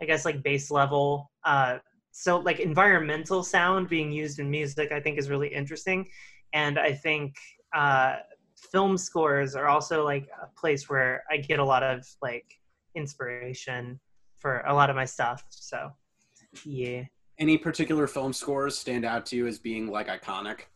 i 0.00 0.06
guess 0.06 0.24
like 0.24 0.42
base 0.42 0.70
level 0.70 1.30
uh 1.44 1.76
so 2.12 2.38
like 2.38 2.60
environmental 2.60 3.42
sound 3.42 3.88
being 3.88 4.12
used 4.12 4.38
in 4.38 4.50
music 4.50 4.92
i 4.92 5.00
think 5.00 5.18
is 5.18 5.28
really 5.30 5.48
interesting. 5.48 6.06
And 6.52 6.78
i 6.78 6.92
think 6.92 7.36
uh 7.74 8.16
film 8.70 8.96
scores 8.96 9.56
are 9.56 9.66
also 9.66 10.04
like 10.04 10.28
a 10.40 10.46
place 10.58 10.88
where 10.88 11.24
i 11.30 11.36
get 11.36 11.58
a 11.58 11.64
lot 11.64 11.82
of 11.82 12.06
like 12.20 12.46
inspiration 12.94 13.98
for 14.38 14.60
a 14.66 14.74
lot 14.74 14.90
of 14.90 14.96
my 14.96 15.04
stuff. 15.04 15.44
So 15.50 15.90
yeah. 16.64 17.04
Any 17.38 17.56
particular 17.56 18.06
film 18.06 18.32
scores 18.32 18.76
stand 18.76 19.04
out 19.04 19.24
to 19.26 19.36
you 19.36 19.46
as 19.46 19.58
being 19.58 19.86
like 19.86 20.08
iconic? 20.08 20.66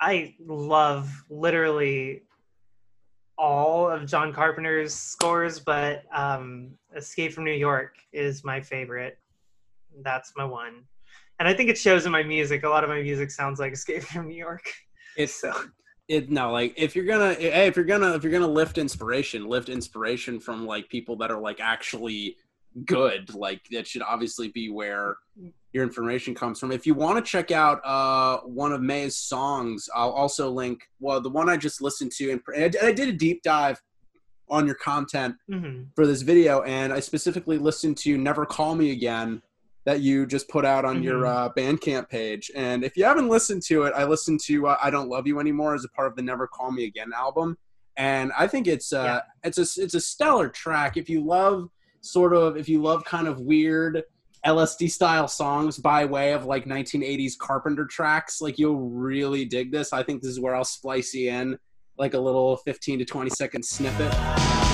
i 0.00 0.34
love 0.46 1.24
literally 1.30 2.22
all 3.38 3.88
of 3.88 4.06
john 4.06 4.32
carpenter's 4.32 4.94
scores 4.94 5.60
but 5.60 6.04
um 6.14 6.70
escape 6.94 7.32
from 7.32 7.44
new 7.44 7.52
york 7.52 7.94
is 8.12 8.44
my 8.44 8.60
favorite 8.60 9.18
that's 10.02 10.32
my 10.36 10.44
one 10.44 10.84
and 11.38 11.48
i 11.48 11.54
think 11.54 11.68
it 11.70 11.78
shows 11.78 12.06
in 12.06 12.12
my 12.12 12.22
music 12.22 12.64
a 12.64 12.68
lot 12.68 12.84
of 12.84 12.90
my 12.90 13.02
music 13.02 13.30
sounds 13.30 13.58
like 13.58 13.72
escape 13.72 14.02
from 14.02 14.28
new 14.28 14.36
york 14.36 14.64
It's 15.16 15.34
so 15.40 15.52
it 16.08 16.30
no 16.30 16.52
like 16.52 16.72
if 16.76 16.94
you're 16.94 17.04
gonna 17.04 17.34
hey, 17.34 17.66
if 17.66 17.76
you're 17.76 17.84
gonna 17.84 18.14
if 18.14 18.22
you're 18.22 18.32
gonna 18.32 18.46
lift 18.46 18.78
inspiration, 18.78 19.48
lift 19.48 19.68
inspiration 19.68 20.38
from 20.38 20.66
like 20.66 20.88
people 20.88 21.16
that 21.16 21.30
are 21.30 21.40
like 21.40 21.60
actually 21.60 22.36
good. 22.84 23.34
Like 23.34 23.62
that 23.72 23.86
should 23.86 24.02
obviously 24.02 24.48
be 24.48 24.68
where 24.70 25.16
your 25.72 25.82
information 25.82 26.34
comes 26.34 26.60
from. 26.60 26.70
If 26.70 26.86
you 26.86 26.94
want 26.94 27.16
to 27.16 27.28
check 27.28 27.50
out 27.50 27.84
uh 27.84 28.38
one 28.46 28.72
of 28.72 28.82
May's 28.82 29.16
songs, 29.16 29.88
I'll 29.94 30.12
also 30.12 30.48
link 30.50 30.82
well 31.00 31.20
the 31.20 31.30
one 31.30 31.48
I 31.48 31.56
just 31.56 31.82
listened 31.82 32.12
to 32.18 32.30
and 32.30 32.40
I 32.54 32.68
did- 32.68 32.84
I 32.84 32.92
did 32.92 33.08
a 33.08 33.12
deep 33.12 33.42
dive 33.42 33.82
on 34.48 34.64
your 34.64 34.76
content 34.76 35.34
mhm. 35.50 35.88
for 35.96 36.06
this 36.06 36.22
video 36.22 36.62
and 36.62 36.92
I 36.92 37.00
specifically 37.00 37.58
listened 37.58 37.96
to 37.98 38.16
Never 38.16 38.46
Call 38.46 38.76
Me 38.76 38.92
Again 38.92 39.42
that 39.86 40.00
you 40.00 40.26
just 40.26 40.48
put 40.48 40.64
out 40.64 40.84
on 40.84 41.00
your 41.00 41.26
uh, 41.26 41.48
Bandcamp 41.56 42.10
page. 42.10 42.50
And 42.56 42.82
if 42.84 42.96
you 42.96 43.04
haven't 43.04 43.28
listened 43.28 43.62
to 43.68 43.84
it, 43.84 43.94
I 43.96 44.04
listened 44.04 44.40
to 44.46 44.66
uh, 44.66 44.76
I 44.82 44.90
Don't 44.90 45.08
Love 45.08 45.28
You 45.28 45.38
Anymore 45.38 45.74
as 45.74 45.84
a 45.84 45.88
part 45.88 46.08
of 46.08 46.16
the 46.16 46.22
Never 46.22 46.48
Call 46.48 46.72
Me 46.72 46.84
Again 46.84 47.12
album. 47.14 47.56
And 47.96 48.32
I 48.36 48.48
think 48.48 48.66
it's 48.66 48.92
uh, 48.92 49.20
it's 49.42 49.58
a 49.58 49.82
it's 49.82 49.94
a 49.94 50.00
stellar 50.00 50.48
track. 50.48 50.96
If 50.96 51.08
you 51.08 51.24
love 51.24 51.70
sort 52.02 52.34
of 52.34 52.56
if 52.56 52.68
you 52.68 52.82
love 52.82 53.04
kind 53.04 53.26
of 53.26 53.40
weird 53.40 54.02
LSD 54.44 54.90
style 54.90 55.28
songs 55.28 55.78
by 55.78 56.04
way 56.04 56.32
of 56.32 56.44
like 56.44 56.66
1980s 56.66 57.38
Carpenter 57.38 57.86
tracks, 57.86 58.40
like 58.40 58.58
you'll 58.58 58.90
really 58.90 59.44
dig 59.44 59.72
this. 59.72 59.92
I 59.92 60.02
think 60.02 60.20
this 60.20 60.32
is 60.32 60.40
where 60.40 60.54
I'll 60.54 60.64
splice 60.64 61.14
you 61.14 61.30
in 61.30 61.58
like 61.96 62.14
a 62.14 62.20
little 62.20 62.56
15 62.58 62.98
to 62.98 63.04
20 63.04 63.30
second 63.30 63.64
snippet. 63.64 64.65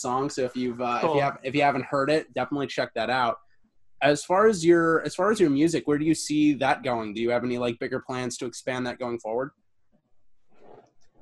Song. 0.00 0.30
So 0.30 0.42
if 0.42 0.56
you've 0.56 0.80
uh, 0.80 1.00
if 1.02 1.14
you 1.14 1.20
have 1.20 1.38
if 1.42 1.54
you 1.54 1.62
haven't 1.62 1.84
heard 1.84 2.10
it, 2.10 2.32
definitely 2.34 2.66
check 2.66 2.94
that 2.94 3.10
out. 3.10 3.38
As 4.02 4.24
far 4.24 4.46
as 4.46 4.64
your 4.64 5.02
as 5.02 5.14
far 5.14 5.30
as 5.30 5.40
your 5.40 5.50
music, 5.50 5.86
where 5.86 5.98
do 5.98 6.04
you 6.04 6.14
see 6.14 6.54
that 6.54 6.82
going? 6.82 7.14
Do 7.14 7.20
you 7.20 7.30
have 7.30 7.44
any 7.44 7.58
like 7.58 7.78
bigger 7.78 8.00
plans 8.00 8.36
to 8.38 8.46
expand 8.46 8.86
that 8.86 8.98
going 8.98 9.18
forward? 9.18 9.50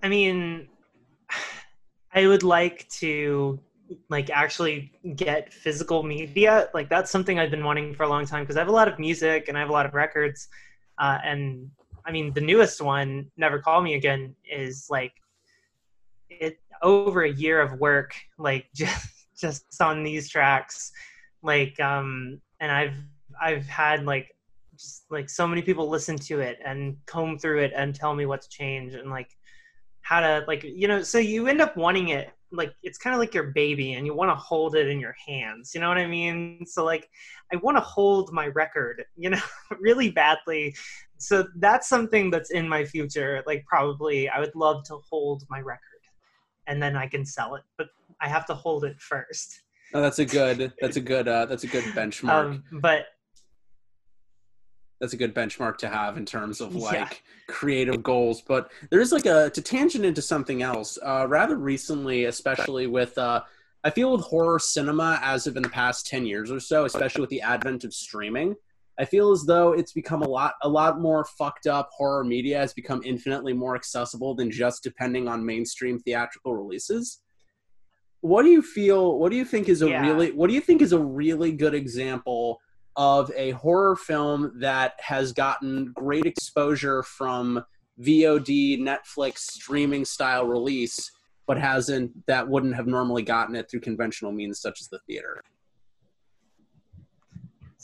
I 0.02 0.08
mean, 0.08 0.68
I 2.14 2.26
would 2.26 2.42
like 2.42 2.88
to 3.00 3.58
like 4.08 4.30
actually 4.30 4.92
get 5.16 5.52
physical 5.52 6.02
media. 6.02 6.68
Like 6.74 6.88
that's 6.88 7.10
something 7.10 7.38
I've 7.38 7.50
been 7.50 7.64
wanting 7.64 7.94
for 7.94 8.04
a 8.04 8.08
long 8.08 8.26
time 8.26 8.42
because 8.42 8.56
I 8.56 8.60
have 8.60 8.68
a 8.68 8.72
lot 8.72 8.88
of 8.88 8.98
music 8.98 9.48
and 9.48 9.56
I 9.56 9.60
have 9.60 9.70
a 9.70 9.72
lot 9.72 9.86
of 9.86 9.94
records. 9.94 10.48
Uh, 10.98 11.18
and 11.24 11.70
I 12.06 12.12
mean, 12.12 12.32
the 12.32 12.40
newest 12.40 12.80
one, 12.80 13.30
"Never 13.36 13.58
Call 13.58 13.82
Me 13.82 13.94
Again," 13.94 14.34
is 14.50 14.86
like 14.90 15.12
it 16.40 16.58
over 16.82 17.24
a 17.24 17.32
year 17.32 17.60
of 17.60 17.78
work, 17.80 18.14
like 18.38 18.66
just 18.74 19.26
just 19.38 19.64
on 19.80 20.02
these 20.02 20.28
tracks. 20.28 20.92
Like, 21.42 21.78
um, 21.80 22.40
and 22.60 22.70
I've 22.72 22.96
I've 23.40 23.66
had 23.66 24.04
like 24.04 24.34
just 24.76 25.04
like 25.10 25.28
so 25.28 25.46
many 25.46 25.62
people 25.62 25.88
listen 25.88 26.16
to 26.16 26.40
it 26.40 26.58
and 26.64 26.96
comb 27.06 27.38
through 27.38 27.60
it 27.60 27.72
and 27.76 27.94
tell 27.94 28.14
me 28.14 28.26
what's 28.26 28.48
changed 28.48 28.96
and 28.96 29.10
like 29.10 29.30
how 30.02 30.20
to 30.20 30.44
like 30.46 30.62
you 30.64 30.88
know 30.88 31.02
so 31.02 31.18
you 31.18 31.46
end 31.46 31.60
up 31.60 31.76
wanting 31.76 32.08
it 32.08 32.30
like 32.52 32.74
it's 32.82 32.98
kind 32.98 33.14
of 33.14 33.20
like 33.20 33.34
your 33.34 33.52
baby 33.52 33.94
and 33.94 34.06
you 34.06 34.14
want 34.14 34.30
to 34.30 34.34
hold 34.34 34.76
it 34.76 34.88
in 34.88 35.00
your 35.00 35.14
hands 35.26 35.72
you 35.74 35.80
know 35.80 35.88
what 35.88 35.98
i 35.98 36.06
mean? 36.06 36.64
So 36.66 36.84
like 36.84 37.08
i 37.52 37.56
want 37.56 37.76
to 37.76 37.80
hold 37.80 38.32
my 38.32 38.48
record 38.48 39.04
you 39.16 39.30
know 39.30 39.40
really 39.80 40.10
badly. 40.10 40.74
So 41.18 41.46
that's 41.56 41.88
something 41.88 42.30
that's 42.30 42.50
in 42.50 42.68
my 42.68 42.84
future 42.84 43.42
like 43.46 43.64
probably 43.66 44.28
i 44.28 44.40
would 44.40 44.54
love 44.54 44.84
to 44.84 44.98
hold 45.08 45.44
my 45.48 45.60
record 45.60 45.93
and 46.66 46.82
then 46.82 46.96
i 46.96 47.06
can 47.06 47.24
sell 47.24 47.54
it 47.54 47.62
but 47.78 47.88
i 48.20 48.28
have 48.28 48.46
to 48.46 48.54
hold 48.54 48.84
it 48.84 49.00
first 49.00 49.60
Oh, 49.92 50.00
that's 50.00 50.18
a 50.18 50.24
good 50.24 50.72
that's 50.80 50.96
a 50.96 51.00
good 51.00 51.28
uh, 51.28 51.46
that's 51.46 51.62
a 51.62 51.68
good 51.68 51.84
benchmark. 51.94 52.46
um 52.46 52.64
but 52.80 53.06
that's 55.00 55.12
a 55.12 55.16
good 55.16 55.34
benchmark 55.34 55.76
to 55.78 55.88
have 55.88 56.16
in 56.16 56.24
terms 56.24 56.60
of 56.60 56.74
like 56.74 56.94
Yeah. 56.94 57.08
creative 57.46 58.02
goals. 58.02 58.40
But 58.40 58.70
there's 58.90 59.12
like 59.12 59.26
a 59.26 59.50
to 59.50 59.60
tangent 59.62 60.04
into 60.04 60.22
something 60.22 60.62
else. 60.62 60.98
Uh, 61.04 61.26
rather 61.28 61.56
recently, 61.56 62.24
especially 62.24 62.86
with 62.86 63.16
uh, 63.18 63.42
I 63.84 63.90
feel 63.90 64.12
with 64.12 64.22
horror 64.22 64.58
cinema 64.58 65.20
as 65.22 65.46
of 65.46 65.56
in 65.56 65.62
the 65.62 65.68
past 65.68 66.06
ten 66.06 66.24
years 66.26 66.50
or 66.50 66.58
so, 66.60 66.86
especially 66.86 67.20
with 67.20 67.30
the 67.30 67.42
advent 67.42 67.84
of 67.84 67.92
streaming, 67.92 68.54
I 68.98 69.04
feel 69.04 69.32
as 69.32 69.44
though 69.44 69.72
it's 69.72 69.92
become 69.92 70.22
a 70.22 70.28
lot 70.28 70.54
a 70.62 70.68
lot 70.68 71.00
more 71.00 71.24
fucked 71.24 71.66
up. 71.66 71.90
Horror 71.96 72.24
media 72.24 72.58
has 72.58 72.72
become 72.72 73.02
infinitely 73.04 73.52
more 73.52 73.74
accessible 73.74 74.34
than 74.34 74.50
just 74.50 74.82
depending 74.82 75.28
on 75.28 75.44
mainstream 75.44 75.98
theatrical 75.98 76.54
releases. 76.54 77.20
What 78.20 78.44
do 78.44 78.50
you 78.50 78.62
feel? 78.62 79.18
What 79.18 79.30
do 79.30 79.36
you 79.36 79.44
think 79.44 79.68
is 79.68 79.82
a 79.82 79.88
Yeah. 79.88 80.00
really? 80.00 80.32
What 80.32 80.48
do 80.48 80.54
you 80.54 80.60
think 80.60 80.80
is 80.80 80.92
a 80.92 80.98
really 80.98 81.52
good 81.52 81.74
example? 81.74 82.60
of 82.96 83.30
a 83.36 83.50
horror 83.52 83.96
film 83.96 84.52
that 84.60 84.92
has 85.00 85.32
gotten 85.32 85.92
great 85.94 86.26
exposure 86.26 87.02
from 87.02 87.64
VOD, 88.00 88.78
Netflix 88.78 89.38
streaming 89.38 90.04
style 90.04 90.46
release, 90.46 91.10
but 91.46 91.58
hasn't 91.58 92.12
that 92.26 92.48
wouldn't 92.48 92.74
have 92.74 92.86
normally 92.86 93.22
gotten 93.22 93.54
it 93.56 93.70
through 93.70 93.80
conventional 93.80 94.32
means 94.32 94.60
such 94.60 94.80
as 94.80 94.88
the 94.88 94.98
theater. 95.06 95.42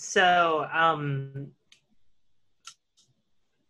So, 0.03 0.67
um, 0.73 1.49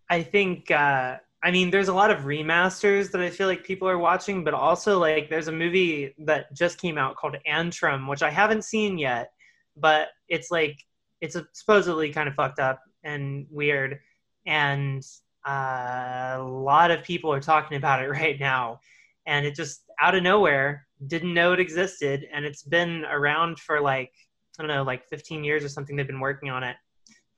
I 0.09 0.23
think, 0.23 0.71
uh, 0.71 1.17
I 1.43 1.51
mean, 1.51 1.71
there's 1.71 1.89
a 1.89 1.93
lot 1.93 2.13
of 2.13 2.21
remasters 2.21 3.11
that 3.11 3.21
I 3.21 3.31
feel 3.31 3.49
like 3.49 3.65
people 3.65 3.89
are 3.89 3.99
watching, 3.99 4.45
but 4.45 4.55
also 4.55 5.01
like 5.01 5.29
there's 5.29 5.49
a 5.49 5.53
movie 5.53 6.15
that 6.19 6.55
just 6.55 6.79
came 6.79 6.99
out 6.99 7.17
called 7.17 7.35
Antrum, 7.49 8.09
which 8.09 8.23
I 8.23 8.31
haven't 8.31 8.65
seen 8.65 8.97
yet, 8.97 9.33
but 9.77 10.11
it's 10.29 10.53
like 10.53 10.79
it's 11.21 11.37
supposedly 11.53 12.13
kind 12.13 12.29
of 12.29 12.37
fucked 12.37 12.61
up 12.61 12.81
and 13.03 13.45
weird, 13.51 13.99
and 14.47 15.03
uh, 15.49 16.37
a 16.37 16.43
lot 16.45 16.93
of 16.93 17.03
people 17.03 17.33
are 17.33 17.41
talking 17.41 17.77
about 17.77 18.05
it 18.05 18.09
right 18.23 18.39
now, 18.39 18.79
and 19.27 19.45
it 19.45 19.57
just 19.57 19.83
out 20.01 20.15
of 20.15 20.23
nowhere 20.23 20.87
didn't 21.09 21.35
know 21.35 21.55
it 21.55 21.61
existed, 21.61 22.25
and 22.33 22.45
it's 22.45 22.63
been 22.63 23.05
around 23.07 23.59
for 23.59 23.81
like 23.81 24.13
I 24.59 24.63
don't 24.63 24.69
know, 24.69 24.83
like 24.83 25.09
15 25.09 25.45
years 25.45 25.65
or 25.65 25.69
something. 25.69 25.97
They've 25.97 26.07
been 26.07 26.21
working 26.21 26.51
on 26.51 26.63
it, 26.63 26.77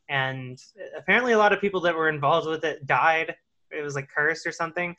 and 0.08 0.58
apparently 0.96 1.32
a 1.32 1.38
lot 1.38 1.52
of 1.52 1.60
people 1.60 1.80
that 1.82 1.94
were 1.94 2.08
involved 2.08 2.48
with 2.48 2.64
it 2.64 2.86
died. 2.86 3.34
It 3.70 3.82
was 3.82 3.94
like 3.94 4.08
cursed 4.14 4.46
or 4.46 4.52
something. 4.52 4.96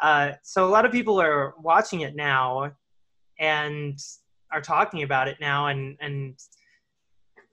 Uh, 0.00 0.32
so 0.42 0.66
a 0.66 0.70
lot 0.70 0.84
of 0.84 0.92
people 0.92 1.20
are 1.20 1.54
watching 1.60 2.00
it 2.00 2.16
now, 2.16 2.72
and 3.38 3.98
are 4.52 4.60
talking 4.60 5.02
about 5.02 5.28
it 5.28 5.38
now, 5.40 5.68
and 5.68 5.96
and 6.00 6.38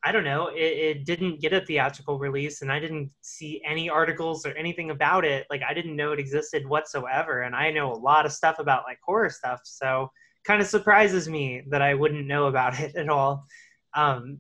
I 0.03 0.11
don't 0.11 0.23
know. 0.23 0.47
It, 0.47 0.57
it 0.59 1.05
didn't 1.05 1.41
get 1.41 1.51
a 1.51 1.61
theatrical 1.61 2.19
release, 2.19 2.61
and 2.61 2.71
I 2.71 2.79
didn't 2.79 3.11
see 3.21 3.61
any 3.65 3.89
articles 3.89 4.45
or 4.45 4.51
anything 4.51 4.91
about 4.91 5.25
it. 5.25 5.45
Like 5.49 5.61
I 5.67 5.73
didn't 5.73 5.95
know 5.95 6.13
it 6.13 6.19
existed 6.19 6.67
whatsoever, 6.67 7.41
and 7.41 7.55
I 7.55 7.71
know 7.71 7.91
a 7.91 7.95
lot 7.95 8.25
of 8.25 8.31
stuff 8.31 8.59
about 8.59 8.83
like 8.85 8.99
horror 9.05 9.29
stuff. 9.29 9.61
So 9.63 10.09
kind 10.45 10.61
of 10.61 10.67
surprises 10.67 11.27
me 11.27 11.63
that 11.69 11.81
I 11.81 11.93
wouldn't 11.93 12.27
know 12.27 12.47
about 12.47 12.79
it 12.79 12.95
at 12.95 13.09
all. 13.09 13.45
Um, 13.93 14.39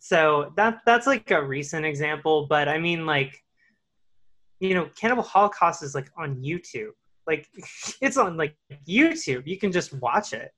so 0.00 0.52
that 0.56 0.80
that's 0.86 1.06
like 1.06 1.30
a 1.30 1.44
recent 1.44 1.84
example, 1.84 2.46
but 2.48 2.68
I 2.68 2.78
mean 2.78 3.04
like, 3.04 3.42
you 4.60 4.74
know, 4.74 4.88
Cannibal 4.98 5.22
Holocaust 5.22 5.82
is 5.82 5.94
like 5.94 6.10
on 6.16 6.36
YouTube. 6.36 6.90
Like 7.26 7.48
it's 8.00 8.16
on 8.16 8.36
like 8.36 8.56
YouTube. 8.88 9.46
You 9.46 9.58
can 9.58 9.72
just 9.72 9.92
watch 9.94 10.32
it. 10.32 10.52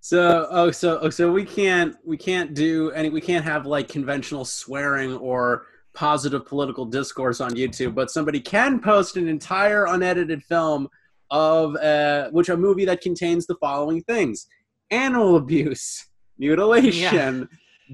So 0.00 0.46
oh 0.50 0.70
so 0.70 0.98
oh, 1.02 1.10
so 1.10 1.32
we 1.32 1.44
can't 1.44 1.96
we 2.04 2.16
can't 2.16 2.54
do 2.54 2.90
any 2.92 3.10
we 3.10 3.20
can't 3.20 3.44
have 3.44 3.66
like 3.66 3.88
conventional 3.88 4.44
swearing 4.44 5.16
or 5.16 5.66
positive 5.94 6.46
political 6.46 6.84
discourse 6.84 7.40
on 7.40 7.50
YouTube, 7.52 7.94
but 7.94 8.10
somebody 8.10 8.40
can 8.40 8.78
post 8.78 9.16
an 9.16 9.26
entire 9.26 9.86
unedited 9.86 10.42
film 10.44 10.88
of 11.30 11.74
uh, 11.76 12.30
which 12.30 12.48
a 12.48 12.56
movie 12.56 12.84
that 12.84 13.00
contains 13.00 13.46
the 13.46 13.56
following 13.56 14.02
things: 14.02 14.46
animal 14.90 15.36
abuse, 15.36 16.06
mutilation, 16.38 17.48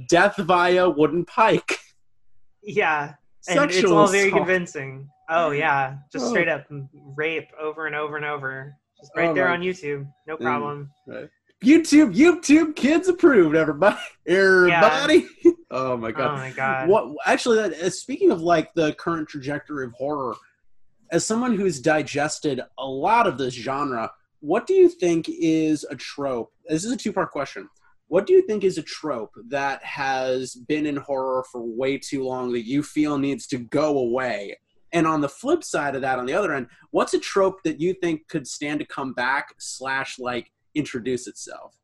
death 0.08 0.36
via 0.36 0.88
wooden 0.88 1.24
pike, 1.24 1.78
Yeah, 2.62 3.14
and 3.48 3.58
sexual 3.58 3.82
it's 3.82 3.90
all 3.92 4.06
very 4.08 4.28
assault. 4.28 4.40
convincing. 4.40 5.08
Oh 5.30 5.50
yeah, 5.50 5.96
just 6.12 6.26
Oh. 6.26 6.28
straight 6.30 6.48
up 6.48 6.66
rape 7.16 7.48
over 7.60 7.86
and 7.86 7.96
over 7.96 8.16
and 8.16 8.24
over. 8.26 8.76
Just 8.98 9.12
right 9.16 9.28
Oh, 9.30 9.34
there 9.34 9.48
on 9.48 9.60
YouTube. 9.60 10.06
No 10.26 10.36
problem. 10.36 10.90
YouTube, 11.62 12.14
YouTube, 12.14 12.76
kids 12.76 13.08
approved. 13.08 13.56
Everybody, 13.56 13.96
everybody. 14.26 15.26
Oh 15.70 15.96
my 15.96 16.12
god. 16.12 16.34
Oh 16.34 16.36
my 16.36 16.50
god. 16.50 16.88
What 16.88 17.16
actually? 17.26 17.56
That, 17.56 17.72
uh, 17.72 17.90
speaking 17.90 18.30
of 18.30 18.42
like 18.42 18.72
the 18.74 18.92
current 18.94 19.28
trajectory 19.28 19.84
of 19.86 19.92
horror, 19.94 20.36
as 21.10 21.26
someone 21.26 21.56
who's 21.56 21.80
digested 21.80 22.60
a 22.78 22.86
lot 22.86 23.26
of 23.26 23.38
this 23.38 23.54
genre, 23.54 24.12
what 24.38 24.68
do 24.68 24.74
you 24.74 24.88
think 24.88 25.26
is 25.28 25.84
a 25.90 25.96
trope? 25.96 26.52
This 26.68 26.84
is 26.84 26.92
a 26.92 26.96
two-part 26.96 27.32
question. 27.32 27.68
What 28.08 28.26
do 28.26 28.32
you 28.32 28.42
think 28.42 28.64
is 28.64 28.78
a 28.78 28.82
trope 28.82 29.34
that 29.48 29.82
has 29.82 30.54
been 30.54 30.86
in 30.86 30.96
horror 30.96 31.44
for 31.50 31.62
way 31.62 31.98
too 31.98 32.24
long 32.24 32.52
that 32.52 32.66
you 32.66 32.82
feel 32.82 33.18
needs 33.18 33.46
to 33.48 33.58
go 33.58 33.98
away? 33.98 34.58
And 34.92 35.06
on 35.06 35.20
the 35.20 35.28
flip 35.28 35.64
side 35.64 35.96
of 35.96 36.02
that, 36.02 36.18
on 36.18 36.26
the 36.26 36.34
other 36.34 36.52
end, 36.52 36.68
what's 36.90 37.14
a 37.14 37.18
trope 37.18 37.62
that 37.64 37.80
you 37.80 37.94
think 37.94 38.28
could 38.28 38.46
stand 38.46 38.78
to 38.80 38.86
come 38.86 39.12
back 39.12 39.54
slash 39.58 40.18
like 40.18 40.52
introduce 40.74 41.26
itself? 41.26 41.74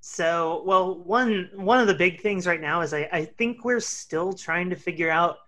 So, 0.00 0.62
well, 0.66 1.02
one 1.02 1.48
one 1.54 1.80
of 1.80 1.86
the 1.86 1.94
big 1.94 2.20
things 2.20 2.46
right 2.46 2.60
now 2.60 2.82
is 2.82 2.92
I, 2.92 3.08
I 3.10 3.24
think 3.24 3.64
we're 3.64 3.80
still 3.80 4.34
trying 4.34 4.68
to 4.70 4.76
figure 4.76 5.10
out 5.10 5.38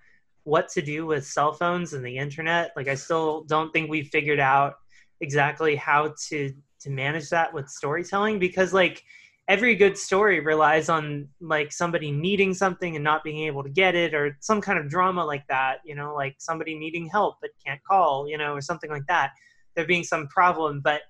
what 0.44 0.68
to 0.70 0.80
do 0.80 1.04
with 1.04 1.26
cell 1.26 1.52
phones 1.52 1.92
and 1.92 2.04
the 2.04 2.16
internet. 2.16 2.72
Like, 2.74 2.88
I 2.88 2.94
still 2.94 3.44
don't 3.44 3.70
think 3.70 3.90
we've 3.90 4.08
figured 4.08 4.40
out 4.40 4.76
exactly 5.20 5.76
how 5.76 6.14
to 6.28 6.52
to 6.80 6.90
manage 6.90 7.30
that 7.30 7.52
with 7.52 7.68
storytelling 7.68 8.38
because, 8.38 8.72
like, 8.72 9.02
every 9.48 9.76
good 9.76 9.96
story 9.96 10.40
relies 10.40 10.88
on 10.88 11.28
like 11.40 11.72
somebody 11.72 12.10
needing 12.10 12.52
something 12.52 12.96
and 12.96 13.04
not 13.04 13.22
being 13.22 13.46
able 13.46 13.62
to 13.62 13.68
get 13.68 13.94
it 13.94 14.12
or 14.12 14.36
some 14.40 14.60
kind 14.60 14.76
of 14.76 14.88
drama 14.88 15.24
like 15.24 15.46
that 15.46 15.76
you 15.84 15.94
know 15.94 16.12
like 16.16 16.34
somebody 16.38 16.76
needing 16.76 17.06
help 17.06 17.36
but 17.40 17.50
can't 17.64 17.80
call 17.84 18.28
you 18.28 18.36
know 18.36 18.54
or 18.54 18.60
something 18.60 18.90
like 18.90 19.06
that 19.06 19.30
there 19.76 19.86
being 19.86 20.02
some 20.02 20.26
problem. 20.26 20.80
But 20.80 21.02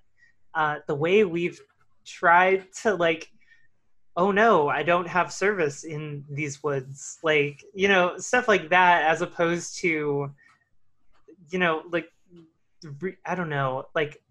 uh, 0.53 0.79
the 0.87 0.95
way 0.95 1.23
we've 1.23 1.59
tried 2.05 2.71
to 2.71 2.95
like 2.95 3.29
oh 4.15 4.31
no 4.31 4.69
i 4.69 4.81
don't 4.81 5.09
have 5.09 5.31
service 5.31 5.83
in 5.83 6.23
these 6.29 6.63
woods 6.63 7.19
like 7.21 7.61
you 7.73 7.89
know 7.89 8.17
stuff 8.17 8.47
like 8.47 8.69
that 8.69 9.03
as 9.03 9.21
opposed 9.21 9.77
to 9.77 10.31
you 11.49 11.59
know 11.59 11.83
like 11.91 12.07
i 13.25 13.35
don't 13.35 13.49
know 13.49 13.83
like 13.93 14.21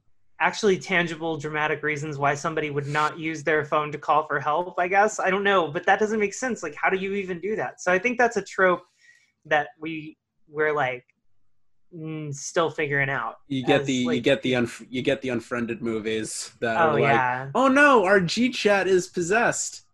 actually 0.40 0.78
tangible 0.78 1.36
dramatic 1.38 1.82
reasons 1.82 2.18
why 2.18 2.34
somebody 2.34 2.70
would 2.70 2.86
not 2.86 3.18
use 3.18 3.42
their 3.42 3.64
phone 3.64 3.90
to 3.90 3.98
call 3.98 4.26
for 4.26 4.38
help 4.38 4.74
i 4.78 4.86
guess. 4.86 5.18
I 5.18 5.30
don't 5.30 5.44
know 5.44 5.68
but 5.68 5.86
that 5.86 5.98
doesn't 5.98 6.20
make 6.20 6.34
sense. 6.34 6.62
Like 6.62 6.74
how 6.74 6.90
do 6.90 6.98
you 6.98 7.14
even 7.14 7.40
do 7.40 7.56
that? 7.56 7.80
So 7.80 7.92
i 7.92 7.98
think 7.98 8.18
that's 8.18 8.36
a 8.36 8.42
trope 8.42 8.82
that 9.46 9.68
we 9.80 10.16
we're 10.48 10.74
like 10.74 11.04
mm, 11.94 12.34
still 12.34 12.70
figuring 12.70 13.08
out 13.10 13.36
You 13.48 13.64
get 13.64 13.82
as, 13.82 13.86
the 13.86 13.94
you 13.94 14.20
get 14.20 14.42
the 14.42 14.52
unf- 14.52 14.86
you 14.90 15.02
get 15.02 15.22
the 15.22 15.30
unfriended 15.30 15.82
movies 15.82 16.52
that 16.60 16.76
oh 16.76 16.90
are 16.90 16.92
like, 17.00 17.02
yeah. 17.02 17.50
Oh 17.54 17.68
no, 17.68 18.04
our 18.04 18.20
G 18.20 18.50
chat 18.50 18.86
is 18.86 19.06
possessed. 19.08 19.86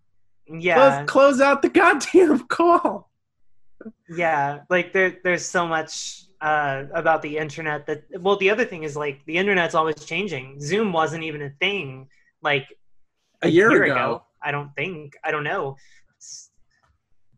yeah. 0.49 0.79
Let's 0.79 1.11
close 1.11 1.41
out 1.41 1.63
the 1.63 1.69
goddamn 1.81 2.47
call. 2.49 3.11
yeah 4.09 4.61
like 4.71 4.93
there 4.93 5.19
there's 5.25 5.45
so 5.45 5.67
much 5.67 6.25
uh 6.43 6.85
about 6.93 7.23
the 7.23 7.39
internet 7.39 7.87
that 7.87 8.03
well 8.21 8.37
the 8.37 8.51
other 8.51 8.65
thing 8.65 8.83
is 8.83 8.97
like 8.97 9.25
the 9.27 9.37
internet's 9.37 9.75
always 9.75 10.05
changing. 10.05 10.61
Zoom 10.61 10.93
wasn't 10.93 11.23
even 11.23 11.43
a 11.43 11.51
thing 11.61 12.09
like 12.43 12.67
A 13.43 13.49
year 13.49 13.85
ago. 13.85 14.25
i 14.43 14.51
don't 14.51 14.75
think. 14.75 15.15
I 15.25 15.31
don't 15.31 15.45
know. 15.45 15.77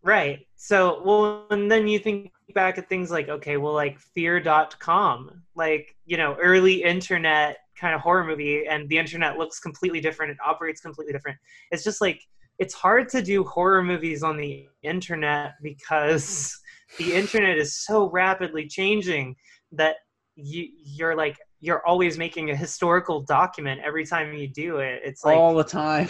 Right. 0.03 0.47
So 0.57 1.03
well 1.05 1.47
and 1.51 1.71
then 1.71 1.87
you 1.87 1.99
think 1.99 2.31
back 2.55 2.79
at 2.79 2.89
things 2.89 3.11
like 3.11 3.29
okay 3.29 3.57
well 3.57 3.73
like 3.73 3.99
fear.com 3.99 5.43
like 5.57 5.97
you 6.07 6.17
know 6.17 6.37
early 6.41 6.83
internet 6.83 7.59
kind 7.79 7.95
of 7.95 8.01
horror 8.01 8.25
movie 8.25 8.67
and 8.67 8.89
the 8.89 8.97
internet 8.97 9.37
looks 9.39 9.59
completely 9.61 10.01
different. 10.01 10.31
It 10.33 10.39
operates 10.45 10.81
completely 10.81 11.13
different. 11.13 11.39
It's 11.71 11.85
just 11.85 12.01
like 12.01 12.21
it's 12.59 12.73
hard 12.75 13.09
to 13.11 13.21
do 13.21 13.45
horror 13.45 13.83
movies 13.83 14.23
on 14.23 14.37
the 14.37 14.69
internet 14.83 15.55
because 15.63 16.61
the 16.99 17.13
internet 17.13 17.59
is 17.59 17.79
so 17.79 18.11
rapidly 18.11 18.67
changing 18.67 19.37
that 19.73 19.97
you 20.37 20.69
you're 20.85 21.17
like 21.17 21.39
you're 21.61 21.87
always 21.87 22.19
making 22.19 22.51
a 22.51 22.57
historical 22.57 23.21
document 23.21 23.81
every 23.85 24.05
time 24.05 24.35
you 24.35 24.49
do 24.49 24.79
it 24.79 25.01
it's 25.05 25.25
like 25.25 25.37
all 25.37 25.55
the 25.55 25.65
time. 25.65 26.09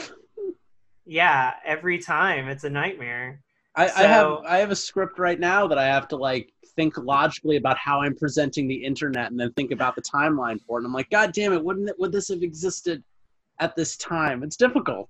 yeah 1.06 1.54
every 1.64 1.98
time 1.98 2.48
it's 2.48 2.64
a 2.64 2.70
nightmare 2.70 3.40
I, 3.76 3.84
I 3.84 4.02
have 4.02 4.38
I 4.46 4.58
have 4.58 4.70
a 4.70 4.76
script 4.76 5.18
right 5.18 5.38
now 5.38 5.66
that 5.66 5.78
I 5.78 5.86
have 5.86 6.06
to 6.08 6.16
like 6.16 6.52
think 6.76 6.96
logically 6.96 7.56
about 7.56 7.76
how 7.76 8.02
I'm 8.02 8.14
presenting 8.14 8.68
the 8.68 8.84
internet 8.84 9.30
and 9.30 9.38
then 9.38 9.52
think 9.52 9.72
about 9.72 9.96
the 9.96 10.02
timeline 10.02 10.60
for 10.60 10.78
it. 10.78 10.80
And 10.80 10.86
I'm 10.86 10.92
like, 10.92 11.10
God 11.10 11.32
damn 11.32 11.52
it, 11.52 11.62
wouldn't 11.62 11.88
it, 11.88 11.96
would 11.98 12.12
this 12.12 12.28
have 12.28 12.42
existed 12.42 13.02
at 13.60 13.74
this 13.76 13.96
time? 13.96 14.42
It's 14.42 14.56
difficult. 14.56 15.08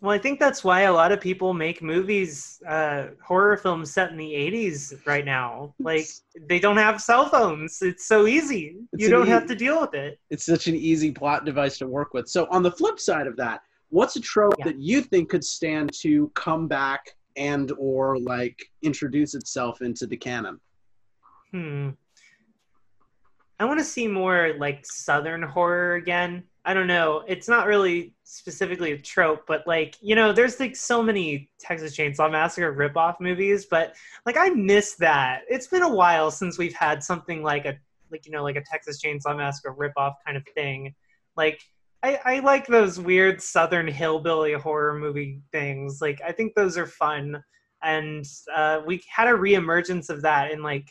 Well 0.00 0.12
i 0.12 0.18
think 0.18 0.38
that's 0.40 0.64
why 0.64 0.82
a 0.82 0.92
lot 0.92 1.12
of 1.12 1.20
people 1.20 1.52
make 1.52 1.82
movies 1.82 2.60
uh 2.66 3.08
horror 3.22 3.56
films 3.56 3.92
set 3.92 4.10
in 4.10 4.16
the 4.16 4.32
80s 4.32 5.04
right 5.06 5.24
now 5.24 5.74
like 5.78 6.06
they 6.48 6.58
don't 6.58 6.76
have 6.76 7.00
cell 7.00 7.28
phones 7.28 7.78
it's 7.82 8.06
so 8.06 8.26
easy 8.26 8.76
It's 8.92 9.02
you 9.02 9.10
don't 9.10 9.26
e- 9.26 9.30
have 9.30 9.46
to 9.46 9.54
deal 9.54 9.80
with 9.80 9.94
it 9.94 10.18
It's 10.30 10.44
such 10.46 10.66
an 10.68 10.74
easy 10.76 11.10
plot 11.12 11.44
device 11.44 11.78
to 11.78 11.86
work 11.86 12.14
with. 12.14 12.28
So 12.28 12.46
on 12.50 12.62
the 12.62 12.70
flip 12.70 12.98
side 13.00 13.26
of 13.26 13.36
that, 13.36 13.60
what's 13.90 14.16
a 14.16 14.20
trope 14.20 14.54
Yeah. 14.58 14.66
that 14.66 14.78
you 14.80 15.02
think 15.02 15.28
could 15.28 15.44
stand 15.44 15.92
to 16.02 16.30
come 16.34 16.68
back 16.68 17.02
and 17.36 17.72
or 17.78 18.18
like 18.18 18.58
introduce 18.82 19.34
itself 19.34 19.82
into 19.82 20.06
the 20.06 20.16
canon? 20.16 20.60
Hmm. 21.52 21.90
I 23.58 23.64
want 23.64 23.78
to 23.80 23.84
see 23.84 24.06
more 24.08 24.54
like 24.58 24.86
southern 24.86 25.42
horror 25.42 25.94
again. 25.96 26.44
I 26.64 26.74
don't 26.74 26.86
know. 26.86 27.24
It's 27.26 27.48
not 27.48 27.66
really 27.66 28.14
specifically 28.24 28.92
a 28.92 28.98
trope, 28.98 29.46
but 29.46 29.66
like, 29.66 29.96
you 30.02 30.14
know, 30.14 30.32
there's 30.32 30.60
like 30.60 30.76
so 30.76 31.02
many 31.02 31.50
Texas 31.58 31.96
Chainsaw 31.96 32.30
Massacre 32.30 32.74
ripoff 32.74 33.16
movies, 33.18 33.64
but 33.64 33.94
like 34.26 34.36
I 34.36 34.50
miss 34.50 34.94
that. 34.96 35.42
It's 35.48 35.66
been 35.66 35.82
a 35.82 35.94
while 35.94 36.30
since 36.30 36.58
we've 36.58 36.74
had 36.74 37.02
something 37.02 37.42
like 37.42 37.64
a 37.64 37.78
like 38.10 38.26
you 38.26 38.32
know, 38.32 38.42
like 38.42 38.56
a 38.56 38.62
Texas 38.62 39.00
Chainsaw 39.02 39.36
Massacre 39.36 39.74
ripoff 39.74 40.14
kind 40.26 40.36
of 40.36 40.44
thing. 40.54 40.94
Like 41.36 41.60
I, 42.02 42.20
I 42.24 42.38
like 42.40 42.66
those 42.66 42.98
weird 42.98 43.40
southern 43.40 43.86
hillbilly 43.86 44.52
horror 44.52 44.98
movie 44.98 45.40
things. 45.52 46.00
Like 46.00 46.20
I 46.26 46.32
think 46.32 46.54
those 46.54 46.76
are 46.76 46.86
fun. 46.86 47.42
And 47.82 48.26
uh, 48.54 48.80
we 48.84 49.02
had 49.08 49.28
a 49.28 49.32
reemergence 49.32 50.10
of 50.10 50.22
that 50.22 50.50
in 50.50 50.62
like 50.62 50.88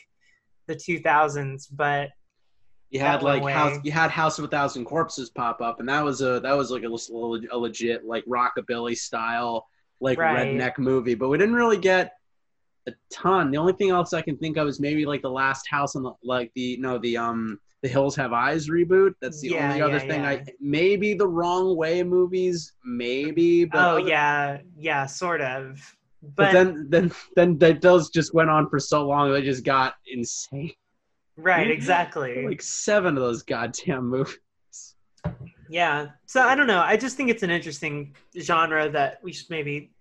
the 0.66 0.74
2000s, 0.74 1.68
but 1.72 2.10
You 2.90 3.00
had 3.00 3.22
like 3.22 3.42
house, 3.44 3.78
you 3.84 3.92
had 3.92 4.10
House 4.10 4.38
of 4.38 4.44
a 4.44 4.48
Thousand 4.48 4.84
Corpses 4.84 5.30
pop 5.30 5.60
up, 5.60 5.78
and 5.80 5.88
that 5.88 6.04
was 6.04 6.22
a 6.22 6.40
that 6.40 6.56
was 6.56 6.70
like 6.70 6.82
a, 6.82 6.88
a 6.88 7.56
legit 7.58 8.04
like 8.04 8.24
rockabilly 8.26 8.96
style 8.96 9.66
like 10.00 10.18
Right. 10.18 10.48
redneck 10.48 10.78
movie. 10.78 11.14
But 11.14 11.28
we 11.28 11.38
didn't 11.38 11.54
really 11.54 11.78
get 11.78 12.12
a 12.88 12.92
ton. 13.12 13.50
The 13.52 13.58
only 13.58 13.74
thing 13.74 13.90
else 13.90 14.12
I 14.12 14.22
can 14.22 14.36
think 14.38 14.56
of 14.56 14.66
is 14.66 14.80
maybe 14.80 15.06
like 15.06 15.22
the 15.22 15.30
Last 15.30 15.68
House 15.70 15.94
on 15.94 16.02
the 16.02 16.12
like 16.24 16.50
the 16.56 16.78
no 16.78 16.98
the 16.98 17.16
um 17.16 17.60
the 17.82 17.88
Hills 17.88 18.16
Have 18.16 18.32
Eyes 18.32 18.68
reboot. 18.68 19.12
That's 19.20 19.40
the 19.40 19.50
Yeah, 19.50 19.68
only 19.68 19.82
other 19.82 19.92
yeah, 19.98 20.08
thing 20.08 20.24
I 20.26 20.44
maybe 20.60 21.14
the 21.14 21.28
Wrong 21.28 21.76
Way 21.76 22.02
movies 22.02 22.72
maybe. 22.84 23.66
But 23.66 23.78
oh 23.78 23.98
other- 23.98 24.08
yeah, 24.08 24.58
yeah, 24.76 25.06
sort 25.06 25.40
of. 25.42 25.80
But, 26.22 26.34
But, 26.36 26.52
then 26.52 26.86
then 26.90 27.12
then 27.36 27.58
that 27.58 27.80
those 27.80 28.10
just 28.10 28.34
went 28.34 28.50
on 28.50 28.68
for 28.68 28.78
so 28.80 29.06
long 29.06 29.32
they 29.32 29.42
just 29.42 29.64
got 29.64 29.94
insane. 30.06 30.72
Right, 31.36 31.70
exactly. 31.70 32.46
Like 32.46 32.62
seven 32.62 33.16
of 33.16 33.22
those 33.22 33.42
goddamn 33.42 34.08
movies. 34.08 34.38
yeah. 35.68 36.08
So 36.26 36.42
I 36.42 36.54
don't 36.54 36.66
know. 36.66 36.80
I 36.80 36.96
just 36.96 37.16
think 37.16 37.30
it's 37.30 37.42
an 37.42 37.50
interesting 37.50 38.14
genre 38.40 38.88
that 38.90 39.18
we 39.22 39.32
should 39.32 39.50
maybe 39.50 39.92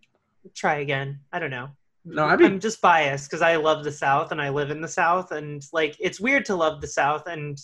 try 0.56 0.78
again. 0.78 1.20
I 1.32 1.40
don't 1.40 1.52
know. 1.52 1.70
No, 2.06 2.26
I 2.26 2.36
mean 2.38 2.54
I'm 2.54 2.60
just 2.60 2.82
biased 2.82 3.30
because 3.30 3.42
I 3.42 3.58
love 3.58 3.84
the 3.84 3.92
South 3.92 4.32
and 4.32 4.42
I 4.42 4.50
live 4.50 4.72
in 4.72 4.82
the 4.82 4.88
South, 4.88 5.32
and 5.32 5.64
like 5.74 5.96
it's 6.00 6.20
weird 6.20 6.46
to 6.46 6.56
love 6.56 6.82
the 6.82 6.88
South 6.88 7.28
and 7.28 7.60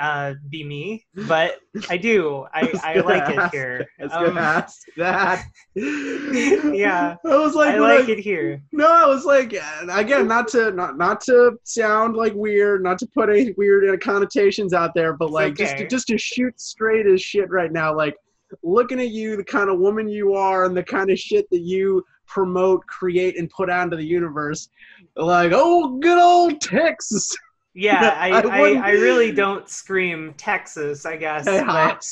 uh, 0.00 0.34
be 0.48 0.64
me, 0.64 1.04
but 1.28 1.58
I 1.88 1.96
do. 1.96 2.46
I, 2.54 2.72
I 2.82 2.94
gonna 2.94 3.06
like 3.06 3.28
it 3.36 3.50
here. 3.52 3.86
I 4.00 4.04
was 4.04 4.30
Um, 4.30 4.38
ask 4.38 4.80
that. 4.96 5.44
Yeah. 5.76 7.16
I 7.24 7.36
was 7.36 7.54
like, 7.54 7.74
I 7.74 7.78
like 7.78 8.08
I- 8.08 8.12
it 8.12 8.18
here. 8.18 8.62
No, 8.72 8.86
I 8.90 9.06
was 9.06 9.24
like, 9.24 9.54
uh, 9.54 9.86
again, 9.90 10.26
not 10.26 10.48
to 10.48 10.70
not 10.72 10.96
not 10.96 11.20
to 11.22 11.58
sound 11.64 12.16
like 12.16 12.34
weird, 12.34 12.82
not 12.82 12.98
to 12.98 13.06
put 13.06 13.28
any 13.28 13.52
weird 13.56 14.00
connotations 14.00 14.72
out 14.72 14.94
there, 14.94 15.12
but 15.12 15.30
like 15.30 15.54
just 15.56 15.76
to, 15.76 15.86
just 15.88 16.06
to 16.08 16.18
shoot 16.18 16.58
straight 16.60 17.06
as 17.06 17.20
shit 17.22 17.50
right 17.50 17.72
now, 17.72 17.94
like 17.94 18.16
looking 18.62 19.00
at 19.00 19.10
you, 19.10 19.36
the 19.36 19.44
kind 19.44 19.70
of 19.70 19.78
woman 19.78 20.08
you 20.08 20.34
are, 20.34 20.64
and 20.64 20.76
the 20.76 20.82
kind 20.82 21.10
of 21.10 21.18
shit 21.18 21.48
that 21.50 21.60
you 21.60 22.04
promote, 22.26 22.84
create, 22.86 23.38
and 23.38 23.50
put 23.50 23.68
out 23.70 23.84
into 23.84 23.96
the 23.96 24.04
universe, 24.04 24.68
like, 25.16 25.52
oh, 25.54 25.98
good 25.98 26.18
old 26.18 26.60
Texas, 26.60 27.36
Yeah, 27.74 28.16
I, 28.18 28.30
I 28.30 28.40
I, 28.40 28.88
I 28.88 28.90
really 28.92 29.32
don't 29.32 29.68
scream 29.68 30.34
Texas, 30.36 31.06
I 31.06 31.16
guess. 31.16 31.44
hey, 31.48 31.62
but- 31.64 32.06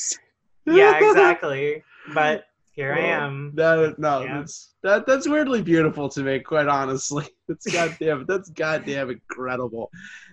yeah, 0.65 0.97
exactly. 0.97 1.83
But 2.13 2.45
here 2.71 2.93
I 2.93 2.99
am. 2.99 3.51
That 3.55 3.97
no, 3.97 4.21
Yeah. 4.21 4.37
that's 4.39 4.75
that 4.83 5.05
that's 5.05 5.27
weirdly 5.27 5.61
beautiful 5.61 6.07
to 6.09 6.21
me, 6.21 6.39
quite 6.39 6.67
honestly. 6.67 7.27
That's 7.49 7.65
goddamn 7.73 8.25
that's 8.27 8.51
goddamn 8.51 9.09
incredible. 9.09 9.89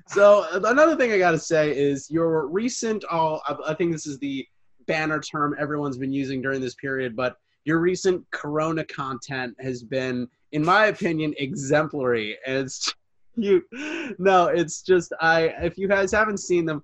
So 0.07 0.47
another 0.53 0.97
thing 0.97 1.13
I 1.13 1.19
gotta 1.19 1.39
say 1.39 1.75
is 1.77 2.11
your 2.11 2.47
recent 2.47 3.05
all 3.07 3.41
I 3.49 3.57
I 3.69 3.75
think 3.75 3.91
this 3.93 4.07
is 4.07 4.19
the 4.19 4.47
banner 4.87 5.19
term 5.19 5.57
everyone's 5.59 5.97
been 5.97 6.13
using 6.13 6.43
during 6.43 6.61
this 6.61 6.75
period, 6.75 7.17
but 7.17 7.37
your 7.65 7.81
recent 7.81 8.25
Corona 8.31 8.85
content 8.85 9.57
has 9.61 9.83
been, 9.83 10.29
in 10.53 10.63
my 10.65 10.87
opinion, 10.87 11.35
exemplary. 11.39 12.37
And 12.47 12.59
it's 12.59 12.95
you. 13.37 13.63
No, 14.19 14.47
it's 14.47 14.83
just 14.83 15.13
I 15.21 15.55
if 15.63 15.77
you 15.79 15.89
guys 15.89 16.13
haven't 16.13 16.39
seen 16.39 16.65
them, 16.67 16.83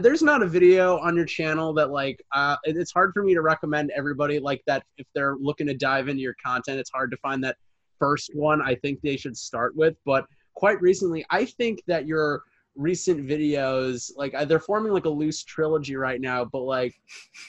there's 0.00 0.22
not 0.22 0.42
a 0.42 0.46
video 0.46 0.98
on 0.98 1.16
your 1.16 1.24
channel 1.24 1.72
that 1.74 1.90
like 1.90 2.22
uh, 2.32 2.56
it- 2.64 2.76
it's 2.76 2.92
hard 2.92 3.12
for 3.12 3.22
me 3.22 3.34
to 3.34 3.42
recommend 3.42 3.90
everybody 3.96 4.38
like 4.38 4.62
that 4.66 4.84
if 4.98 5.06
they're 5.14 5.36
looking 5.40 5.66
to 5.66 5.74
dive 5.74 6.08
into 6.08 6.22
your 6.22 6.34
content 6.44 6.78
it's 6.78 6.90
hard 6.90 7.10
to 7.10 7.16
find 7.18 7.42
that 7.42 7.56
first 7.98 8.30
one 8.34 8.60
i 8.62 8.74
think 8.74 9.00
they 9.02 9.16
should 9.16 9.36
start 9.36 9.74
with. 9.76 9.94
But 10.04 10.26
quite 10.54 10.80
recently 10.80 11.24
i 11.30 11.44
think 11.44 11.82
that 11.86 12.06
your 12.06 12.42
recent 12.76 13.26
videos 13.26 14.10
like 14.16 14.34
uh, 14.34 14.44
they're 14.44 14.60
forming 14.60 14.92
like 14.92 15.04
a 15.04 15.08
loose 15.10 15.42
trilogy 15.44 15.94
right 15.96 16.20
now 16.20 16.44
but 16.44 16.60
like 16.62 16.94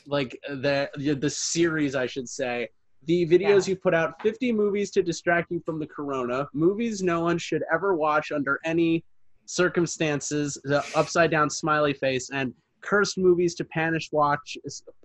like 0.05 0.37
the 0.49 0.89
the 1.19 1.29
series 1.29 1.95
i 1.95 2.05
should 2.05 2.29
say 2.29 2.67
the 3.05 3.25
videos 3.27 3.67
Yeah. 3.67 3.71
you 3.71 3.75
put 3.75 3.93
out 3.93 4.21
50 4.21 4.51
movies 4.51 4.91
to 4.91 5.03
distract 5.03 5.51
you 5.51 5.61
from 5.65 5.79
the 5.79 5.87
corona 5.87 6.47
movies 6.53 7.01
no 7.03 7.21
one 7.21 7.37
should 7.37 7.63
ever 7.71 7.95
watch 7.95 8.31
under 8.31 8.59
any 8.65 9.03
circumstances 9.45 10.57
the 10.63 10.83
upside 10.95 11.31
down 11.31 11.49
smiley 11.49 11.93
face 11.93 12.29
and 12.31 12.53
cursed 12.81 13.17
movies 13.17 13.55
to 13.55 13.63
panic 13.65 14.03
watch 14.11 14.57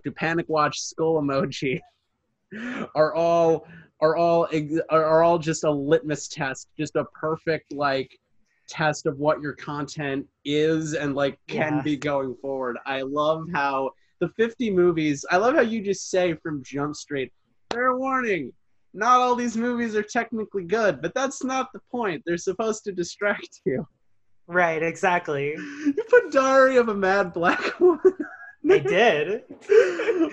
to 0.03 0.11
panic 0.11 0.45
watch 0.49 0.79
skull 0.79 1.21
emoji 1.21 1.79
are 2.95 3.13
all 3.13 3.65
are 4.01 4.15
all 4.17 4.47
are 4.89 5.23
all 5.23 5.37
just 5.37 5.63
a 5.63 5.69
litmus 5.69 6.27
test, 6.27 6.67
just 6.77 6.95
a 6.95 7.05
perfect 7.13 7.71
like 7.71 8.09
test 8.67 9.05
of 9.05 9.17
what 9.19 9.41
your 9.41 9.53
content 9.53 10.25
is 10.43 10.93
and 10.95 11.13
like 11.15 11.37
can 11.47 11.75
Yeah. 11.77 11.81
be 11.83 11.97
going 11.97 12.35
forward. 12.41 12.77
I 12.85 13.03
love 13.03 13.45
how 13.53 13.91
the 14.19 14.29
50 14.29 14.71
movies, 14.71 15.23
I 15.29 15.37
love 15.37 15.53
how 15.55 15.61
you 15.61 15.81
just 15.81 16.09
say 16.09 16.33
from 16.41 16.63
Jump 16.63 16.95
Street, 16.95 17.31
fair 17.73 17.95
warning, 17.97 18.51
not 18.93 19.19
all 19.19 19.35
these 19.35 19.55
movies 19.57 19.95
are 19.95 20.03
technically 20.03 20.63
good, 20.63 21.01
but 21.01 21.13
that's 21.13 21.43
not 21.43 21.71
the 21.73 21.79
point. 21.91 22.21
They're 22.25 22.37
supposed 22.37 22.83
to 22.85 22.91
distract 22.91 23.61
you. 23.65 23.87
Right, 24.47 24.83
exactly. 24.83 25.53
You 25.55 26.03
put 26.09 26.31
Diary 26.31 26.77
of 26.77 26.89
a 26.89 26.93
Mad 26.93 27.31
Black 27.33 27.79
Woman, 27.79 28.01
They 28.63 28.79
did. 28.81 29.43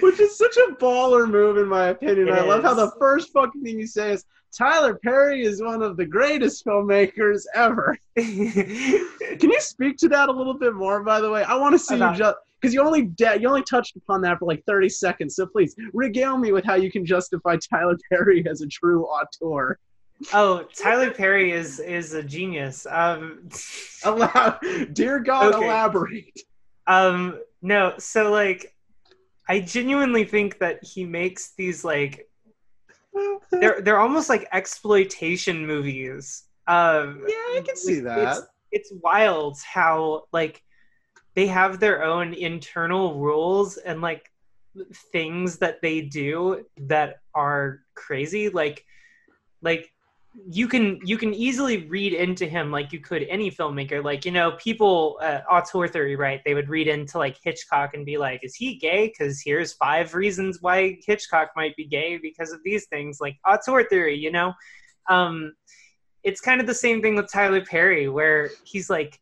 which 0.02 0.18
is 0.18 0.36
such 0.36 0.56
a 0.56 0.72
baller 0.74 1.30
move 1.30 1.56
in 1.56 1.66
my 1.68 1.88
opinion. 1.88 2.28
It 2.28 2.32
I 2.32 2.42
love 2.42 2.62
how 2.64 2.74
the 2.74 2.90
first 2.98 3.32
fucking 3.32 3.62
thing 3.62 3.78
you 3.78 3.86
say 3.86 4.12
is 4.12 4.24
Tyler 4.56 4.94
Perry 4.94 5.42
is 5.44 5.62
one 5.62 5.82
of 5.82 5.96
the 5.96 6.06
greatest 6.06 6.64
filmmakers 6.64 7.42
ever. 7.54 7.96
Can 8.16 9.50
you 9.50 9.60
speak 9.60 9.96
to 9.98 10.08
that 10.08 10.28
a 10.28 10.32
little 10.32 10.54
bit 10.54 10.74
more, 10.74 11.02
by 11.02 11.20
the 11.20 11.30
way? 11.30 11.42
I 11.44 11.54
want 11.54 11.74
to 11.74 11.78
see 11.78 11.96
you 11.96 12.14
just 12.14 12.36
because 12.60 12.74
you 12.74 12.80
only 12.82 13.02
de- 13.02 13.40
you 13.40 13.48
only 13.48 13.62
touched 13.62 13.96
upon 13.96 14.20
that 14.22 14.38
for 14.38 14.46
like 14.46 14.64
30 14.66 14.88
seconds. 14.88 15.36
So 15.36 15.46
please 15.46 15.76
regale 15.92 16.36
me 16.38 16.50
with 16.52 16.64
how 16.64 16.74
you 16.74 16.90
can 16.90 17.04
justify 17.06 17.56
Tyler 17.56 17.96
Perry 18.10 18.44
as 18.48 18.62
a 18.62 18.66
true 18.66 19.04
auteur. 19.04 19.78
oh, 20.32 20.64
Tyler 20.74 21.10
Perry 21.12 21.52
is 21.52 21.78
is 21.78 22.14
a 22.14 22.22
genius. 22.22 22.86
Um, 22.90 23.48
Allow, 24.04 24.58
dear 24.92 25.18
God, 25.20 25.54
Okay. 25.54 25.66
elaborate. 25.66 26.40
um, 26.86 27.38
no, 27.62 27.94
so 27.98 28.30
like, 28.30 28.74
I 29.48 29.60
genuinely 29.60 30.24
think 30.24 30.58
that 30.60 30.82
he 30.84 31.04
makes 31.04 31.50
these 31.54 31.84
like 31.84 32.27
they're 33.50 33.80
they're 33.80 33.98
almost 34.00 34.28
like 34.28 34.48
exploitation 34.52 35.66
movies. 35.66 36.44
Um, 36.66 37.24
Yeah, 37.26 37.34
I 37.34 37.62
can 37.64 37.76
see 37.76 38.00
that. 38.00 38.38
It's, 38.38 38.46
it's 38.70 38.92
wild 39.02 39.58
how 39.60 40.24
like 40.32 40.62
they 41.34 41.46
have 41.46 41.80
their 41.80 42.04
own 42.04 42.34
internal 42.34 43.14
rules 43.18 43.76
and 43.76 44.00
like 44.00 44.30
things 45.12 45.58
that 45.58 45.80
they 45.82 46.00
do 46.02 46.66
that 46.78 47.20
are 47.34 47.80
crazy. 47.94 48.48
Like 48.48 48.84
like 49.62 49.92
you 50.46 50.68
can 50.68 51.00
you 51.04 51.16
can 51.18 51.34
easily 51.34 51.86
read 51.86 52.12
into 52.12 52.46
him 52.46 52.70
like 52.70 52.92
you 52.92 53.00
could 53.00 53.24
any 53.24 53.50
filmmaker. 53.50 54.02
Like 54.02 54.24
you 54.24 54.32
know 54.32 54.52
people 54.52 55.18
uh, 55.22 55.40
auteur 55.50 55.88
theory 55.88 56.16
right? 56.16 56.40
They 56.44 56.54
would 56.54 56.68
read 56.68 56.88
into 56.88 57.18
like 57.18 57.38
hitchcock 57.42 57.94
and 57.94 58.04
be 58.04 58.18
like 58.18 58.40
is 58.42 58.54
he 58.54 58.76
gay? 58.76 59.08
Because 59.08 59.42
here's 59.44 59.72
five 59.74 60.14
reasons 60.14 60.58
why 60.60 60.98
hitchcock 61.04 61.50
might 61.56 61.76
be 61.76 61.86
gay 61.86 62.18
because 62.18 62.52
of 62.52 62.60
these 62.64 62.86
things. 62.86 63.18
Like 63.20 63.36
auteur 63.46 63.84
theory 63.84 64.16
you 64.16 64.30
know? 64.30 64.52
Um 65.08 65.54
it's 66.24 66.40
kind 66.40 66.60
of 66.60 66.66
the 66.66 66.74
same 66.74 67.00
thing 67.00 67.14
with 67.14 67.30
tyler 67.32 67.64
perry 67.64 68.08
where 68.08 68.50
he's 68.64 68.90
like 68.90 69.20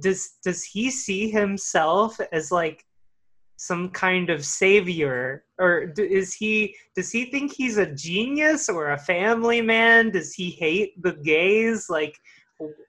does 0.00 0.34
does 0.44 0.62
he 0.62 0.90
see 0.90 1.30
himself 1.30 2.20
as 2.32 2.52
like 2.52 2.84
some 3.56 3.90
kind 3.90 4.30
of 4.30 4.44
savior? 4.44 5.44
Or 5.58 5.92
is 5.96 6.34
he 6.34 6.74
does 6.94 7.10
he 7.10 7.26
think 7.26 7.52
he's 7.52 7.78
a 7.78 7.86
genius 7.86 8.68
or 8.68 8.90
a 8.92 8.98
family 8.98 9.60
man? 9.60 10.10
Does 10.10 10.34
he 10.34 10.50
hate 10.50 11.00
the 11.02 11.12
gays? 11.12 11.86
Like 11.88 12.16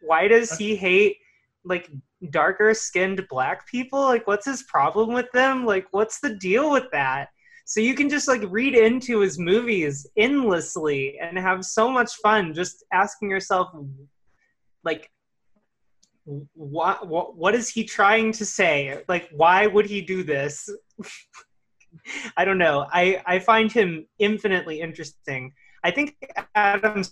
why 0.01 0.27
does 0.27 0.57
he 0.57 0.75
hate 0.75 1.17
like 1.63 1.89
darker 2.29 2.73
skinned 2.73 3.25
black 3.29 3.67
people? 3.67 4.01
Like 4.01 4.27
what's 4.27 4.45
his 4.45 4.63
problem 4.63 5.13
with 5.13 5.31
them? 5.33 5.65
Like 5.65 5.87
what's 5.91 6.19
the 6.19 6.35
deal 6.35 6.71
with 6.71 6.85
that? 6.91 7.29
So 7.65 7.79
you 7.79 7.95
can 7.95 8.09
just 8.09 8.27
like 8.27 8.43
read 8.47 8.75
into 8.75 9.19
his 9.19 9.39
movies 9.39 10.05
endlessly 10.15 11.17
and 11.19 11.37
have 11.37 11.65
so 11.65 11.89
much 11.89 12.13
fun 12.17 12.53
just 12.53 12.85
asking 12.93 13.31
yourself 13.31 13.69
like 14.83 15.09
what, 16.25 17.07
what 17.07 17.55
is 17.55 17.69
he 17.69 17.83
trying 17.83 18.31
to 18.33 18.45
say? 18.45 19.03
Like 19.07 19.29
why 19.31 19.67
would 19.67 19.85
he 19.85 20.01
do 20.01 20.23
this? 20.23 20.69
I 22.37 22.43
don't 22.45 22.57
know. 22.57 22.87
I 22.91 23.21
i 23.25 23.39
find 23.39 23.71
him 23.71 24.05
infinitely 24.19 24.81
interesting. 24.81 25.53
I 25.83 25.91
think 25.91 26.17
adam 26.55 27.03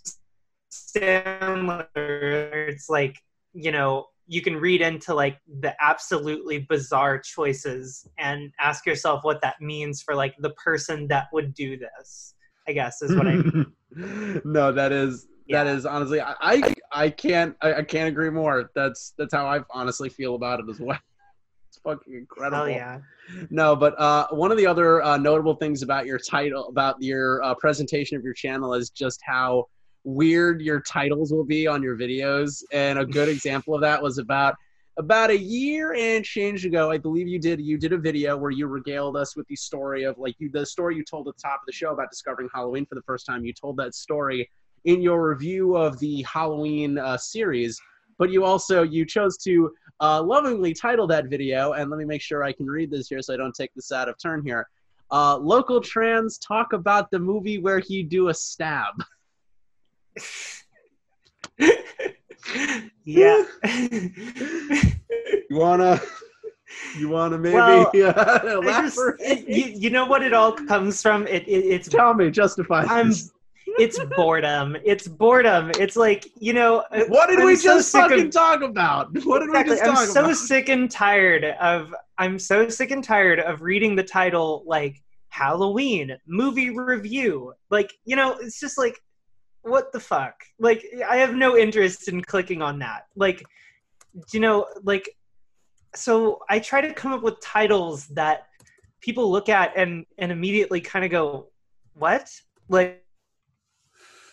sandler 0.72 1.86
it's 1.96 2.90
like 2.90 3.16
you 3.54 3.72
know 3.72 4.08
you 4.26 4.42
can 4.42 4.56
read 4.56 4.82
into 4.82 5.14
like 5.14 5.38
the 5.60 5.76
absolutely 5.80 6.66
bizarre 6.70 7.20
choices 7.20 8.08
and 8.18 8.52
ask 8.60 8.86
yourself 8.86 9.24
what 9.24 9.40
that 9.42 9.62
means 9.62 10.02
for 10.02 10.16
like 10.16 10.34
the 10.40 10.50
person 10.52 11.08
that 11.08 11.28
would 11.32 11.54
do 11.54 11.78
this 11.78 12.34
i 12.68 12.72
guess 12.72 13.02
is 13.04 13.16
what 13.16 13.28
i 13.28 13.36
mean. 13.36 13.72
no, 14.44 14.72
that 14.72 14.92
is 14.92 15.28
that 15.50 15.68
is 15.68 15.86
honestly 15.86 16.22
I 16.22 16.36
I, 16.42 16.74
I 16.92 17.10
can't 17.10 17.56
I, 17.62 17.76
I 17.76 17.84
can't 17.84 18.08
agree 18.08 18.30
more. 18.30 18.72
That's 18.76 19.14
that's 19.18 19.34
how 19.34 19.46
I 19.46 19.62
honestly 19.72 20.10
feel 20.10 20.36
about 20.36 20.60
it 20.60 20.66
as 20.70 20.80
well. 20.80 21.00
It's 21.70 21.80
fucking 21.80 22.14
incredible. 22.14 22.66
hell 22.66 22.70
yeah 22.70 23.00
No, 23.50 23.76
but 23.76 24.00
uh, 24.00 24.28
one 24.30 24.52
of 24.52 24.58
the 24.58 24.68
other 24.68 25.02
uh, 25.02 25.18
notable 25.18 25.56
things 25.56 25.82
about 25.82 26.06
your 26.06 26.20
title, 26.20 26.68
about 26.68 27.02
your 27.02 27.42
uh, 27.44 27.56
presentation 27.56 28.16
of 28.16 28.24
your 28.24 28.36
channel, 28.36 28.76
is 28.76 28.92
just 28.92 29.20
how 29.26 29.66
weird 30.04 30.62
your 30.62 30.82
titles 30.82 31.34
will 31.34 31.44
be 31.44 31.66
on 31.66 31.82
your 31.82 31.98
videos. 31.98 32.62
And 32.72 33.00
a 33.00 33.06
good 33.06 33.28
example 33.36 33.74
of 33.74 33.82
that 33.82 34.04
was 34.04 34.20
about 34.20 34.56
about 34.98 35.32
a 35.32 35.38
year 35.38 35.96
and 35.96 36.24
change 36.24 36.66
ago. 36.66 36.92
I 36.92 36.98
believe 37.00 37.28
you 37.28 37.40
did 37.40 37.60
you 37.60 37.78
did 37.78 37.94
a 37.94 37.98
video 37.98 38.38
where 38.38 38.52
you 38.52 38.68
regaled 38.68 39.18
us 39.18 39.36
with 39.36 39.48
the 39.48 39.56
story 39.56 40.04
of 40.04 40.18
like 40.20 40.36
you 40.38 40.50
the 40.52 40.66
story 40.66 40.96
you 40.96 41.04
told 41.04 41.28
at 41.28 41.36
the 41.36 41.42
top 41.42 41.62
of 41.62 41.66
the 41.66 41.74
show 41.74 41.92
about 41.92 42.10
discovering 42.12 42.50
Halloween 42.54 42.86
for 42.86 42.96
the 42.96 43.02
first 43.02 43.26
time. 43.26 43.44
You 43.44 43.54
told 43.54 43.78
that 43.78 43.96
story 43.96 44.50
in 44.86 45.02
your 45.02 45.28
review 45.30 45.76
of 45.76 45.98
the 46.00 46.22
Halloween 46.24 46.98
uh, 46.98 47.18
series, 47.18 47.80
but 48.18 48.30
you 48.32 48.44
also 48.44 48.84
you 48.84 49.06
chose 49.06 49.38
to 49.40 49.72
uh, 50.02 50.22
lovingly 50.22 50.74
title 50.74 51.08
that 51.08 51.28
video, 51.28 51.74
and 51.74 51.90
let 51.90 51.98
me 51.98 52.06
make 52.06 52.22
sure 52.22 52.44
I 52.44 52.52
can 52.52 52.66
read 52.68 52.92
this 52.92 53.08
here 53.08 53.22
so 53.22 53.34
I 53.34 53.38
don't 53.38 53.56
take 53.56 53.74
this 53.76 53.92
out 53.92 54.10
of 54.10 54.18
turn 54.18 54.44
here. 54.46 54.68
Uh, 55.12 55.38
local 55.38 55.80
trans 55.80 56.38
talk 56.40 56.74
about 56.74 57.12
the 57.12 57.20
movie 57.20 57.60
where 57.60 57.80
he 57.80 58.04
do 58.04 58.30
a 58.30 58.34
stab. 58.34 58.94
yeah 63.06 63.44
You 65.50 65.58
wanna, 65.60 66.02
you 66.98 67.10
wanna 67.10 67.38
maybe 67.38 67.56
Well, 67.56 67.92
uh, 68.06 68.40
just- 68.82 68.98
elaborate? 68.98 69.48
you, 69.48 69.66
you 69.66 69.90
know 69.92 70.06
what 70.06 70.24
it 70.24 70.34
all 70.34 70.52
comes 70.54 71.02
from 71.02 71.28
it, 71.28 71.48
it 71.48 71.66
it's 71.66 71.88
Tell 71.88 72.14
me, 72.14 72.32
justify. 72.32 72.84
I'm 72.88 73.10
this. 73.10 73.32
It's 73.80 74.00
boredom 74.16 74.76
it's 74.84 75.08
boredom 75.08 75.72
it's 75.80 75.96
like 75.96 76.28
you 76.40 76.54
know 76.54 76.84
uh, 76.92 77.04
What 77.08 77.30
did 77.30 77.40
I'm 77.40 77.46
we 77.46 77.56
so 77.56 77.76
just 77.78 77.92
sick 77.92 78.04
of- 78.04 78.10
fucking 78.12 78.30
talk 78.32 78.62
about? 78.62 79.08
What 79.26 79.40
did 79.40 79.50
Exactly. 79.50 79.74
we 79.76 79.80
just 79.80 79.90
I'm 79.90 79.96
talk 79.96 80.06
so 80.08 80.24
about? 80.26 80.36
sick 80.36 80.70
and 80.70 80.92
tired 80.92 81.46
of 81.60 81.94
I'm 82.18 82.38
so 82.38 82.70
sick 82.70 82.92
and 82.92 83.04
tired 83.04 83.40
of 83.40 83.62
reading 83.62 83.96
the 83.96 84.04
title 84.04 84.64
like 84.68 85.02
Halloween 85.30 86.16
movie 86.28 86.70
review. 86.70 87.54
Like, 87.72 87.92
you 88.06 88.16
know, 88.16 88.38
it's 88.40 88.60
just 88.60 88.78
like 88.78 89.00
what 89.64 89.92
the 89.94 90.00
fuck? 90.00 90.36
Like 90.60 90.86
I 91.10 91.18
have 91.18 91.34
no 91.34 91.58
interest 91.58 92.08
in 92.10 92.22
clicking 92.22 92.62
on 92.62 92.80
that. 92.80 93.06
Like 93.16 93.44
you 94.32 94.40
know, 94.40 94.68
like 94.84 95.10
so 95.96 96.40
I 96.50 96.60
try 96.60 96.82
to 96.82 96.94
come 96.94 97.14
up 97.14 97.24
with 97.24 97.40
titles 97.42 98.08
that 98.10 98.48
people 99.02 99.32
look 99.32 99.50
at 99.50 99.72
and 99.76 100.06
and 100.18 100.32
immediately 100.32 100.82
kind 100.82 101.04
of 101.06 101.12
go, 101.12 101.48
"What?" 101.94 102.30
Like 102.70 103.03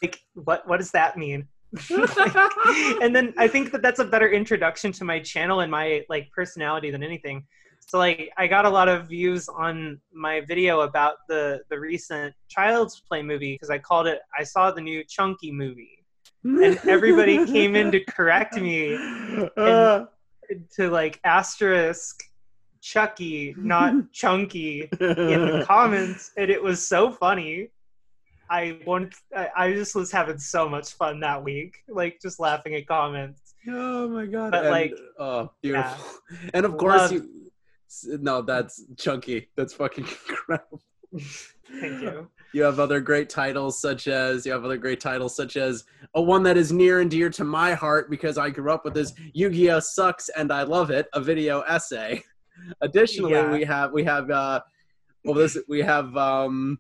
like 0.03 0.21
what 0.35 0.67
what 0.69 0.79
does 0.79 0.91
that 0.93 1.17
mean? 1.17 1.49
Like, 1.91 2.35
and 3.03 3.15
then 3.15 3.33
I 3.39 3.47
think 3.47 3.71
that 3.73 3.83
that's 3.83 4.01
a 4.01 4.05
better 4.05 4.29
introduction 4.29 4.91
to 4.93 5.05
my 5.05 5.21
channel 5.21 5.61
and 5.61 5.71
my 5.71 6.05
like 6.09 6.31
personality 6.33 6.91
than 6.91 7.03
anything. 7.03 7.47
So 7.87 7.99
like 7.99 8.31
I 8.37 8.47
got 8.47 8.65
a 8.67 8.71
lot 8.71 8.89
of 8.89 9.09
views 9.09 9.49
on 9.49 10.01
my 10.13 10.41
video 10.43 10.81
about 10.81 11.17
the 11.29 11.61
the 11.71 11.79
recent 11.79 12.35
Child's 12.49 13.01
Play 13.01 13.23
movie 13.23 13.55
because 13.55 13.71
I 13.71 13.79
called 13.79 14.07
it 14.07 14.21
I 14.39 14.45
saw 14.45 14.71
the 14.71 14.81
new 14.81 15.03
Chunky 15.05 15.51
movie 15.51 16.05
and 16.45 16.79
everybody 16.89 17.45
came 17.47 17.77
in 17.77 17.91
to 17.93 18.01
correct 18.05 18.55
me 18.57 18.97
Uh, 19.57 20.07
to 20.77 20.91
like 20.91 21.21
asterisk 21.25 22.23
Chucky 22.81 23.55
not 23.57 23.95
Chunky 24.13 24.89
in 25.01 25.47
the 25.47 25.65
comments 25.67 26.33
and 26.37 26.51
it 26.51 26.63
was 26.63 26.87
so 26.87 27.11
funny. 27.11 27.71
I 28.51 28.79
want 28.87 29.15
I 29.35 29.49
I 29.57 29.73
just 29.73 29.95
was 29.95 30.11
having 30.11 30.39
so 30.39 30.69
much 30.69 30.93
fun 30.95 31.21
that 31.21 31.43
week 31.43 31.77
like 31.89 32.19
just 32.21 32.41
laughing 32.41 32.75
at 32.75 32.87
comments. 32.87 33.55
oh 33.69 34.09
my 34.09 34.27
god! 34.27 34.51
But, 34.51 34.63
and, 34.63 34.71
like, 34.71 34.95
oh, 35.19 35.51
beautiful. 35.63 36.05
And 36.55 36.67
of 36.67 36.77
course, 36.77 37.01
Love- 37.01 37.13
you. 37.13 37.47
No, 38.21 38.41
that's 38.43 38.85
chunky. 38.97 39.49
That's 39.57 39.73
fucking 39.75 40.05
incredible. 40.29 40.81
Thank 41.81 42.03
you. 42.03 42.29
You 42.53 42.63
have 42.63 42.79
other 42.81 43.01
great 43.01 43.29
titles 43.29 43.81
such 43.81 44.09
as 44.09 44.45
you 44.47 44.53
have 44.53 44.65
other 44.65 44.77
great 44.77 45.01
titles 45.01 45.37
such 45.37 45.57
as 45.57 45.85
a 46.15 46.23
one 46.23 46.43
that 46.45 46.57
is 46.57 46.73
near 46.73 47.01
and 47.01 47.11
dear 47.11 47.31
to 47.31 47.45
my 47.45 47.75
heart 47.75 48.11
because 48.11 48.39
I 48.39 48.51
grew 48.51 48.73
up 48.73 48.85
with 48.85 48.95
this 48.95 49.13
Yu-Gi-Oh 49.35 49.81
sucks 49.81 50.29
and 50.31 50.53
I 50.53 50.63
love 50.65 50.91
it, 50.91 51.07
a 51.15 51.21
video 51.21 51.61
essay. 51.63 52.23
Additionally, 52.81 53.33
Yeah. 53.33 53.51
we 53.53 53.65
have 53.65 53.93
we 53.93 54.05
have 54.05 54.31
uh 54.31 54.61
well 55.25 55.35
this 55.35 55.57
we 55.69 55.81
have 55.81 56.17
um 56.17 56.79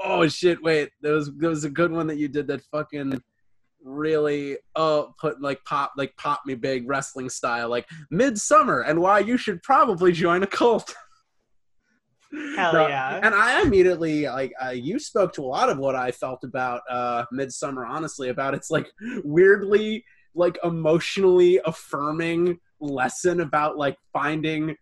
oh 0.00 0.26
shit! 0.28 0.62
Wait, 0.62 0.90
there 1.00 1.14
was 1.14 1.30
there 1.36 1.50
was 1.50 1.64
a 1.64 1.70
good 1.70 1.92
one 1.92 2.06
that 2.06 2.18
you 2.18 2.28
did 2.28 2.46
that 2.48 2.62
fucking 2.72 3.20
really 3.82 4.58
oh 4.74 5.14
put 5.18 5.40
like 5.40 5.64
pop 5.64 5.92
like 5.96 6.16
pop 6.16 6.42
me 6.44 6.56
big 6.56 6.88
wrestling 6.88 7.28
style 7.28 7.68
like 7.68 7.86
midsummer 8.10 8.80
and 8.80 9.00
why 9.00 9.20
you 9.20 9.36
should 9.36 9.62
probably 9.62 10.12
join 10.12 10.42
a 10.42 10.46
cult. 10.46 10.94
Hell 12.56 12.72
No, 12.72 12.88
yeah. 12.88 13.20
And 13.22 13.34
I 13.34 13.62
immediately 13.62 14.24
like 14.24 14.52
uh, 14.62 14.70
you 14.70 14.98
spoke 14.98 15.32
to 15.34 15.42
a 15.42 15.46
lot 15.46 15.70
of 15.70 15.78
what 15.78 15.94
I 15.94 16.10
felt 16.10 16.42
about 16.44 16.82
uh 16.90 17.24
Midsummer. 17.32 17.86
Honestly, 17.86 18.28
about 18.28 18.54
its 18.54 18.70
like 18.70 18.90
weirdly 19.24 20.04
like 20.34 20.58
emotionally 20.64 21.60
affirming 21.64 22.58
lesson 22.80 23.40
about 23.40 23.78
like 23.78 23.96
finding 24.12 24.76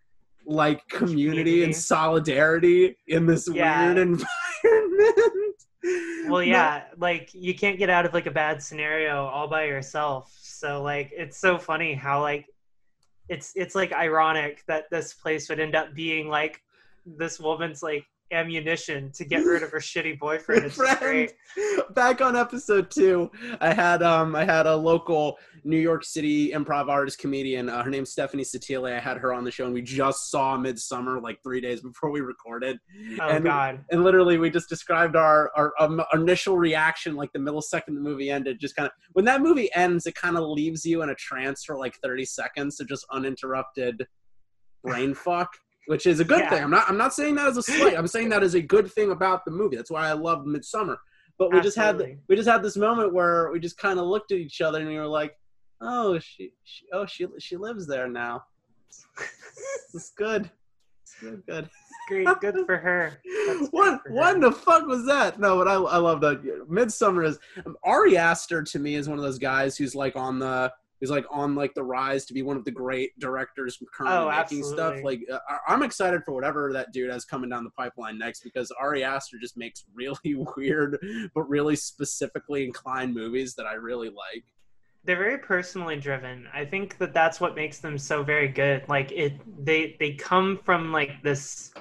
like 0.46 0.86
community, 0.88 1.24
Community. 1.28 1.64
and 1.64 1.74
solidarity 1.76 2.96
in 3.08 3.26
this 3.26 3.48
Yeah. 3.52 3.86
weird 3.86 3.98
environment. 3.98 5.54
well 6.28 6.42
yeah 6.42 6.84
like 6.96 7.28
you 7.34 7.54
can't 7.54 7.78
get 7.78 7.90
out 7.90 8.06
of 8.06 8.14
like 8.14 8.24
a 8.24 8.30
bad 8.30 8.62
scenario 8.62 9.26
all 9.26 9.46
by 9.46 9.64
yourself 9.64 10.34
so 10.40 10.82
like 10.82 11.10
it's 11.14 11.38
so 11.38 11.58
funny 11.58 11.92
how 11.92 12.22
like 12.22 12.46
it's 13.28 13.52
it's 13.54 13.74
like 13.74 13.92
ironic 13.92 14.62
that 14.66 14.84
this 14.90 15.12
place 15.12 15.48
would 15.50 15.60
end 15.60 15.74
up 15.74 15.92
being 15.94 16.28
like 16.28 16.62
this 17.04 17.38
woman's 17.38 17.82
like 17.82 18.06
ammunition 18.30 19.10
to 19.12 19.24
get 19.24 19.44
rid 19.44 19.62
of 19.62 19.70
her 19.70 19.78
shitty 19.80 20.18
boyfriend 20.18 20.72
Back 21.94 22.20
on 22.20 22.36
episode 22.36 22.90
two, 22.90 23.30
I 23.60 23.72
had 23.72 24.02
um 24.02 24.34
I 24.34 24.44
had 24.44 24.66
a 24.66 24.74
local 24.74 25.38
New 25.64 25.78
York 25.78 26.04
City 26.04 26.50
improv 26.50 26.88
artist 26.88 27.18
comedian. 27.18 27.68
Uh, 27.68 27.82
her 27.82 27.90
name's 27.90 28.10
Stephanie 28.10 28.44
Satile. 28.44 28.92
I 28.92 29.00
had 29.00 29.18
her 29.18 29.32
on 29.32 29.44
the 29.44 29.50
show, 29.50 29.64
and 29.64 29.74
we 29.74 29.82
just 29.82 30.30
saw 30.30 30.56
Midsummer 30.56 31.20
like 31.20 31.38
three 31.42 31.60
days 31.60 31.80
before 31.80 32.10
we 32.10 32.20
recorded. 32.20 32.78
oh 33.20 33.28
and, 33.28 33.44
god 33.44 33.84
and 33.90 34.02
literally 34.02 34.38
we 34.38 34.50
just 34.50 34.68
described 34.68 35.16
our, 35.16 35.50
our 35.56 35.72
um, 35.78 36.02
initial 36.12 36.56
reaction 36.56 37.14
like 37.14 37.32
the 37.32 37.38
millisecond 37.38 37.94
the 37.94 38.00
movie 38.00 38.30
ended 38.30 38.58
just 38.60 38.76
kind 38.76 38.86
of 38.86 38.92
when 39.12 39.24
that 39.24 39.40
movie 39.40 39.70
ends 39.74 40.06
it 40.06 40.14
kind 40.14 40.36
of 40.36 40.44
leaves 40.44 40.84
you 40.84 41.02
in 41.02 41.10
a 41.10 41.14
trance 41.14 41.64
for 41.64 41.76
like 41.76 41.94
30 42.02 42.24
seconds 42.24 42.80
of 42.80 42.88
just 42.88 43.06
uninterrupted 43.10 44.06
brain 44.82 45.14
fuck 45.26 45.50
which 45.86 46.06
is 46.06 46.20
a 46.20 46.24
good 46.24 46.40
Yeah. 46.40 46.50
thing 46.50 46.64
i'm 46.64 46.70
not 46.70 46.88
i'm 46.88 46.96
not 46.96 47.12
saying 47.14 47.34
that 47.36 47.48
as 47.48 47.56
a 47.56 47.62
slight 47.74 47.96
i'm 47.96 48.06
saying 48.06 48.28
that 48.30 48.42
as 48.42 48.54
a 48.54 48.60
good 48.62 48.90
thing 48.90 49.10
about 49.10 49.44
the 49.44 49.50
movie 49.50 49.76
that's 49.76 49.90
why 49.90 50.08
i 50.08 50.12
love 50.12 50.46
midsummer 50.46 50.98
but 51.38 51.52
we 51.52 51.60
just 51.60 51.76
had 51.76 51.94
Absolutely. 51.96 52.18
we 52.28 52.36
just 52.36 52.48
had 52.48 52.62
this 52.62 52.76
moment 52.76 53.12
where 53.12 53.50
we 53.50 53.58
just 53.60 53.76
kind 53.78 53.98
of 53.98 54.06
looked 54.06 54.30
at 54.32 54.38
each 54.38 54.60
other 54.60 54.78
and 54.80 54.88
we 54.88 54.96
were 54.96 55.06
like 55.06 55.36
oh 55.80 56.18
she, 56.18 56.52
she 56.64 56.84
oh 56.92 57.04
she 57.06 57.26
she 57.38 57.56
lives 57.56 57.86
there 57.86 58.08
now 58.08 58.42
it's 59.94 60.10
good 60.16 60.50
it's 61.02 61.14
good 61.20 61.42
good 61.46 61.68
great 62.08 62.28
good 62.40 62.56
for 62.66 62.76
her 62.76 63.18
That's 63.46 63.68
what 63.70 64.02
for 64.02 64.12
what 64.12 64.34
her. 64.36 64.40
the 64.40 64.52
fuck 64.52 64.86
was 64.86 65.04
that? 65.06 65.38
No, 65.38 65.56
but 65.58 65.68
I 65.68 65.74
I 65.74 65.98
love 65.98 66.20
that. 66.22 66.66
Midsummer 66.68 67.24
is 67.24 67.38
um, 67.66 67.76
Ari 67.84 68.16
Aster 68.16 68.62
to 68.62 68.78
me 68.78 68.94
is 68.94 69.08
one 69.08 69.18
of 69.18 69.24
those 69.24 69.38
guys 69.38 69.76
who's 69.76 69.94
like 69.94 70.16
on 70.16 70.38
the 70.38 70.72
who's 71.04 71.10
like 71.10 71.26
on 71.30 71.54
like 71.54 71.74
the 71.74 71.82
rise 71.82 72.24
to 72.24 72.32
be 72.32 72.40
one 72.40 72.56
of 72.56 72.64
the 72.64 72.70
great 72.70 73.10
directors 73.18 73.78
currently 73.92 74.16
Oh, 74.18 74.30
making 74.34 74.64
stuff. 74.64 74.96
Like 75.04 75.20
uh, 75.30 75.38
I- 75.50 75.72
I'm 75.74 75.82
excited 75.82 76.22
for 76.24 76.32
whatever 76.32 76.72
that 76.72 76.92
dude 76.92 77.10
has 77.10 77.26
coming 77.26 77.50
down 77.50 77.62
the 77.62 77.70
pipeline 77.70 78.16
next 78.18 78.40
because 78.42 78.70
Ari 78.80 79.04
Aster 79.04 79.36
just 79.38 79.58
makes 79.58 79.84
really 79.94 80.34
weird 80.56 80.96
but 81.34 81.42
really 81.42 81.76
specifically 81.76 82.64
inclined 82.64 83.12
movies 83.14 83.54
that 83.56 83.66
I 83.66 83.74
really 83.74 84.08
like. 84.08 84.44
they're 85.04 85.18
very 85.18 85.36
personally 85.38 85.96
driven. 86.00 86.46
I 86.54 86.64
think 86.64 86.96
that 86.96 87.12
that's 87.12 87.38
what 87.38 87.54
makes 87.54 87.80
them 87.80 87.98
so 87.98 88.22
very 88.22 88.48
good. 88.48 88.88
Like 88.88 89.12
it 89.12 89.34
they 89.62 89.96
they 90.00 90.14
come 90.14 90.58
from 90.64 90.90
like 90.90 91.22
this 91.22 91.72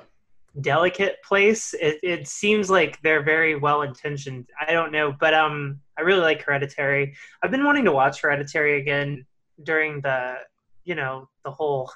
delicate 0.60 1.16
place. 1.24 1.74
It, 1.74 2.00
it 2.04 2.28
seems 2.28 2.70
like 2.70 3.02
they're 3.02 3.24
very 3.24 3.56
well 3.56 3.84
intentioned. 3.84 4.50
I 4.60 4.74
don't 4.74 4.92
know 4.92 5.16
but 5.18 5.34
um 5.34 5.80
i 5.98 6.02
really 6.02 6.22
like 6.22 6.42
hereditary. 6.42 7.16
I've 7.42 7.52
been 7.52 7.64
wanting 7.64 7.86
to 7.86 7.92
watch 7.92 8.22
hereditary 8.22 8.80
again 8.80 9.26
during 9.64 10.02
the 10.02 10.36
you 10.84 10.96
know 10.96 11.30
the 11.46 11.52
whole 11.52 11.92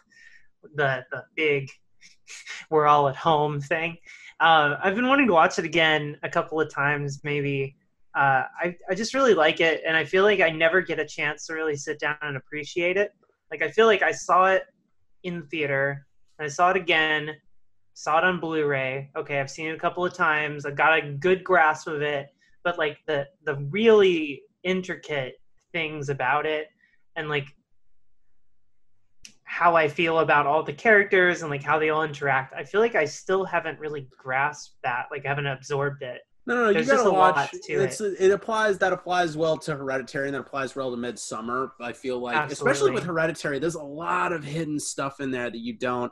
the 0.75 1.05
the 1.11 1.23
big 1.35 1.69
we're 2.69 2.87
all 2.87 3.07
at 3.07 3.15
home 3.15 3.59
thing. 3.59 3.97
Uh, 4.39 4.77
i've 4.83 4.95
been 4.95 5.07
wanting 5.07 5.27
to 5.27 5.33
watch 5.33 5.57
it 5.57 5.65
again 5.65 6.17
a 6.23 6.29
couple 6.29 6.59
of 6.59 6.71
times 6.71 7.21
maybe. 7.23 7.75
Uh, 8.15 8.45
I, 8.59 8.75
I 8.89 8.95
just 8.95 9.13
really 9.13 9.35
like 9.35 9.59
it 9.59 9.83
and 9.85 9.95
i 9.95 10.03
feel 10.03 10.23
like 10.23 10.39
i 10.41 10.49
never 10.49 10.81
get 10.81 10.99
a 10.99 11.05
chance 11.05 11.45
to 11.45 11.53
really 11.53 11.75
sit 11.75 11.99
down 11.99 12.17
and 12.21 12.37
appreciate 12.37 12.97
it. 12.97 13.11
Like 13.51 13.61
i 13.61 13.69
feel 13.69 13.85
like 13.85 14.01
i 14.01 14.11
saw 14.11 14.45
it 14.45 14.63
in 15.23 15.41
the 15.41 15.45
theater 15.47 16.05
i 16.39 16.47
saw 16.47 16.69
it 16.71 16.77
again 16.77 17.31
saw 17.93 18.19
it 18.19 18.23
on 18.23 18.39
blu-ray. 18.39 19.09
Okay 19.15 19.39
i've 19.39 19.49
seen 19.49 19.67
it 19.67 19.75
a 19.75 19.79
couple 19.79 20.05
of 20.05 20.13
times. 20.13 20.65
I 20.65 20.71
got 20.71 20.97
a 20.97 21.11
good 21.13 21.43
grasp 21.43 21.87
of 21.87 22.01
it 22.01 22.29
but 22.67 22.77
like 22.77 22.97
the 23.07 23.25
the 23.45 23.55
really 23.69 24.41
intricate 24.63 25.35
things 25.71 26.09
about 26.09 26.45
it 26.45 26.67
and 27.15 27.29
like 27.29 27.47
how 29.45 29.73
i 29.73 29.87
feel 29.87 30.19
about 30.19 30.45
all 30.45 30.61
the 30.61 30.73
characters 30.73 31.43
and 31.43 31.49
like 31.49 31.63
how 31.63 31.79
they 31.79 31.89
all 31.89 32.03
interact 32.03 32.53
i 32.57 32.65
feel 32.65 32.81
like 32.81 32.93
i 32.93 33.05
still 33.05 33.45
haven't 33.45 33.79
really 33.79 34.05
grasped 34.17 34.75
that 34.83 35.05
like 35.11 35.25
i 35.25 35.29
haven't 35.29 35.47
absorbed 35.47 36.01
it 36.03 36.19
No, 36.45 36.55
no, 36.55 36.65
no. 36.65 36.73
There's 36.73 36.87
you 36.87 36.91
gotta 36.91 37.03
just 37.03 37.09
a 37.09 37.17
watch. 37.17 37.35
lot 37.37 37.49
to 37.51 37.73
it's 37.85 38.01
it 38.01 38.31
applies 38.31 38.77
that 38.79 38.91
applies 38.91 39.37
well 39.37 39.55
to 39.59 39.73
Hereditary 39.77 40.27
and 40.27 40.35
that 40.35 40.41
applies 40.41 40.75
well 40.75 40.91
to 40.91 40.97
Midsummer. 40.97 41.71
I 41.81 41.93
feel 41.93 42.19
like, 42.19 42.51
especially 42.51 42.91
with 42.91 43.03
Hereditary, 43.05 43.59
there's 43.59 43.75
a 43.75 43.83
lot 43.83 44.33
of 44.33 44.43
hidden 44.43 44.77
stuff 44.79 45.21
in 45.21 45.31
there 45.31 45.49
that 45.49 45.59
you 45.59 45.73
don't 45.73 46.11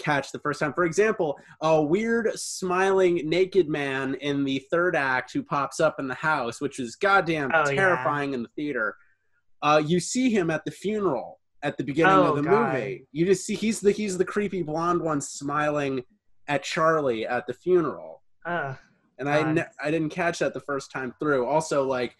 catch 0.00 0.32
the 0.32 0.38
first 0.40 0.60
time. 0.60 0.72
For 0.72 0.84
example, 0.84 1.38
a 1.60 1.80
weird 1.82 2.30
smiling 2.38 3.28
naked 3.28 3.68
man 3.68 4.14
in 4.16 4.44
the 4.44 4.64
third 4.70 4.96
act 4.96 5.32
who 5.32 5.42
pops 5.42 5.80
up 5.80 5.96
in 5.98 6.08
the 6.08 6.14
house, 6.14 6.60
which 6.60 6.78
is 6.78 6.96
goddamn 6.96 7.50
Oh, 7.54 7.68
yeah. 7.70 7.76
terrifying 7.76 8.34
in 8.34 8.42
the 8.42 8.48
theater. 8.56 8.96
Uh, 9.62 9.82
you 9.84 10.00
see 10.00 10.30
him 10.30 10.50
at 10.50 10.64
the 10.64 10.70
funeral 10.70 11.38
at 11.62 11.76
the 11.76 11.84
beginning 11.84 12.12
Oh, 12.14 12.30
of 12.30 12.36
the 12.36 12.42
God. 12.42 12.72
movie. 12.74 13.06
You 13.12 13.26
just 13.26 13.44
see 13.44 13.54
he's 13.54 13.80
the 13.80 13.92
he's 13.92 14.16
the 14.16 14.24
creepy 14.24 14.62
blonde 14.62 15.02
one 15.02 15.20
smiling 15.20 16.02
at 16.48 16.62
Charlie 16.62 17.26
at 17.26 17.46
the 17.46 17.52
funeral 17.52 18.22
Ugh. 18.46 18.76
and 19.18 19.28
I 19.28 19.52
ne- 19.52 19.66
I 19.82 19.90
didn't 19.90 20.08
catch 20.08 20.38
that 20.38 20.54
the 20.54 20.60
first 20.60 20.90
time 20.90 21.14
through. 21.20 21.44
Also, 21.46 21.84
like, 21.86 22.16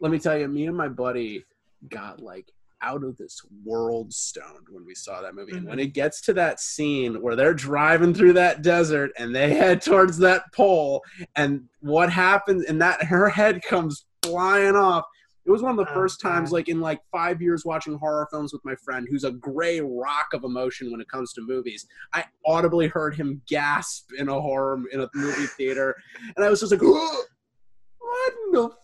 let 0.00 0.12
me 0.12 0.18
tell 0.18 0.38
you, 0.38 0.46
me 0.48 0.66
and 0.66 0.76
my 0.76 0.88
buddy 0.88 1.44
got 1.88 2.20
like 2.20 2.50
out 2.82 3.04
of 3.04 3.16
this 3.16 3.40
world 3.64 4.12
stoned 4.12 4.66
when 4.70 4.84
we 4.84 4.94
saw 4.94 5.20
that 5.22 5.34
movie. 5.34 5.56
And 5.56 5.66
when 5.68 5.78
Mhm. 5.78 5.82
it 5.82 5.94
gets 5.94 6.20
to 6.22 6.32
that 6.34 6.60
scene 6.60 7.20
where 7.20 7.36
they're 7.36 7.54
driving 7.54 8.14
through 8.14 8.32
that 8.34 8.62
desert 8.62 9.10
and 9.18 9.34
they 9.34 9.54
head 9.54 9.82
towards 9.82 10.18
that 10.18 10.44
pole, 10.52 11.02
and 11.36 11.68
what 11.80 12.10
happens, 12.10 12.64
and 12.64 12.80
that 12.80 13.04
her 13.04 13.28
head 13.28 13.62
comes 13.62 14.06
flying 14.22 14.76
off. 14.76 15.04
It 15.46 15.50
was 15.50 15.62
one 15.62 15.70
of 15.72 15.84
the 15.84 15.90
Oh, 15.90 15.94
first 15.94 16.20
times, 16.20 16.52
like 16.52 16.68
in 16.68 16.80
like 16.80 17.00
five 17.10 17.40
years, 17.42 17.64
watching 17.64 17.96
horror 17.98 18.28
films 18.30 18.52
with 18.52 18.64
my 18.64 18.74
friend, 18.76 19.06
who's 19.10 19.24
a 19.24 19.32
gray 19.32 19.80
rock 19.80 20.28
of 20.34 20.44
emotion 20.44 20.92
when 20.92 21.00
it 21.00 21.08
comes 21.08 21.32
to 21.32 21.40
movies. 21.40 21.86
I 22.12 22.24
audibly 22.46 22.88
heard 22.88 23.14
him 23.14 23.40
gasp 23.48 24.10
in 24.18 24.28
a 24.28 24.40
horror 24.40 24.80
in 24.92 25.00
a 25.00 25.08
movie 25.14 25.46
theater, 25.46 25.96
and 26.36 26.44
I 26.44 26.50
was 26.50 26.60
just 26.60 26.72
like, 26.72 26.82
"What 27.98 28.34
in 28.46 28.52
the 28.52 28.68
fuck?" 28.68 28.79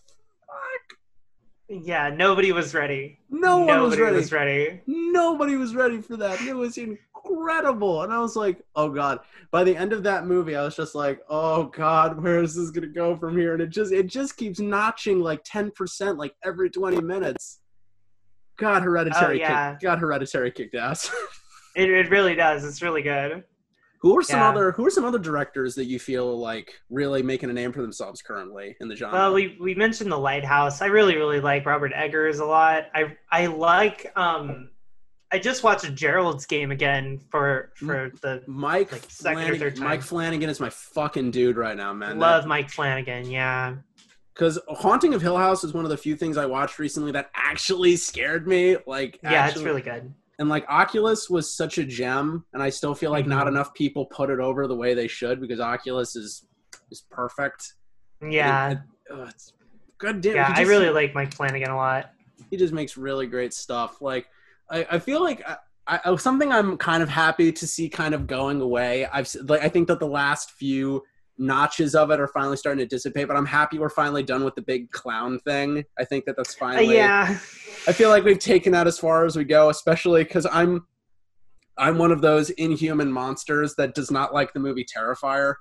Yeah 1.69 2.09
nobody 2.09 2.51
was 2.51 2.73
ready 2.73 3.19
No 3.29 3.59
one 3.59 3.81
was 3.81 3.97
ready. 3.99 4.15
was 4.15 4.31
ready 4.31 4.81
Nobody 4.87 5.55
was 5.55 5.75
ready 5.75 6.01
for 6.01 6.15
that. 6.17 6.39
It 6.41 6.53
was 6.55 6.77
incredible, 6.77 8.03
and 8.03 8.13
I 8.13 8.19
was 8.19 8.35
like, 8.35 8.61
"Oh 8.75 8.89
god!" 8.89 9.19
By 9.51 9.63
the 9.63 9.75
end 9.75 9.91
of 9.91 10.03
that 10.03 10.25
movie, 10.27 10.55
I 10.55 10.63
was 10.63 10.75
just 10.75 10.95
like, 10.95 11.19
"Oh 11.29 11.65
god, 11.65 12.21
where 12.21 12.41
is 12.41 12.55
this 12.55 12.69
gonna 12.69 12.87
go 12.87 13.15
from 13.17 13.35
here?" 13.37 13.53
And 13.53 13.61
it 13.61 13.69
just 13.69 13.91
it 13.91 14.07
just 14.07 14.37
keeps 14.37 14.59
notching 14.59 15.19
like 15.19 15.41
ten 15.43 15.71
percent, 15.71 16.17
like 16.17 16.35
every 16.43 16.69
twenty 16.69 17.01
minutes. 17.01 17.59
God, 18.57 18.83
Hereditary, 18.83 19.37
Oh, 19.43 19.49
yeah. 19.49 19.71
kicked, 19.71 19.83
God, 19.83 19.99
Hereditary 19.99 20.51
kicked 20.51 20.75
ass. 20.75 21.09
it, 21.75 21.89
it 21.89 22.09
really 22.09 22.35
does 22.35 22.63
it's 22.63 22.81
really 22.81 23.01
good 23.01 23.43
Who 23.99 24.17
are 24.17 24.21
some 24.21 24.39
Yeah. 24.39 24.49
other 24.49 24.71
Who 24.73 24.85
are 24.85 24.89
some 24.91 25.05
other 25.05 25.17
directors 25.19 25.75
that 25.75 25.85
you 25.85 25.99
feel 25.99 26.37
like 26.39 26.73
really 26.89 27.23
making 27.23 27.49
a 27.49 27.53
name 27.53 27.71
for 27.71 27.81
themselves 27.81 28.21
currently 28.21 28.75
in 28.79 28.87
the 28.87 28.95
genre? 28.95 29.17
Well, 29.17 29.33
we 29.33 29.57
we 29.59 29.73
mentioned 29.75 30.11
the 30.11 30.17
Lighthouse. 30.19 30.81
I 30.81 30.85
really 30.87 31.15
really 31.15 31.39
like 31.41 31.65
Robert 31.65 31.91
Eggers 31.95 32.39
a 32.39 32.45
lot. 32.45 32.85
I 32.93 33.15
I 33.31 33.47
like 33.47 34.11
um 34.15 34.69
I 35.31 35.39
just 35.39 35.61
watched 35.63 35.93
Gerald's 35.93 36.45
game 36.45 36.71
again 36.71 37.19
for 37.31 37.71
for 37.75 38.11
the 38.21 38.43
Mike 38.47 38.91
like, 38.93 39.03
second 39.09 39.39
or 39.39 39.41
Flanagan, 39.41 39.59
third 39.59 39.75
time. 39.75 39.85
Mike 39.85 40.01
Flanagan 40.01 40.49
is 40.49 40.59
my 40.59 40.69
fucking 40.69 41.31
dude 41.31 41.57
right 41.57 41.75
now, 41.75 41.91
man. 41.93 42.17
love 42.19 42.45
Mike 42.45 42.69
Flanagan. 42.69 43.29
Yeah. 43.29 43.75
because 44.33 44.59
Haunting 44.69 45.15
of 45.15 45.21
Hill 45.23 45.35
House 45.35 45.63
is 45.63 45.73
one 45.73 45.83
of 45.83 45.89
the 45.89 45.97
few 45.97 46.15
things 46.15 46.37
I 46.37 46.45
watched 46.45 46.77
recently 46.77 47.11
that 47.13 47.31
actually 47.33 47.95
scared 47.95 48.47
me. 48.47 48.77
Like, 48.85 49.19
Yeah, 49.23 49.31
actually- 49.33 49.61
it's 49.61 49.65
really 49.65 49.81
good. 49.81 50.13
And 50.39 50.49
like 50.49 50.65
Oculus 50.69 51.29
was 51.29 51.53
such 51.53 51.77
a 51.77 51.83
gem, 51.83 52.45
and 52.53 52.61
I 52.61 52.69
still 52.69 52.93
feel 52.95 53.11
like 53.11 53.25
not 53.27 53.45
Mhm. 53.45 53.49
enough 53.49 53.73
people 53.73 54.05
put 54.05 54.29
it 54.29 54.39
over 54.39 54.67
the 54.67 54.75
way 54.75 54.93
they 54.93 55.07
should 55.07 55.41
because 55.41 55.59
Oculus 55.59 56.15
is 56.15 56.45
is 56.91 57.03
perfect. 57.11 57.73
Yeah. 58.21 58.71
It- 58.71 58.77
it- 59.09 59.29
it's, 59.29 59.53
God 59.99 60.21
damn, 60.21 60.35
yeah, 60.35 60.53
he 60.55 60.61
I 60.61 60.65
really 60.65 60.89
like 60.89 61.13
Mike 61.15 61.33
Flanagan 61.33 61.69
a 61.71 61.75
lot. 61.75 62.11
he 62.51 62.57
just 62.57 62.73
makes 62.73 62.97
really 62.97 63.25
great 63.27 63.53
stuff. 63.53 64.01
Like 64.01 64.27
I, 64.69 64.85
I 64.91 64.99
feel 64.99 65.21
like 65.23 65.41
I, 65.87 65.99
I, 66.05 66.15
something 66.17 66.51
I'm 66.51 66.77
kind 66.77 67.01
of 67.01 67.09
happy 67.09 67.51
to 67.51 67.65
see 67.67 67.89
kind 67.89 68.13
of 68.13 68.27
going 68.27 68.61
away. 68.61 69.05
I've 69.05 69.33
like 69.43 69.61
I 69.63 69.69
think 69.69 69.87
that 69.87 69.99
the 69.99 70.07
last 70.07 70.51
few 70.51 71.03
notches 71.37 71.95
of 71.95 72.11
it 72.11 72.19
are 72.19 72.27
finally 72.27 72.57
starting 72.57 72.79
to 72.79 72.85
dissipate. 72.87 73.27
But 73.27 73.37
I'm 73.37 73.45
happy 73.45 73.79
we're 73.79 73.89
finally 73.89 74.23
done 74.23 74.43
with 74.43 74.55
the 74.55 74.61
big 74.61 74.89
clown 74.91 75.39
thing. 75.39 75.83
I 75.99 76.03
think 76.05 76.25
that 76.25 76.35
that's 76.37 76.55
Uh, 76.55 76.59
finally. 76.59 76.95
yeah. 76.95 77.37
I 77.87 77.93
feel 77.93 78.09
like 78.09 78.23
we've 78.23 78.39
taken 78.39 78.71
that 78.73 78.87
as 78.87 78.97
far 78.99 79.25
as 79.25 79.35
we 79.35 79.43
go, 79.43 79.69
especially 79.69 80.23
because 80.23 80.45
I'm 80.51 80.85
I'm 81.79 81.99
one 81.99 82.11
of 82.11 82.21
those 82.21 82.49
inhuman 82.51 83.11
monsters 83.11 83.75
that 83.75 83.93
does 83.93 84.09
not 84.09 84.33
like 84.33 84.51
the 84.53 84.59
movie 84.59 84.83
Terrifier. 84.85 85.55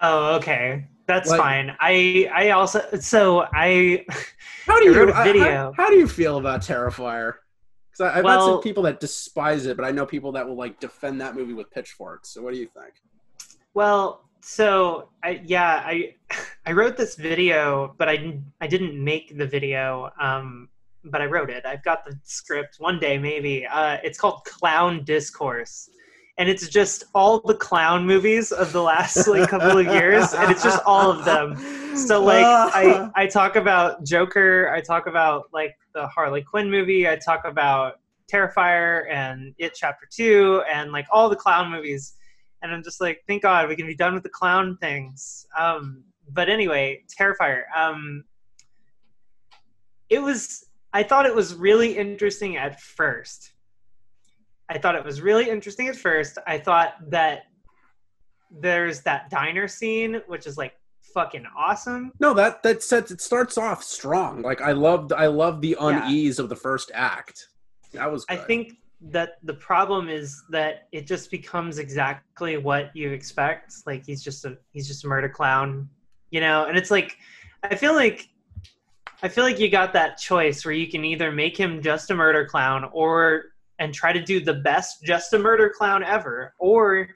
Oh, 0.00 0.34
okay. 0.36 0.88
That's 1.06 1.28
Like- 1.30 1.38
fine. 1.40 1.76
I 1.80 2.28
I 2.34 2.50
also 2.50 2.82
so 3.00 3.46
I 3.52 4.04
How 4.66 4.78
do 4.78 4.84
you 4.86 4.94
wrote 4.96 5.10
a 5.10 5.14
I- 5.16 5.24
video. 5.24 5.44
How, 5.44 5.72
how 5.84 5.90
do 5.90 5.96
you 5.96 6.08
feel 6.08 6.38
about 6.38 6.62
Terrifier? 6.62 7.34
Because 7.92 8.12
I've 8.16 8.24
met 8.24 8.40
some 8.40 8.60
people 8.60 8.82
that 8.84 9.00
despise 9.00 9.66
it, 9.66 9.76
but 9.76 9.84
I 9.84 9.90
know 9.90 10.06
people 10.06 10.32
that 10.32 10.46
will 10.48 10.56
like 10.56 10.78
defend 10.80 11.20
that 11.20 11.34
movie 11.36 11.52
with 11.52 11.70
pitchforks. 11.70 12.30
So 12.30 12.42
what 12.42 12.52
do 12.54 12.58
you 12.60 12.66
think? 12.74 12.94
well, 13.74 14.28
so 14.40 15.08
I 15.22 15.40
yeah, 15.44 15.82
I 15.84 16.14
I 16.66 16.72
wrote 16.72 16.96
this 16.96 17.16
video, 17.16 17.94
but 17.98 18.08
I 18.08 18.38
I 18.60 18.66
didn't 18.66 19.02
make 19.02 19.36
the 19.36 19.46
video. 19.46 20.10
Um 20.20 20.68
but 21.04 21.22
I 21.22 21.26
wrote 21.26 21.48
it. 21.48 21.64
I've 21.64 21.82
got 21.82 22.04
the 22.04 22.18
script 22.24 22.76
one 22.78 22.98
day 22.98 23.18
maybe. 23.18 23.66
Uh 23.66 23.98
it's 24.02 24.18
called 24.18 24.44
Clown 24.44 25.04
Discourse. 25.04 25.88
And 26.38 26.48
it's 26.48 26.68
just 26.68 27.04
all 27.14 27.40
the 27.40 27.54
clown 27.54 28.06
movies 28.06 28.50
of 28.50 28.72
the 28.72 28.82
last 28.82 29.26
like 29.28 29.50
couple 29.50 29.76
of 29.76 29.86
years 29.86 30.32
and 30.32 30.50
it's 30.50 30.62
just 30.62 30.82
all 30.86 31.10
of 31.10 31.24
them. 31.24 31.56
So 31.96 32.22
like 32.22 32.44
I 32.46 33.10
I 33.14 33.26
talk 33.26 33.56
about 33.56 34.04
Joker, 34.04 34.70
I 34.72 34.80
talk 34.80 35.06
about 35.06 35.44
like 35.52 35.76
the 35.94 36.06
Harley 36.08 36.42
Quinn 36.42 36.70
movie, 36.70 37.08
I 37.08 37.16
talk 37.16 37.42
about 37.44 38.00
Terrifier 38.30 39.10
and 39.10 39.54
It 39.58 39.74
Chapter 39.74 40.06
2 40.10 40.62
and 40.72 40.92
like 40.92 41.06
all 41.10 41.28
the 41.28 41.36
clown 41.36 41.70
movies. 41.70 42.14
And 42.62 42.72
I'm 42.72 42.82
just 42.82 43.00
like, 43.00 43.22
thank 43.26 43.42
God 43.42 43.68
we 43.68 43.76
can 43.76 43.86
be 43.86 43.94
done 43.94 44.14
with 44.14 44.22
the 44.22 44.28
clown 44.28 44.76
things. 44.80 45.46
Um 45.58 46.04
but 46.32 46.48
anyway, 46.48 47.02
Terrifier. 47.18 47.62
Um 47.76 48.24
it 50.08 50.20
was 50.20 50.64
I 50.92 51.02
thought 51.02 51.26
it 51.26 51.34
was 51.34 51.54
really 51.54 51.96
interesting 51.96 52.56
at 52.56 52.80
first. 52.80 53.52
I 54.68 54.78
thought 54.78 54.94
it 54.96 55.04
was 55.04 55.20
really 55.20 55.48
interesting 55.48 55.88
at 55.88 55.96
first. 55.96 56.38
I 56.46 56.58
thought 56.58 56.94
that 57.10 57.42
there's 58.50 59.00
that 59.02 59.30
diner 59.30 59.68
scene, 59.68 60.20
which 60.26 60.46
is 60.46 60.56
like 60.58 60.74
fucking 61.14 61.44
awesome. 61.56 62.12
No, 62.20 62.34
that 62.34 62.62
that 62.62 62.82
sets 62.82 63.10
it 63.10 63.20
starts 63.20 63.56
off 63.58 63.82
strong. 63.82 64.42
Like 64.42 64.60
I 64.60 64.72
loved 64.72 65.12
I 65.12 65.26
loved 65.26 65.62
the 65.62 65.76
Yeah. 65.80 66.04
unease 66.04 66.38
of 66.38 66.48
the 66.48 66.56
first 66.56 66.90
act. 66.94 67.48
That 67.92 68.10
was 68.10 68.24
I 68.28 68.36
think 68.36 68.74
that 69.02 69.38
the 69.44 69.54
problem 69.54 70.08
is 70.08 70.42
that 70.50 70.88
it 70.92 71.06
just 71.06 71.30
becomes 71.30 71.78
exactly 71.78 72.56
what 72.58 72.94
you 72.94 73.10
expect. 73.12 73.72
Like 73.86 74.04
he's 74.04 74.22
just 74.22 74.44
a 74.44 74.56
he's 74.72 74.86
just 74.86 75.04
a 75.04 75.08
murder 75.08 75.28
clown, 75.28 75.88
you 76.30 76.40
know. 76.40 76.66
And 76.66 76.76
it's 76.76 76.90
like 76.90 77.16
I 77.62 77.74
feel 77.74 77.94
like 77.94 78.28
I 79.22 79.28
feel 79.28 79.44
like 79.44 79.58
you 79.58 79.70
got 79.70 79.92
that 79.94 80.18
choice 80.18 80.64
where 80.64 80.74
you 80.74 80.88
can 80.90 81.04
either 81.04 81.30
make 81.32 81.56
him 81.56 81.82
just 81.82 82.10
a 82.10 82.14
murder 82.14 82.44
clown 82.46 82.88
or 82.92 83.44
and 83.78 83.94
try 83.94 84.12
to 84.12 84.22
do 84.22 84.40
the 84.40 84.54
best 84.54 85.02
just 85.02 85.32
a 85.32 85.38
murder 85.38 85.72
clown 85.74 86.02
ever, 86.04 86.54
or 86.58 87.08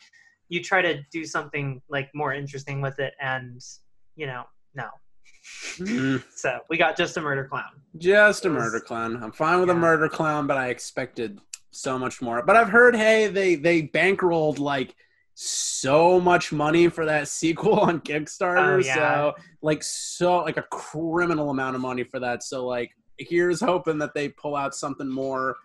you 0.49 0.63
try 0.63 0.81
to 0.81 1.03
do 1.13 1.25
something 1.25 1.83
like 1.89 2.09
more 2.15 2.33
interesting 2.33 2.81
with 2.81 2.99
it. 2.99 3.13
And 3.21 3.61
you 4.17 4.27
know, 4.27 4.45
no. 4.75 4.89
Mm, 5.77 6.23
So 6.35 6.61
we 6.71 6.79
got 6.79 6.97
just 6.97 7.19
a 7.19 7.21
murder 7.21 7.45
clown. 7.45 7.73
just 7.99 8.47
a 8.47 8.49
was- 8.49 8.57
murder 8.59 8.81
clown. 8.81 9.23
I'm 9.23 9.33
fine 9.33 9.61
with 9.61 9.69
a 9.69 9.75
murder 9.75 10.09
clown, 10.09 10.47
but 10.47 10.57
I 10.57 10.69
expected 10.69 11.41
so 11.75 11.99
much 11.99 12.23
more. 12.23 12.45
But 12.45 12.57
I've 12.57 12.69
heard, 12.69 12.97
hey, 12.97 13.29
they 13.29 13.55
they 13.57 13.83
bankrolled 13.83 14.59
like 14.59 14.95
so 15.35 16.21
much 16.21 16.53
money 16.53 16.89
for 16.89 17.07
that 17.07 17.29
sequel 17.41 17.81
on 17.81 18.01
Kickstarter. 18.01 18.75
Oh, 18.75 18.79
yeah. 18.79 18.95
So 18.95 19.35
like 19.63 19.83
so 19.83 20.39
like 20.39 20.57
a 20.57 20.63
criminal 20.63 21.51
amount 21.51 21.77
of 21.77 21.83
money 21.83 22.05
for 22.05 22.21
that. 22.21 22.43
So 22.43 22.67
like 22.67 22.91
here's 23.19 23.61
hoping 23.61 23.99
that 23.99 24.15
they 24.15 24.29
pull 24.29 24.57
out 24.57 24.75
something 24.75 25.09
more 25.09 25.57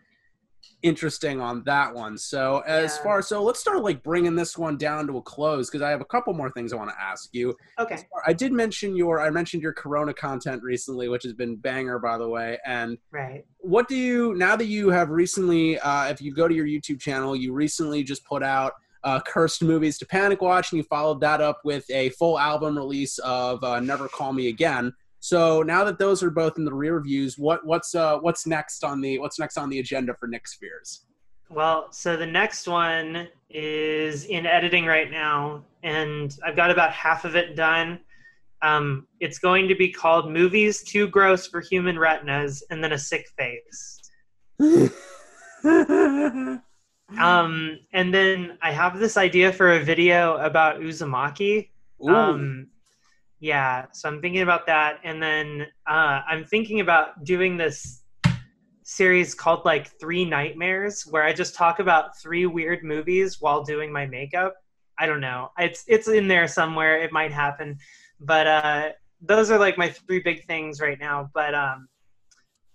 interesting 0.81 1.41
on 1.41 1.63
that 1.65 1.93
one. 1.93 2.17
So 2.17 2.59
as 2.65 2.95
Yeah. 2.97 3.03
far 3.03 3.21
so 3.21 3.43
let's 3.43 3.59
start 3.59 3.81
like 3.83 4.01
bringing 4.01 4.35
this 4.35 4.57
one 4.57 4.77
down 4.77 5.07
to 5.07 5.17
a 5.17 5.21
close 5.21 5.69
because 5.69 5.81
I 5.81 5.89
have 5.89 6.01
a 6.01 6.05
couple 6.05 6.33
more 6.33 6.49
things 6.49 6.71
I 6.71 6.77
want 6.77 6.89
to 6.89 7.01
ask 7.01 7.29
you. 7.33 7.55
Okay. 7.79 7.97
I 8.25 8.31
did 8.33 8.53
mention 8.53 8.95
your 8.95 9.19
I 9.19 9.29
mentioned 9.29 9.61
your 9.61 9.73
Corona 9.73 10.13
content 10.13 10.63
recently, 10.63 11.09
which 11.09 11.23
has 11.23 11.33
been 11.33 11.57
banger 11.57 11.99
by 11.99 12.17
the 12.17 12.27
way. 12.29 12.57
And 12.65 12.97
Right. 13.11 13.45
what 13.59 13.87
do 13.87 13.95
you 13.97 14.33
now 14.35 14.55
that 14.55 14.65
you 14.67 14.89
have 14.89 15.09
recently? 15.09 15.77
Uh, 15.79 16.05
if 16.07 16.21
you 16.21 16.33
go 16.33 16.47
to 16.47 16.53
your 16.55 16.65
YouTube 16.65 16.99
channel, 17.01 17.35
you 17.35 17.51
recently 17.53 18.03
just 18.03 18.23
put 18.25 18.41
out 18.43 18.73
uh, 19.03 19.19
"Cursed 19.21 19.63
Movies 19.63 19.97
to 19.99 20.05
Panic 20.05 20.41
Watch," 20.41 20.71
and 20.71 20.77
you 20.77 20.83
followed 20.83 21.21
that 21.21 21.39
up 21.39 21.61
with 21.63 21.89
a 21.89 22.09
full 22.11 22.37
album 22.37 22.77
release 22.77 23.17
of 23.19 23.63
uh, 23.63 23.79
"Never 23.79 24.07
Call 24.09 24.33
Me 24.33 24.47
Again." 24.49 24.93
So 25.19 25.63
now 25.63 25.83
that 25.83 25.99
those 25.99 26.23
are 26.23 26.29
both 26.29 26.57
in 26.57 26.65
the 26.65 26.73
rear 26.73 27.01
views, 27.01 27.37
what 27.37 27.65
what's 27.65 27.95
uh, 27.95 28.17
what's 28.19 28.47
next 28.47 28.83
on 28.83 29.01
the 29.01 29.19
what's 29.19 29.39
next 29.39 29.57
on 29.57 29.69
the 29.69 29.79
agenda 29.79 30.13
for 30.19 30.27
Nyx 30.27 30.55
Fears? 30.59 31.05
Well, 31.49 31.91
so 31.91 32.15
the 32.15 32.25
next 32.25 32.67
one 32.67 33.27
is 33.49 34.25
in 34.25 34.45
editing 34.45 34.85
right 34.85 35.09
now, 35.09 35.63
and 35.83 36.37
I've 36.45 36.55
got 36.55 36.71
about 36.71 36.91
half 36.91 37.25
of 37.25 37.35
it 37.35 37.55
done. 37.55 37.99
Um, 38.61 39.07
it's 39.19 39.39
going 39.39 39.67
to 39.67 39.75
be 39.75 39.91
called 39.91 40.31
"Movies 40.31 40.83
Too 40.83 41.07
Gross 41.07 41.47
for 41.47 41.61
Human 41.61 41.97
Retinas," 41.97 42.63
and 42.69 42.83
then 42.83 42.93
a 42.93 42.97
sick 42.97 43.27
face. 43.37 43.99
Um, 47.17 47.79
and 47.93 48.13
then 48.13 48.57
I 48.61 48.71
have 48.71 48.99
this 48.99 49.17
idea 49.17 49.51
for 49.51 49.73
a 49.73 49.83
video 49.83 50.37
about 50.37 50.79
Uzumaki. 50.79 51.69
Um, 52.07 52.67
yeah, 53.39 53.85
so 53.93 54.09
I'm 54.09 54.21
thinking 54.21 54.41
about 54.41 54.65
that, 54.67 54.99
and 55.03 55.21
then 55.23 55.67
uh, 55.87 56.21
I'm 56.27 56.43
thinking 56.45 56.81
about 56.81 57.23
doing 57.23 57.55
this 57.57 58.03
series 58.83 59.33
called 59.33 59.63
like 59.65 59.87
Three 59.99 60.25
Nightmares, 60.25 61.03
where 61.03 61.23
I 61.23 61.31
just 61.31 61.55
talk 61.55 61.79
about 61.79 62.19
three 62.19 62.45
weird 62.45 62.83
movies 62.83 63.39
while 63.39 63.63
doing 63.63 63.91
my 63.93 64.05
makeup. 64.05 64.55
I 64.97 65.05
don't 65.05 65.21
know. 65.21 65.51
It's 65.57 65.85
it's 65.87 66.09
in 66.09 66.27
there 66.27 66.47
somewhere. 66.47 67.01
It 67.01 67.13
might 67.13 67.31
happen, 67.31 67.77
but 68.19 68.47
uh, 68.47 68.89
those 69.21 69.51
are 69.51 69.59
like 69.59 69.77
my 69.77 69.89
three 69.89 70.19
big 70.19 70.45
things 70.45 70.81
right 70.81 70.99
now. 70.99 71.29
But 71.33 71.55
um, 71.55 71.87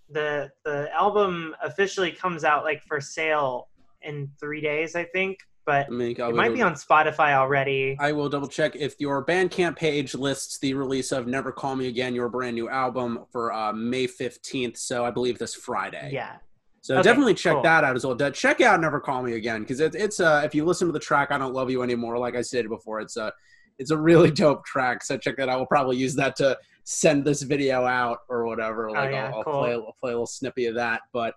the 0.09 0.51
the 0.65 0.89
album 0.95 1.55
officially 1.63 2.11
comes 2.11 2.45
out 2.45 2.65
like 2.65 2.83
for 2.85 3.01
sale 3.03 3.69
in 4.01 4.31
three 4.41 4.63
days, 4.63 4.97
I 4.97 5.05
think. 5.05 5.39
But 5.67 5.87
I 5.87 5.91
mean, 5.91 6.21
I'll 6.21 6.31
it 6.31 6.35
might 6.35 6.53
be 6.55 6.63
on 6.63 6.75
Spotify 6.75 7.33
already. 7.35 7.97
I 7.99 8.13
will 8.13 8.29
double 8.29 8.49
check 8.49 8.77
if 8.77 9.01
your 9.01 9.25
Bandcamp 9.25 9.77
page 9.77 10.15
lists 10.15 10.59
the 10.59 10.75
release 10.75 11.11
of 11.13 11.27
"Never 11.27 11.53
Call 11.53 11.77
Me 11.77 11.89
Again," 11.89 12.15
your 12.15 12.29
brand 12.29 12.55
new 12.55 12.69
album 12.69 13.25
for 13.33 13.53
uh, 13.53 13.73
May 13.73 14.07
fifteenth. 14.07 14.77
So 14.77 15.05
I 15.05 15.11
believe 15.11 15.39
this 15.39 15.55
Friday. 15.55 16.11
Yeah. 16.13 16.37
So 16.83 16.95
Okay, 16.97 17.03
definitely 17.03 17.33
check 17.35 17.55
cool. 17.55 17.63
that 17.63 17.83
out 17.83 17.97
as 17.97 18.05
well. 18.05 18.15
Check 18.33 18.61
out 18.61 18.79
"Never 18.81 19.01
Call 19.01 19.23
Me 19.23 19.33
Again" 19.35 19.63
because 19.63 19.81
it's 19.81 19.97
it's 19.97 20.21
uh 20.21 20.43
if 20.45 20.55
you 20.55 20.65
listen 20.67 20.87
to 20.89 20.93
the 20.93 20.99
track 20.99 21.31
"I 21.31 21.39
Don't 21.39 21.55
Love 21.55 21.71
You 21.71 21.83
Anymore," 21.83 22.19
like 22.19 22.37
I 22.37 22.43
said 22.43 22.69
before, 22.69 23.01
it's 23.01 23.17
a 23.17 23.33
it's 23.79 23.91
a 23.91 23.97
really 23.97 24.31
dope 24.43 24.65
track. 24.67 25.03
So 25.03 25.17
check 25.17 25.37
that 25.39 25.49
out. 25.49 25.59
We'll 25.59 25.67
probably 25.67 25.97
use 25.97 26.15
that 26.17 26.37
to 26.37 26.59
send 26.85 27.25
this 27.25 27.41
video 27.41 27.87
out 27.87 28.19
or 28.29 28.45
whatever. 28.45 28.91
Like 28.91 29.09
Oh, 29.09 29.13
yeah, 29.13 29.27
I'll, 29.29 29.35
I'll 29.37 29.45
cool. 29.45 29.61
play 29.61 29.73
I'll 29.73 29.97
play 29.99 30.11
a 30.11 30.15
little 30.15 30.27
snippy 30.27 30.67
of 30.67 30.75
that. 30.75 31.01
But 31.15 31.35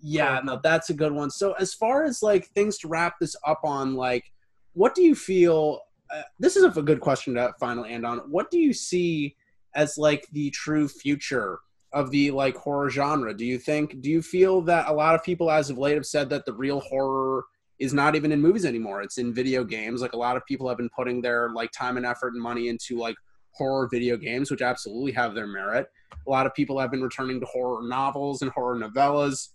yeah, 0.00 0.40
no, 0.44 0.60
that's 0.62 0.90
a 0.90 0.94
good 0.94 1.12
one. 1.12 1.30
So 1.30 1.52
as 1.54 1.74
far 1.74 2.04
as 2.04 2.22
like 2.22 2.46
things 2.48 2.78
to 2.78 2.88
wrap 2.88 3.18
this 3.20 3.34
up 3.46 3.60
on, 3.64 3.94
like, 3.94 4.32
what 4.74 4.94
do 4.94 5.02
you 5.02 5.14
feel? 5.14 5.80
Uh, 6.10 6.22
this 6.38 6.56
is 6.56 6.64
a 6.64 6.82
good 6.82 7.00
question 7.00 7.34
to 7.34 7.52
finally 7.58 7.90
end 7.90 8.06
on. 8.06 8.18
What 8.30 8.50
do 8.50 8.58
you 8.58 8.72
see 8.72 9.36
as 9.74 9.98
like 9.98 10.26
the 10.32 10.50
true 10.50 10.88
future 10.88 11.58
of 11.92 12.10
the 12.10 12.30
like 12.30 12.56
horror 12.56 12.90
genre? 12.90 13.34
Do 13.34 13.44
you 13.44 13.58
think? 13.58 14.00
Do 14.00 14.10
you 14.10 14.22
feel 14.22 14.60
that 14.62 14.88
a 14.88 14.92
lot 14.92 15.14
of 15.14 15.24
people, 15.24 15.50
as 15.50 15.70
of 15.70 15.78
late, 15.78 15.94
have 15.94 16.06
said 16.06 16.30
that 16.30 16.44
the 16.44 16.52
real 16.52 16.80
horror 16.80 17.46
is 17.78 17.92
not 17.92 18.14
even 18.14 18.30
in 18.32 18.40
movies 18.40 18.64
anymore? 18.64 19.02
It's 19.02 19.18
in 19.18 19.34
video 19.34 19.64
games. 19.64 20.00
Like 20.00 20.12
a 20.12 20.18
lot 20.18 20.36
of 20.36 20.46
people 20.46 20.68
have 20.68 20.78
been 20.78 20.90
putting 20.90 21.20
their 21.20 21.50
like 21.50 21.72
time 21.72 21.96
and 21.96 22.06
effort 22.06 22.34
and 22.34 22.42
money 22.42 22.68
into 22.68 22.96
like 22.98 23.16
horror 23.52 23.88
video 23.90 24.16
games, 24.16 24.50
which 24.50 24.62
absolutely 24.62 25.12
have 25.12 25.34
their 25.34 25.46
merit. 25.46 25.88
A 26.26 26.30
lot 26.30 26.46
of 26.46 26.54
people 26.54 26.78
have 26.78 26.90
been 26.90 27.02
returning 27.02 27.40
to 27.40 27.46
horror 27.46 27.82
novels 27.82 28.42
and 28.42 28.50
horror 28.52 28.76
novellas. 28.76 29.48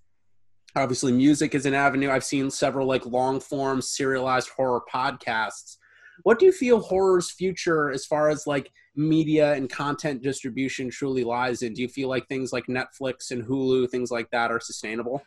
Obviously, 0.76 1.11
music 1.11 1.53
is 1.53 1.65
an 1.67 1.76
avenue. 1.76 2.09
I've 2.09 2.24
seen 2.24 2.49
several 2.49 2.88
like 2.88 3.05
long 3.05 3.39
form 3.39 3.82
serialized 3.82 4.49
horror 4.49 4.82
podcasts. 4.91 5.78
What 6.24 6.39
do 6.39 6.45
you 6.45 6.51
feel 6.51 6.80
horror's 6.80 7.32
future 7.32 7.91
as 7.91 8.05
far 8.05 8.30
as 8.30 8.47
like 8.47 8.71
media 8.95 9.53
and 9.53 9.69
content 9.69 10.24
distribution 10.24 10.89
truly 10.89 11.24
lies 11.24 11.61
in? 11.61 11.74
Do 11.74 11.82
you 11.82 11.88
feel 11.88 12.09
like 12.09 12.28
things 12.28 12.51
like 12.51 12.65
Netflix 12.65 13.30
and 13.30 13.43
Hulu, 13.43 13.89
things 13.89 14.09
like 14.09 14.30
that, 14.32 14.49
are 14.51 14.59
sustainable? 14.59 15.24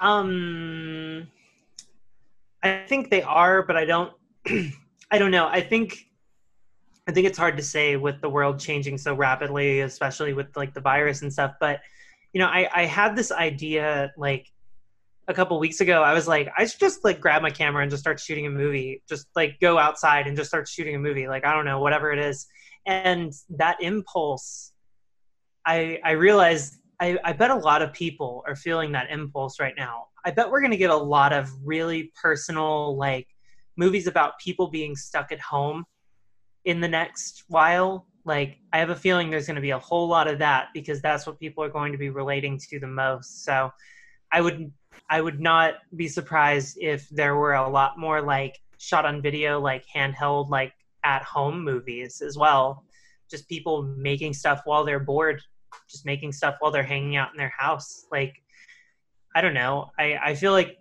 Um, 0.00 1.26
I 2.62 2.84
think 2.86 3.10
they 3.10 3.22
are, 3.22 3.62
but 3.62 3.76
I 3.76 3.86
don't. 3.86 4.12
I 5.10 5.18
don't 5.18 5.30
know. 5.30 5.48
I 5.48 5.60
think. 5.62 6.04
I 7.08 7.12
think 7.12 7.26
it's 7.28 7.38
hard 7.38 7.56
to 7.56 7.62
say 7.62 7.96
with 7.96 8.20
the 8.20 8.28
world 8.28 8.58
changing 8.58 8.98
so 8.98 9.14
rapidly, 9.14 9.80
especially 9.80 10.32
with 10.32 10.48
like 10.56 10.74
the 10.74 10.80
virus 10.80 11.22
and 11.22 11.32
stuff. 11.32 11.54
But 11.60 11.80
you 12.36 12.42
know, 12.42 12.48
I 12.48 12.68
I 12.70 12.84
had 12.84 13.16
this 13.16 13.32
idea 13.32 14.12
like 14.18 14.52
a 15.26 15.32
couple 15.32 15.58
weeks 15.58 15.80
ago, 15.80 16.02
I 16.02 16.12
was 16.12 16.28
like, 16.28 16.52
I 16.54 16.66
should 16.66 16.78
just 16.78 17.02
like 17.02 17.18
grab 17.18 17.40
my 17.40 17.48
camera 17.48 17.80
and 17.80 17.90
just 17.90 18.02
start 18.02 18.20
shooting 18.20 18.46
a 18.46 18.50
movie. 18.50 19.02
Just 19.08 19.26
like 19.34 19.58
go 19.58 19.78
outside 19.78 20.26
and 20.26 20.36
just 20.36 20.50
start 20.50 20.68
shooting 20.68 20.94
a 20.94 20.98
movie. 20.98 21.28
Like 21.28 21.46
I 21.46 21.54
don't 21.54 21.64
know, 21.64 21.80
whatever 21.80 22.12
it 22.12 22.18
is. 22.18 22.46
And 22.84 23.32
that 23.56 23.78
impulse, 23.80 24.72
I 25.64 25.98
I 26.04 26.10
realized 26.10 26.74
I, 27.00 27.16
I 27.24 27.32
bet 27.32 27.50
a 27.50 27.54
lot 27.54 27.80
of 27.80 27.94
people 27.94 28.44
are 28.46 28.54
feeling 28.54 28.92
that 28.92 29.10
impulse 29.10 29.58
right 29.58 29.74
now. 29.74 30.08
I 30.22 30.30
bet 30.30 30.50
we're 30.50 30.60
gonna 30.60 30.76
get 30.76 30.90
a 30.90 30.94
lot 30.94 31.32
of 31.32 31.48
really 31.64 32.12
personal 32.22 32.98
like 32.98 33.28
movies 33.78 34.06
about 34.08 34.38
people 34.40 34.68
being 34.68 34.94
stuck 34.94 35.32
at 35.32 35.40
home 35.40 35.86
in 36.66 36.82
the 36.82 36.88
next 36.88 37.44
while. 37.48 38.06
Like 38.26 38.58
I 38.72 38.78
have 38.78 38.90
a 38.90 38.96
feeling 38.96 39.30
there's 39.30 39.46
gonna 39.46 39.60
be 39.60 39.70
a 39.70 39.78
whole 39.78 40.08
lot 40.08 40.28
of 40.28 40.40
that 40.40 40.68
because 40.74 41.00
that's 41.00 41.26
what 41.26 41.38
people 41.38 41.62
are 41.64 41.70
going 41.70 41.92
to 41.92 41.98
be 41.98 42.10
relating 42.10 42.58
to 42.68 42.80
the 42.80 42.86
most. 42.86 43.44
So 43.44 43.70
I 44.32 44.40
would 44.40 44.72
I 45.08 45.20
would 45.20 45.40
not 45.40 45.74
be 45.94 46.08
surprised 46.08 46.76
if 46.80 47.08
there 47.10 47.36
were 47.36 47.54
a 47.54 47.68
lot 47.68 47.98
more 47.98 48.20
like 48.20 48.60
shot 48.78 49.06
on 49.06 49.22
video, 49.22 49.60
like 49.60 49.84
handheld, 49.94 50.50
like 50.50 50.72
at 51.04 51.22
home 51.22 51.62
movies 51.62 52.20
as 52.20 52.36
well. 52.36 52.84
Just 53.30 53.48
people 53.48 53.82
making 53.82 54.34
stuff 54.34 54.62
while 54.64 54.84
they're 54.84 55.00
bored, 55.00 55.40
just 55.88 56.04
making 56.04 56.32
stuff 56.32 56.56
while 56.58 56.70
they're 56.70 56.82
hanging 56.82 57.16
out 57.16 57.30
in 57.32 57.36
their 57.36 57.52
house. 57.56 58.06
Like, 58.10 58.34
I 59.34 59.40
don't 59.40 59.54
know. 59.54 59.90
I, 59.98 60.18
I 60.22 60.34
feel 60.34 60.52
like 60.52 60.78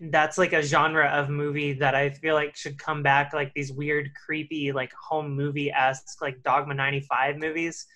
that's 0.00 0.38
like 0.38 0.52
a 0.52 0.62
genre 0.62 1.06
of 1.08 1.28
movie 1.28 1.72
that 1.74 1.94
I 1.94 2.10
feel 2.10 2.34
like 2.34 2.56
should 2.56 2.78
come 2.78 3.02
back, 3.02 3.32
like 3.32 3.52
these 3.54 3.72
weird, 3.72 4.10
creepy, 4.14 4.72
like 4.72 4.92
home 4.92 5.34
movie 5.34 5.70
esque, 5.70 6.20
like 6.22 6.42
Dogma 6.42 6.74
95 6.74 7.36
movies. 7.36 7.86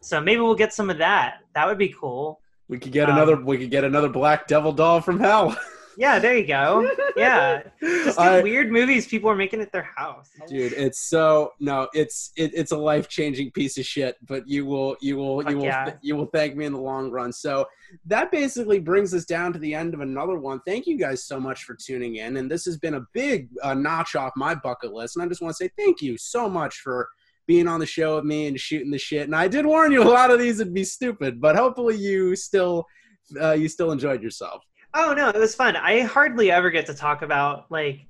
So 0.00 0.20
maybe 0.20 0.40
we'll 0.40 0.54
get 0.54 0.72
some 0.72 0.90
of 0.90 0.98
that. 0.98 1.38
That 1.54 1.66
would 1.66 1.78
be 1.78 1.94
cool. 1.98 2.40
We 2.68 2.78
could 2.78 2.92
get 2.92 3.08
Um, 3.08 3.16
another. 3.16 3.36
We 3.36 3.58
could 3.58 3.70
get 3.70 3.84
another 3.84 4.08
Black 4.08 4.46
Devil 4.46 4.72
doll 4.72 5.00
from 5.00 5.20
hell. 5.20 5.56
Yeah, 5.96 6.18
there 6.18 6.36
you 6.36 6.46
go. 6.46 6.90
Yeah. 7.16 7.62
Just 7.80 8.18
weird 8.18 8.70
movies 8.70 9.06
people 9.06 9.30
are 9.30 9.36
making 9.36 9.60
at 9.60 9.72
their 9.72 9.88
house. 9.96 10.30
dude 10.48 10.72
it's 10.72 10.98
so 10.98 11.52
no 11.60 11.88
it's 11.94 12.32
it, 12.36 12.50
it's 12.54 12.72
a 12.72 12.76
life-changing 12.76 13.50
piece 13.52 13.78
of 13.78 13.84
shit 13.84 14.16
but 14.26 14.46
you 14.48 14.66
will 14.66 14.96
you 15.00 15.16
will 15.16 15.42
Fuck 15.42 15.50
you 15.50 15.58
will 15.58 15.64
yeah. 15.64 15.94
you 16.02 16.16
will 16.16 16.26
thank 16.26 16.56
me 16.56 16.64
in 16.64 16.72
the 16.72 16.80
long 16.80 17.10
run 17.10 17.32
so 17.32 17.66
that 18.06 18.30
basically 18.30 18.80
brings 18.80 19.14
us 19.14 19.24
down 19.24 19.52
to 19.52 19.58
the 19.58 19.74
end 19.74 19.94
of 19.94 20.00
another 20.00 20.38
one 20.38 20.60
thank 20.66 20.86
you 20.86 20.98
guys 20.98 21.24
so 21.24 21.38
much 21.38 21.64
for 21.64 21.74
tuning 21.74 22.16
in 22.16 22.36
and 22.36 22.50
this 22.50 22.64
has 22.64 22.76
been 22.76 22.94
a 22.94 23.06
big 23.12 23.48
uh, 23.62 23.74
notch 23.74 24.16
off 24.16 24.32
my 24.36 24.54
bucket 24.54 24.92
list 24.92 25.16
and 25.16 25.24
i 25.24 25.28
just 25.28 25.40
want 25.42 25.54
to 25.54 25.64
say 25.64 25.70
thank 25.76 26.02
you 26.02 26.16
so 26.18 26.48
much 26.48 26.80
for 26.80 27.08
being 27.46 27.68
on 27.68 27.78
the 27.78 27.86
show 27.86 28.16
with 28.16 28.24
me 28.24 28.46
and 28.46 28.58
shooting 28.58 28.90
the 28.90 28.98
shit 28.98 29.24
and 29.24 29.36
i 29.36 29.46
did 29.46 29.66
warn 29.66 29.92
you 29.92 30.02
a 30.02 30.04
lot 30.04 30.30
of 30.30 30.38
these 30.38 30.58
would 30.58 30.74
be 30.74 30.84
stupid 30.84 31.40
but 31.40 31.56
hopefully 31.56 31.96
you 31.96 32.34
still 32.34 32.86
uh, 33.40 33.52
you 33.52 33.68
still 33.68 33.90
enjoyed 33.90 34.22
yourself 34.22 34.62
Oh 34.94 35.12
no, 35.12 35.28
it 35.28 35.38
was 35.38 35.54
fun. 35.54 35.76
I 35.76 36.02
hardly 36.02 36.50
ever 36.50 36.70
get 36.70 36.86
to 36.86 36.94
talk 36.94 37.22
about 37.22 37.70
like 37.70 38.06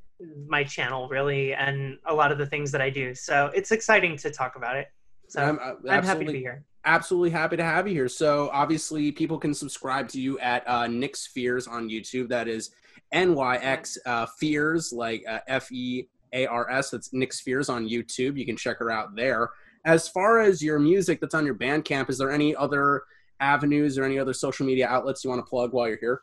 my 0.46 0.62
channel 0.64 1.08
really 1.08 1.54
and 1.54 1.98
a 2.06 2.14
lot 2.14 2.30
of 2.30 2.38
the 2.38 2.46
things 2.46 2.70
that 2.72 2.80
I 2.80 2.90
do. 2.90 3.14
So 3.14 3.50
it's 3.54 3.72
exciting 3.72 4.16
to 4.18 4.30
talk 4.30 4.56
about 4.56 4.76
it. 4.76 4.88
So 5.28 5.42
I'm, 5.42 5.58
I'm, 5.58 6.00
uh, 6.00 6.02
happy 6.02 6.26
to 6.26 6.32
be 6.32 6.38
here. 6.38 6.62
absolutely 6.84 7.30
happy 7.30 7.56
to 7.56 7.64
have 7.64 7.88
you 7.88 7.94
here. 7.94 8.08
So 8.08 8.50
obviously, 8.52 9.10
people 9.10 9.38
can 9.38 9.54
subscribe 9.54 10.08
to 10.10 10.20
you 10.20 10.38
at 10.38 10.62
uh, 10.66 10.82
Nyx 10.84 11.26
Fears 11.28 11.66
on 11.66 11.88
YouTube. 11.88 12.28
That 12.28 12.48
is 12.48 12.70
N 13.12 13.34
Y 13.34 13.56
X 13.56 13.98
uh, 14.04 14.26
Fears, 14.38 14.92
like 14.92 15.24
uh, 15.26 15.40
F 15.48 15.72
E 15.72 16.06
A 16.34 16.46
R 16.46 16.70
S. 16.70 16.90
That's 16.90 17.08
Nyx 17.10 17.40
Fears 17.40 17.68
on 17.68 17.88
YouTube. 17.88 18.36
You 18.36 18.44
can 18.44 18.56
check 18.56 18.78
her 18.78 18.90
out 18.90 19.16
there. 19.16 19.50
As 19.86 20.08
far 20.08 20.40
as 20.40 20.62
your 20.62 20.78
music 20.78 21.20
that's 21.20 21.34
on 21.34 21.46
your 21.46 21.54
Bandcamp, 21.54 22.10
is 22.10 22.18
there 22.18 22.30
any 22.30 22.54
other 22.54 23.02
avenues 23.40 23.98
or 23.98 24.04
any 24.04 24.18
other 24.18 24.32
social 24.32 24.66
media 24.66 24.86
outlets 24.86 25.24
you 25.24 25.30
want 25.30 25.44
to 25.44 25.48
plug 25.48 25.72
while 25.72 25.88
you're 25.88 25.98
here? 25.98 26.22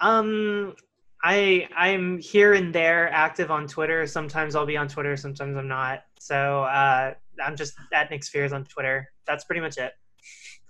Um 0.00 0.74
I 1.22 1.68
I'm 1.76 2.18
here 2.18 2.54
and 2.54 2.74
there 2.74 3.10
active 3.12 3.50
on 3.50 3.66
Twitter. 3.66 4.06
Sometimes 4.06 4.54
I'll 4.56 4.66
be 4.66 4.76
on 4.76 4.88
Twitter, 4.88 5.16
sometimes 5.16 5.56
I'm 5.56 5.68
not. 5.68 6.04
So 6.18 6.62
uh 6.64 7.14
I'm 7.44 7.56
just 7.56 7.74
at 7.92 8.10
Nyx 8.10 8.26
Fears 8.28 8.52
on 8.52 8.64
Twitter. 8.64 9.08
That's 9.26 9.44
pretty 9.44 9.60
much 9.60 9.78
it. 9.78 9.92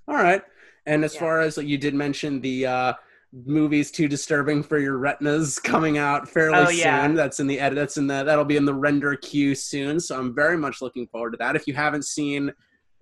All 0.09 0.17
right. 0.17 0.43
And 0.87 1.05
as 1.05 1.15
Yeah. 1.15 1.21
far 1.21 1.41
as 1.41 1.57
you 1.57 1.79
did 1.79 1.95
mention 1.95 2.41
the 2.41 2.67
uh, 2.67 2.93
movies 3.33 3.91
too 3.91 4.09
disturbing 4.09 4.63
for 4.63 4.79
your 4.79 4.99
retinas 4.99 5.59
coming 5.59 5.99
out 5.99 6.29
fairly 6.29 6.59
Oh, 6.59 6.69
yeah. 6.69 7.07
soon. 7.07 7.15
That's 7.15 7.39
in 7.39 7.47
the 7.47 7.61
edit. 7.61 7.77
That's 7.77 7.97
in 7.97 8.07
the 8.07 8.25
that'll 8.25 8.45
be 8.45 8.57
in 8.57 8.65
the 8.65 8.75
render 8.75 9.15
queue 9.17 9.55
soon. 9.55 10.01
So 10.01 10.19
I'm 10.19 10.35
very 10.35 10.57
much 10.57 10.81
looking 10.83 11.07
forward 11.07 11.33
to 11.33 11.37
that. 11.39 11.55
If 11.55 11.67
you 11.67 11.75
haven't 11.75 12.05
seen 12.07 12.53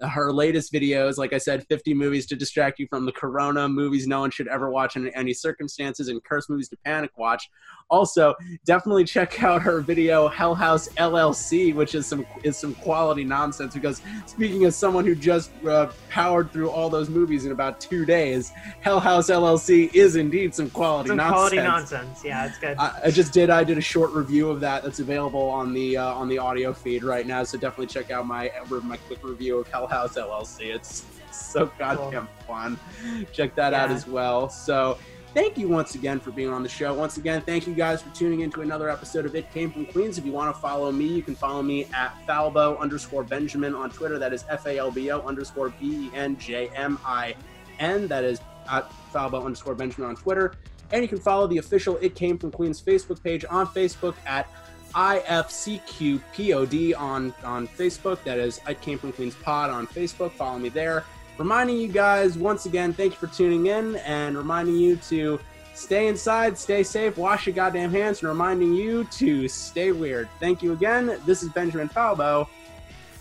her 0.00 0.32
latest 0.32 0.72
videos, 0.72 1.18
like 1.18 1.32
I 1.32 1.38
said, 1.38 1.66
50 1.68 1.94
movies 1.94 2.26
to 2.26 2.36
distract 2.36 2.78
you 2.78 2.86
from 2.88 3.04
the 3.04 3.12
corona, 3.12 3.68
movies 3.68 4.06
no 4.06 4.20
one 4.20 4.30
should 4.30 4.48
ever 4.48 4.70
watch 4.70 4.96
in 4.96 5.08
any 5.08 5.32
circumstances, 5.32 6.08
and 6.08 6.22
curse 6.22 6.48
movies 6.48 6.68
to 6.70 6.76
panic 6.84 7.10
watch. 7.16 7.48
Also, 7.90 8.34
definitely 8.66 9.04
check 9.04 9.42
out 9.42 9.62
her 9.62 9.80
video 9.80 10.28
Hell 10.28 10.54
House 10.54 10.88
LLC, 10.98 11.74
which 11.74 11.94
is 11.94 12.06
some 12.06 12.26
is 12.42 12.56
some 12.56 12.74
quality 12.74 13.24
nonsense. 13.24 13.72
Because 13.72 14.02
speaking 14.26 14.64
as 14.66 14.76
someone 14.76 15.06
who 15.06 15.14
just 15.14 15.50
uh, 15.64 15.90
powered 16.10 16.52
through 16.52 16.70
all 16.70 16.90
those 16.90 17.08
movies 17.08 17.46
in 17.46 17.52
about 17.52 17.80
two 17.80 18.04
days, 18.04 18.52
Hell 18.80 19.00
House 19.00 19.30
LLC 19.30 19.92
is 19.94 20.16
indeed 20.16 20.54
some 20.54 20.68
quality 20.68 21.08
Some 21.08 21.16
nonsense. 21.16 21.34
quality 21.34 21.56
nonsense. 21.56 22.22
Yeah, 22.24 22.46
it's 22.46 22.58
good. 22.58 22.76
I, 22.76 23.00
I 23.06 23.10
just 23.10 23.32
did. 23.32 23.48
I 23.48 23.64
did 23.64 23.78
a 23.78 23.82
short 23.82 24.10
review 24.12 24.50
of 24.50 24.60
that. 24.60 24.82
That's 24.82 25.00
available 25.00 25.48
on 25.48 25.72
the 25.72 25.96
uh, 25.96 26.12
on 26.12 26.28
the 26.28 26.36
audio 26.38 26.74
feed 26.74 27.02
right 27.04 27.26
now. 27.26 27.42
So 27.44 27.56
definitely 27.56 27.86
check 27.86 28.10
out 28.10 28.26
my 28.26 28.52
my 28.82 28.98
quick 28.98 29.24
review 29.24 29.58
of 29.58 29.68
Hell 29.68 29.86
House 29.86 30.14
LLC. 30.18 30.74
It's 30.74 31.06
so 31.32 31.70
goddamn 31.78 32.28
fun. 32.46 32.78
Check 33.32 33.54
that 33.54 33.72
out 33.72 33.90
as 33.90 34.06
well. 34.06 34.50
So. 34.50 34.98
Thank 35.34 35.58
you 35.58 35.68
once 35.68 35.94
again 35.94 36.20
for 36.20 36.30
being 36.30 36.48
on 36.48 36.62
the 36.62 36.70
show. 36.70 36.94
Once 36.94 37.18
again, 37.18 37.42
thank 37.42 37.66
you 37.66 37.74
guys 37.74 38.00
for 38.00 38.08
tuning 38.14 38.40
in 38.40 38.50
to 38.52 38.62
another 38.62 38.88
episode 38.88 39.26
of 39.26 39.34
It 39.34 39.52
Came 39.52 39.70
from 39.70 39.84
Queens. 39.84 40.16
If 40.16 40.24
you 40.24 40.32
want 40.32 40.54
to 40.54 40.60
follow 40.60 40.90
me, 40.90 41.04
you 41.04 41.22
can 41.22 41.34
follow 41.34 41.62
me 41.62 41.84
at 41.92 42.14
Falbo 42.26 42.80
underscore 42.80 43.24
Benjamin 43.24 43.74
on 43.74 43.90
Twitter. 43.90 44.18
That 44.18 44.32
is 44.32 44.44
F 44.48 44.66
A 44.66 44.78
L 44.78 44.90
B 44.90 45.10
O 45.10 45.20
underscore 45.20 45.68
B 45.68 46.06
E 46.06 46.10
N 46.14 46.38
J 46.38 46.70
M 46.74 46.98
I 47.04 47.34
N. 47.78 48.08
That 48.08 48.24
is 48.24 48.40
at 48.70 48.90
Falbo 49.12 49.44
underscore 49.44 49.74
Benjamin 49.74 50.08
on 50.08 50.16
Twitter. 50.16 50.54
And 50.92 51.02
you 51.02 51.08
can 51.08 51.18
follow 51.18 51.46
the 51.46 51.58
official 51.58 51.98
It 51.98 52.14
Came 52.14 52.38
From 52.38 52.50
Queens 52.50 52.80
Facebook 52.80 53.22
page 53.22 53.44
on 53.50 53.66
Facebook 53.66 54.14
at 54.26 54.48
IFCQPOD 54.94 56.98
on, 56.98 57.34
on 57.44 57.68
Facebook. 57.68 58.24
That 58.24 58.38
is 58.38 58.62
It 58.66 58.80
Came 58.80 58.98
From 58.98 59.12
Queens 59.12 59.34
Pod 59.34 59.68
on 59.68 59.86
Facebook. 59.86 60.32
Follow 60.32 60.58
me 60.58 60.70
there. 60.70 61.04
Reminding 61.38 61.76
you 61.78 61.88
guys 61.88 62.36
once 62.36 62.66
again, 62.66 62.92
thank 62.92 63.12
you 63.12 63.18
for 63.18 63.32
tuning 63.32 63.66
in 63.66 63.96
and 63.96 64.36
reminding 64.36 64.74
you 64.74 64.96
to 64.96 65.38
stay 65.74 66.08
inside, 66.08 66.58
stay 66.58 66.82
safe, 66.82 67.16
wash 67.16 67.46
your 67.46 67.54
goddamn 67.54 67.92
hands, 67.92 68.20
and 68.20 68.28
reminding 68.28 68.74
you 68.74 69.04
to 69.04 69.46
stay 69.46 69.92
weird. 69.92 70.28
Thank 70.40 70.62
you 70.62 70.72
again. 70.72 71.20
This 71.24 71.44
is 71.44 71.50
Benjamin 71.50 71.88
Falbo 71.88 72.48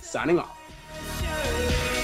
signing 0.01 0.39
off. 0.39 1.96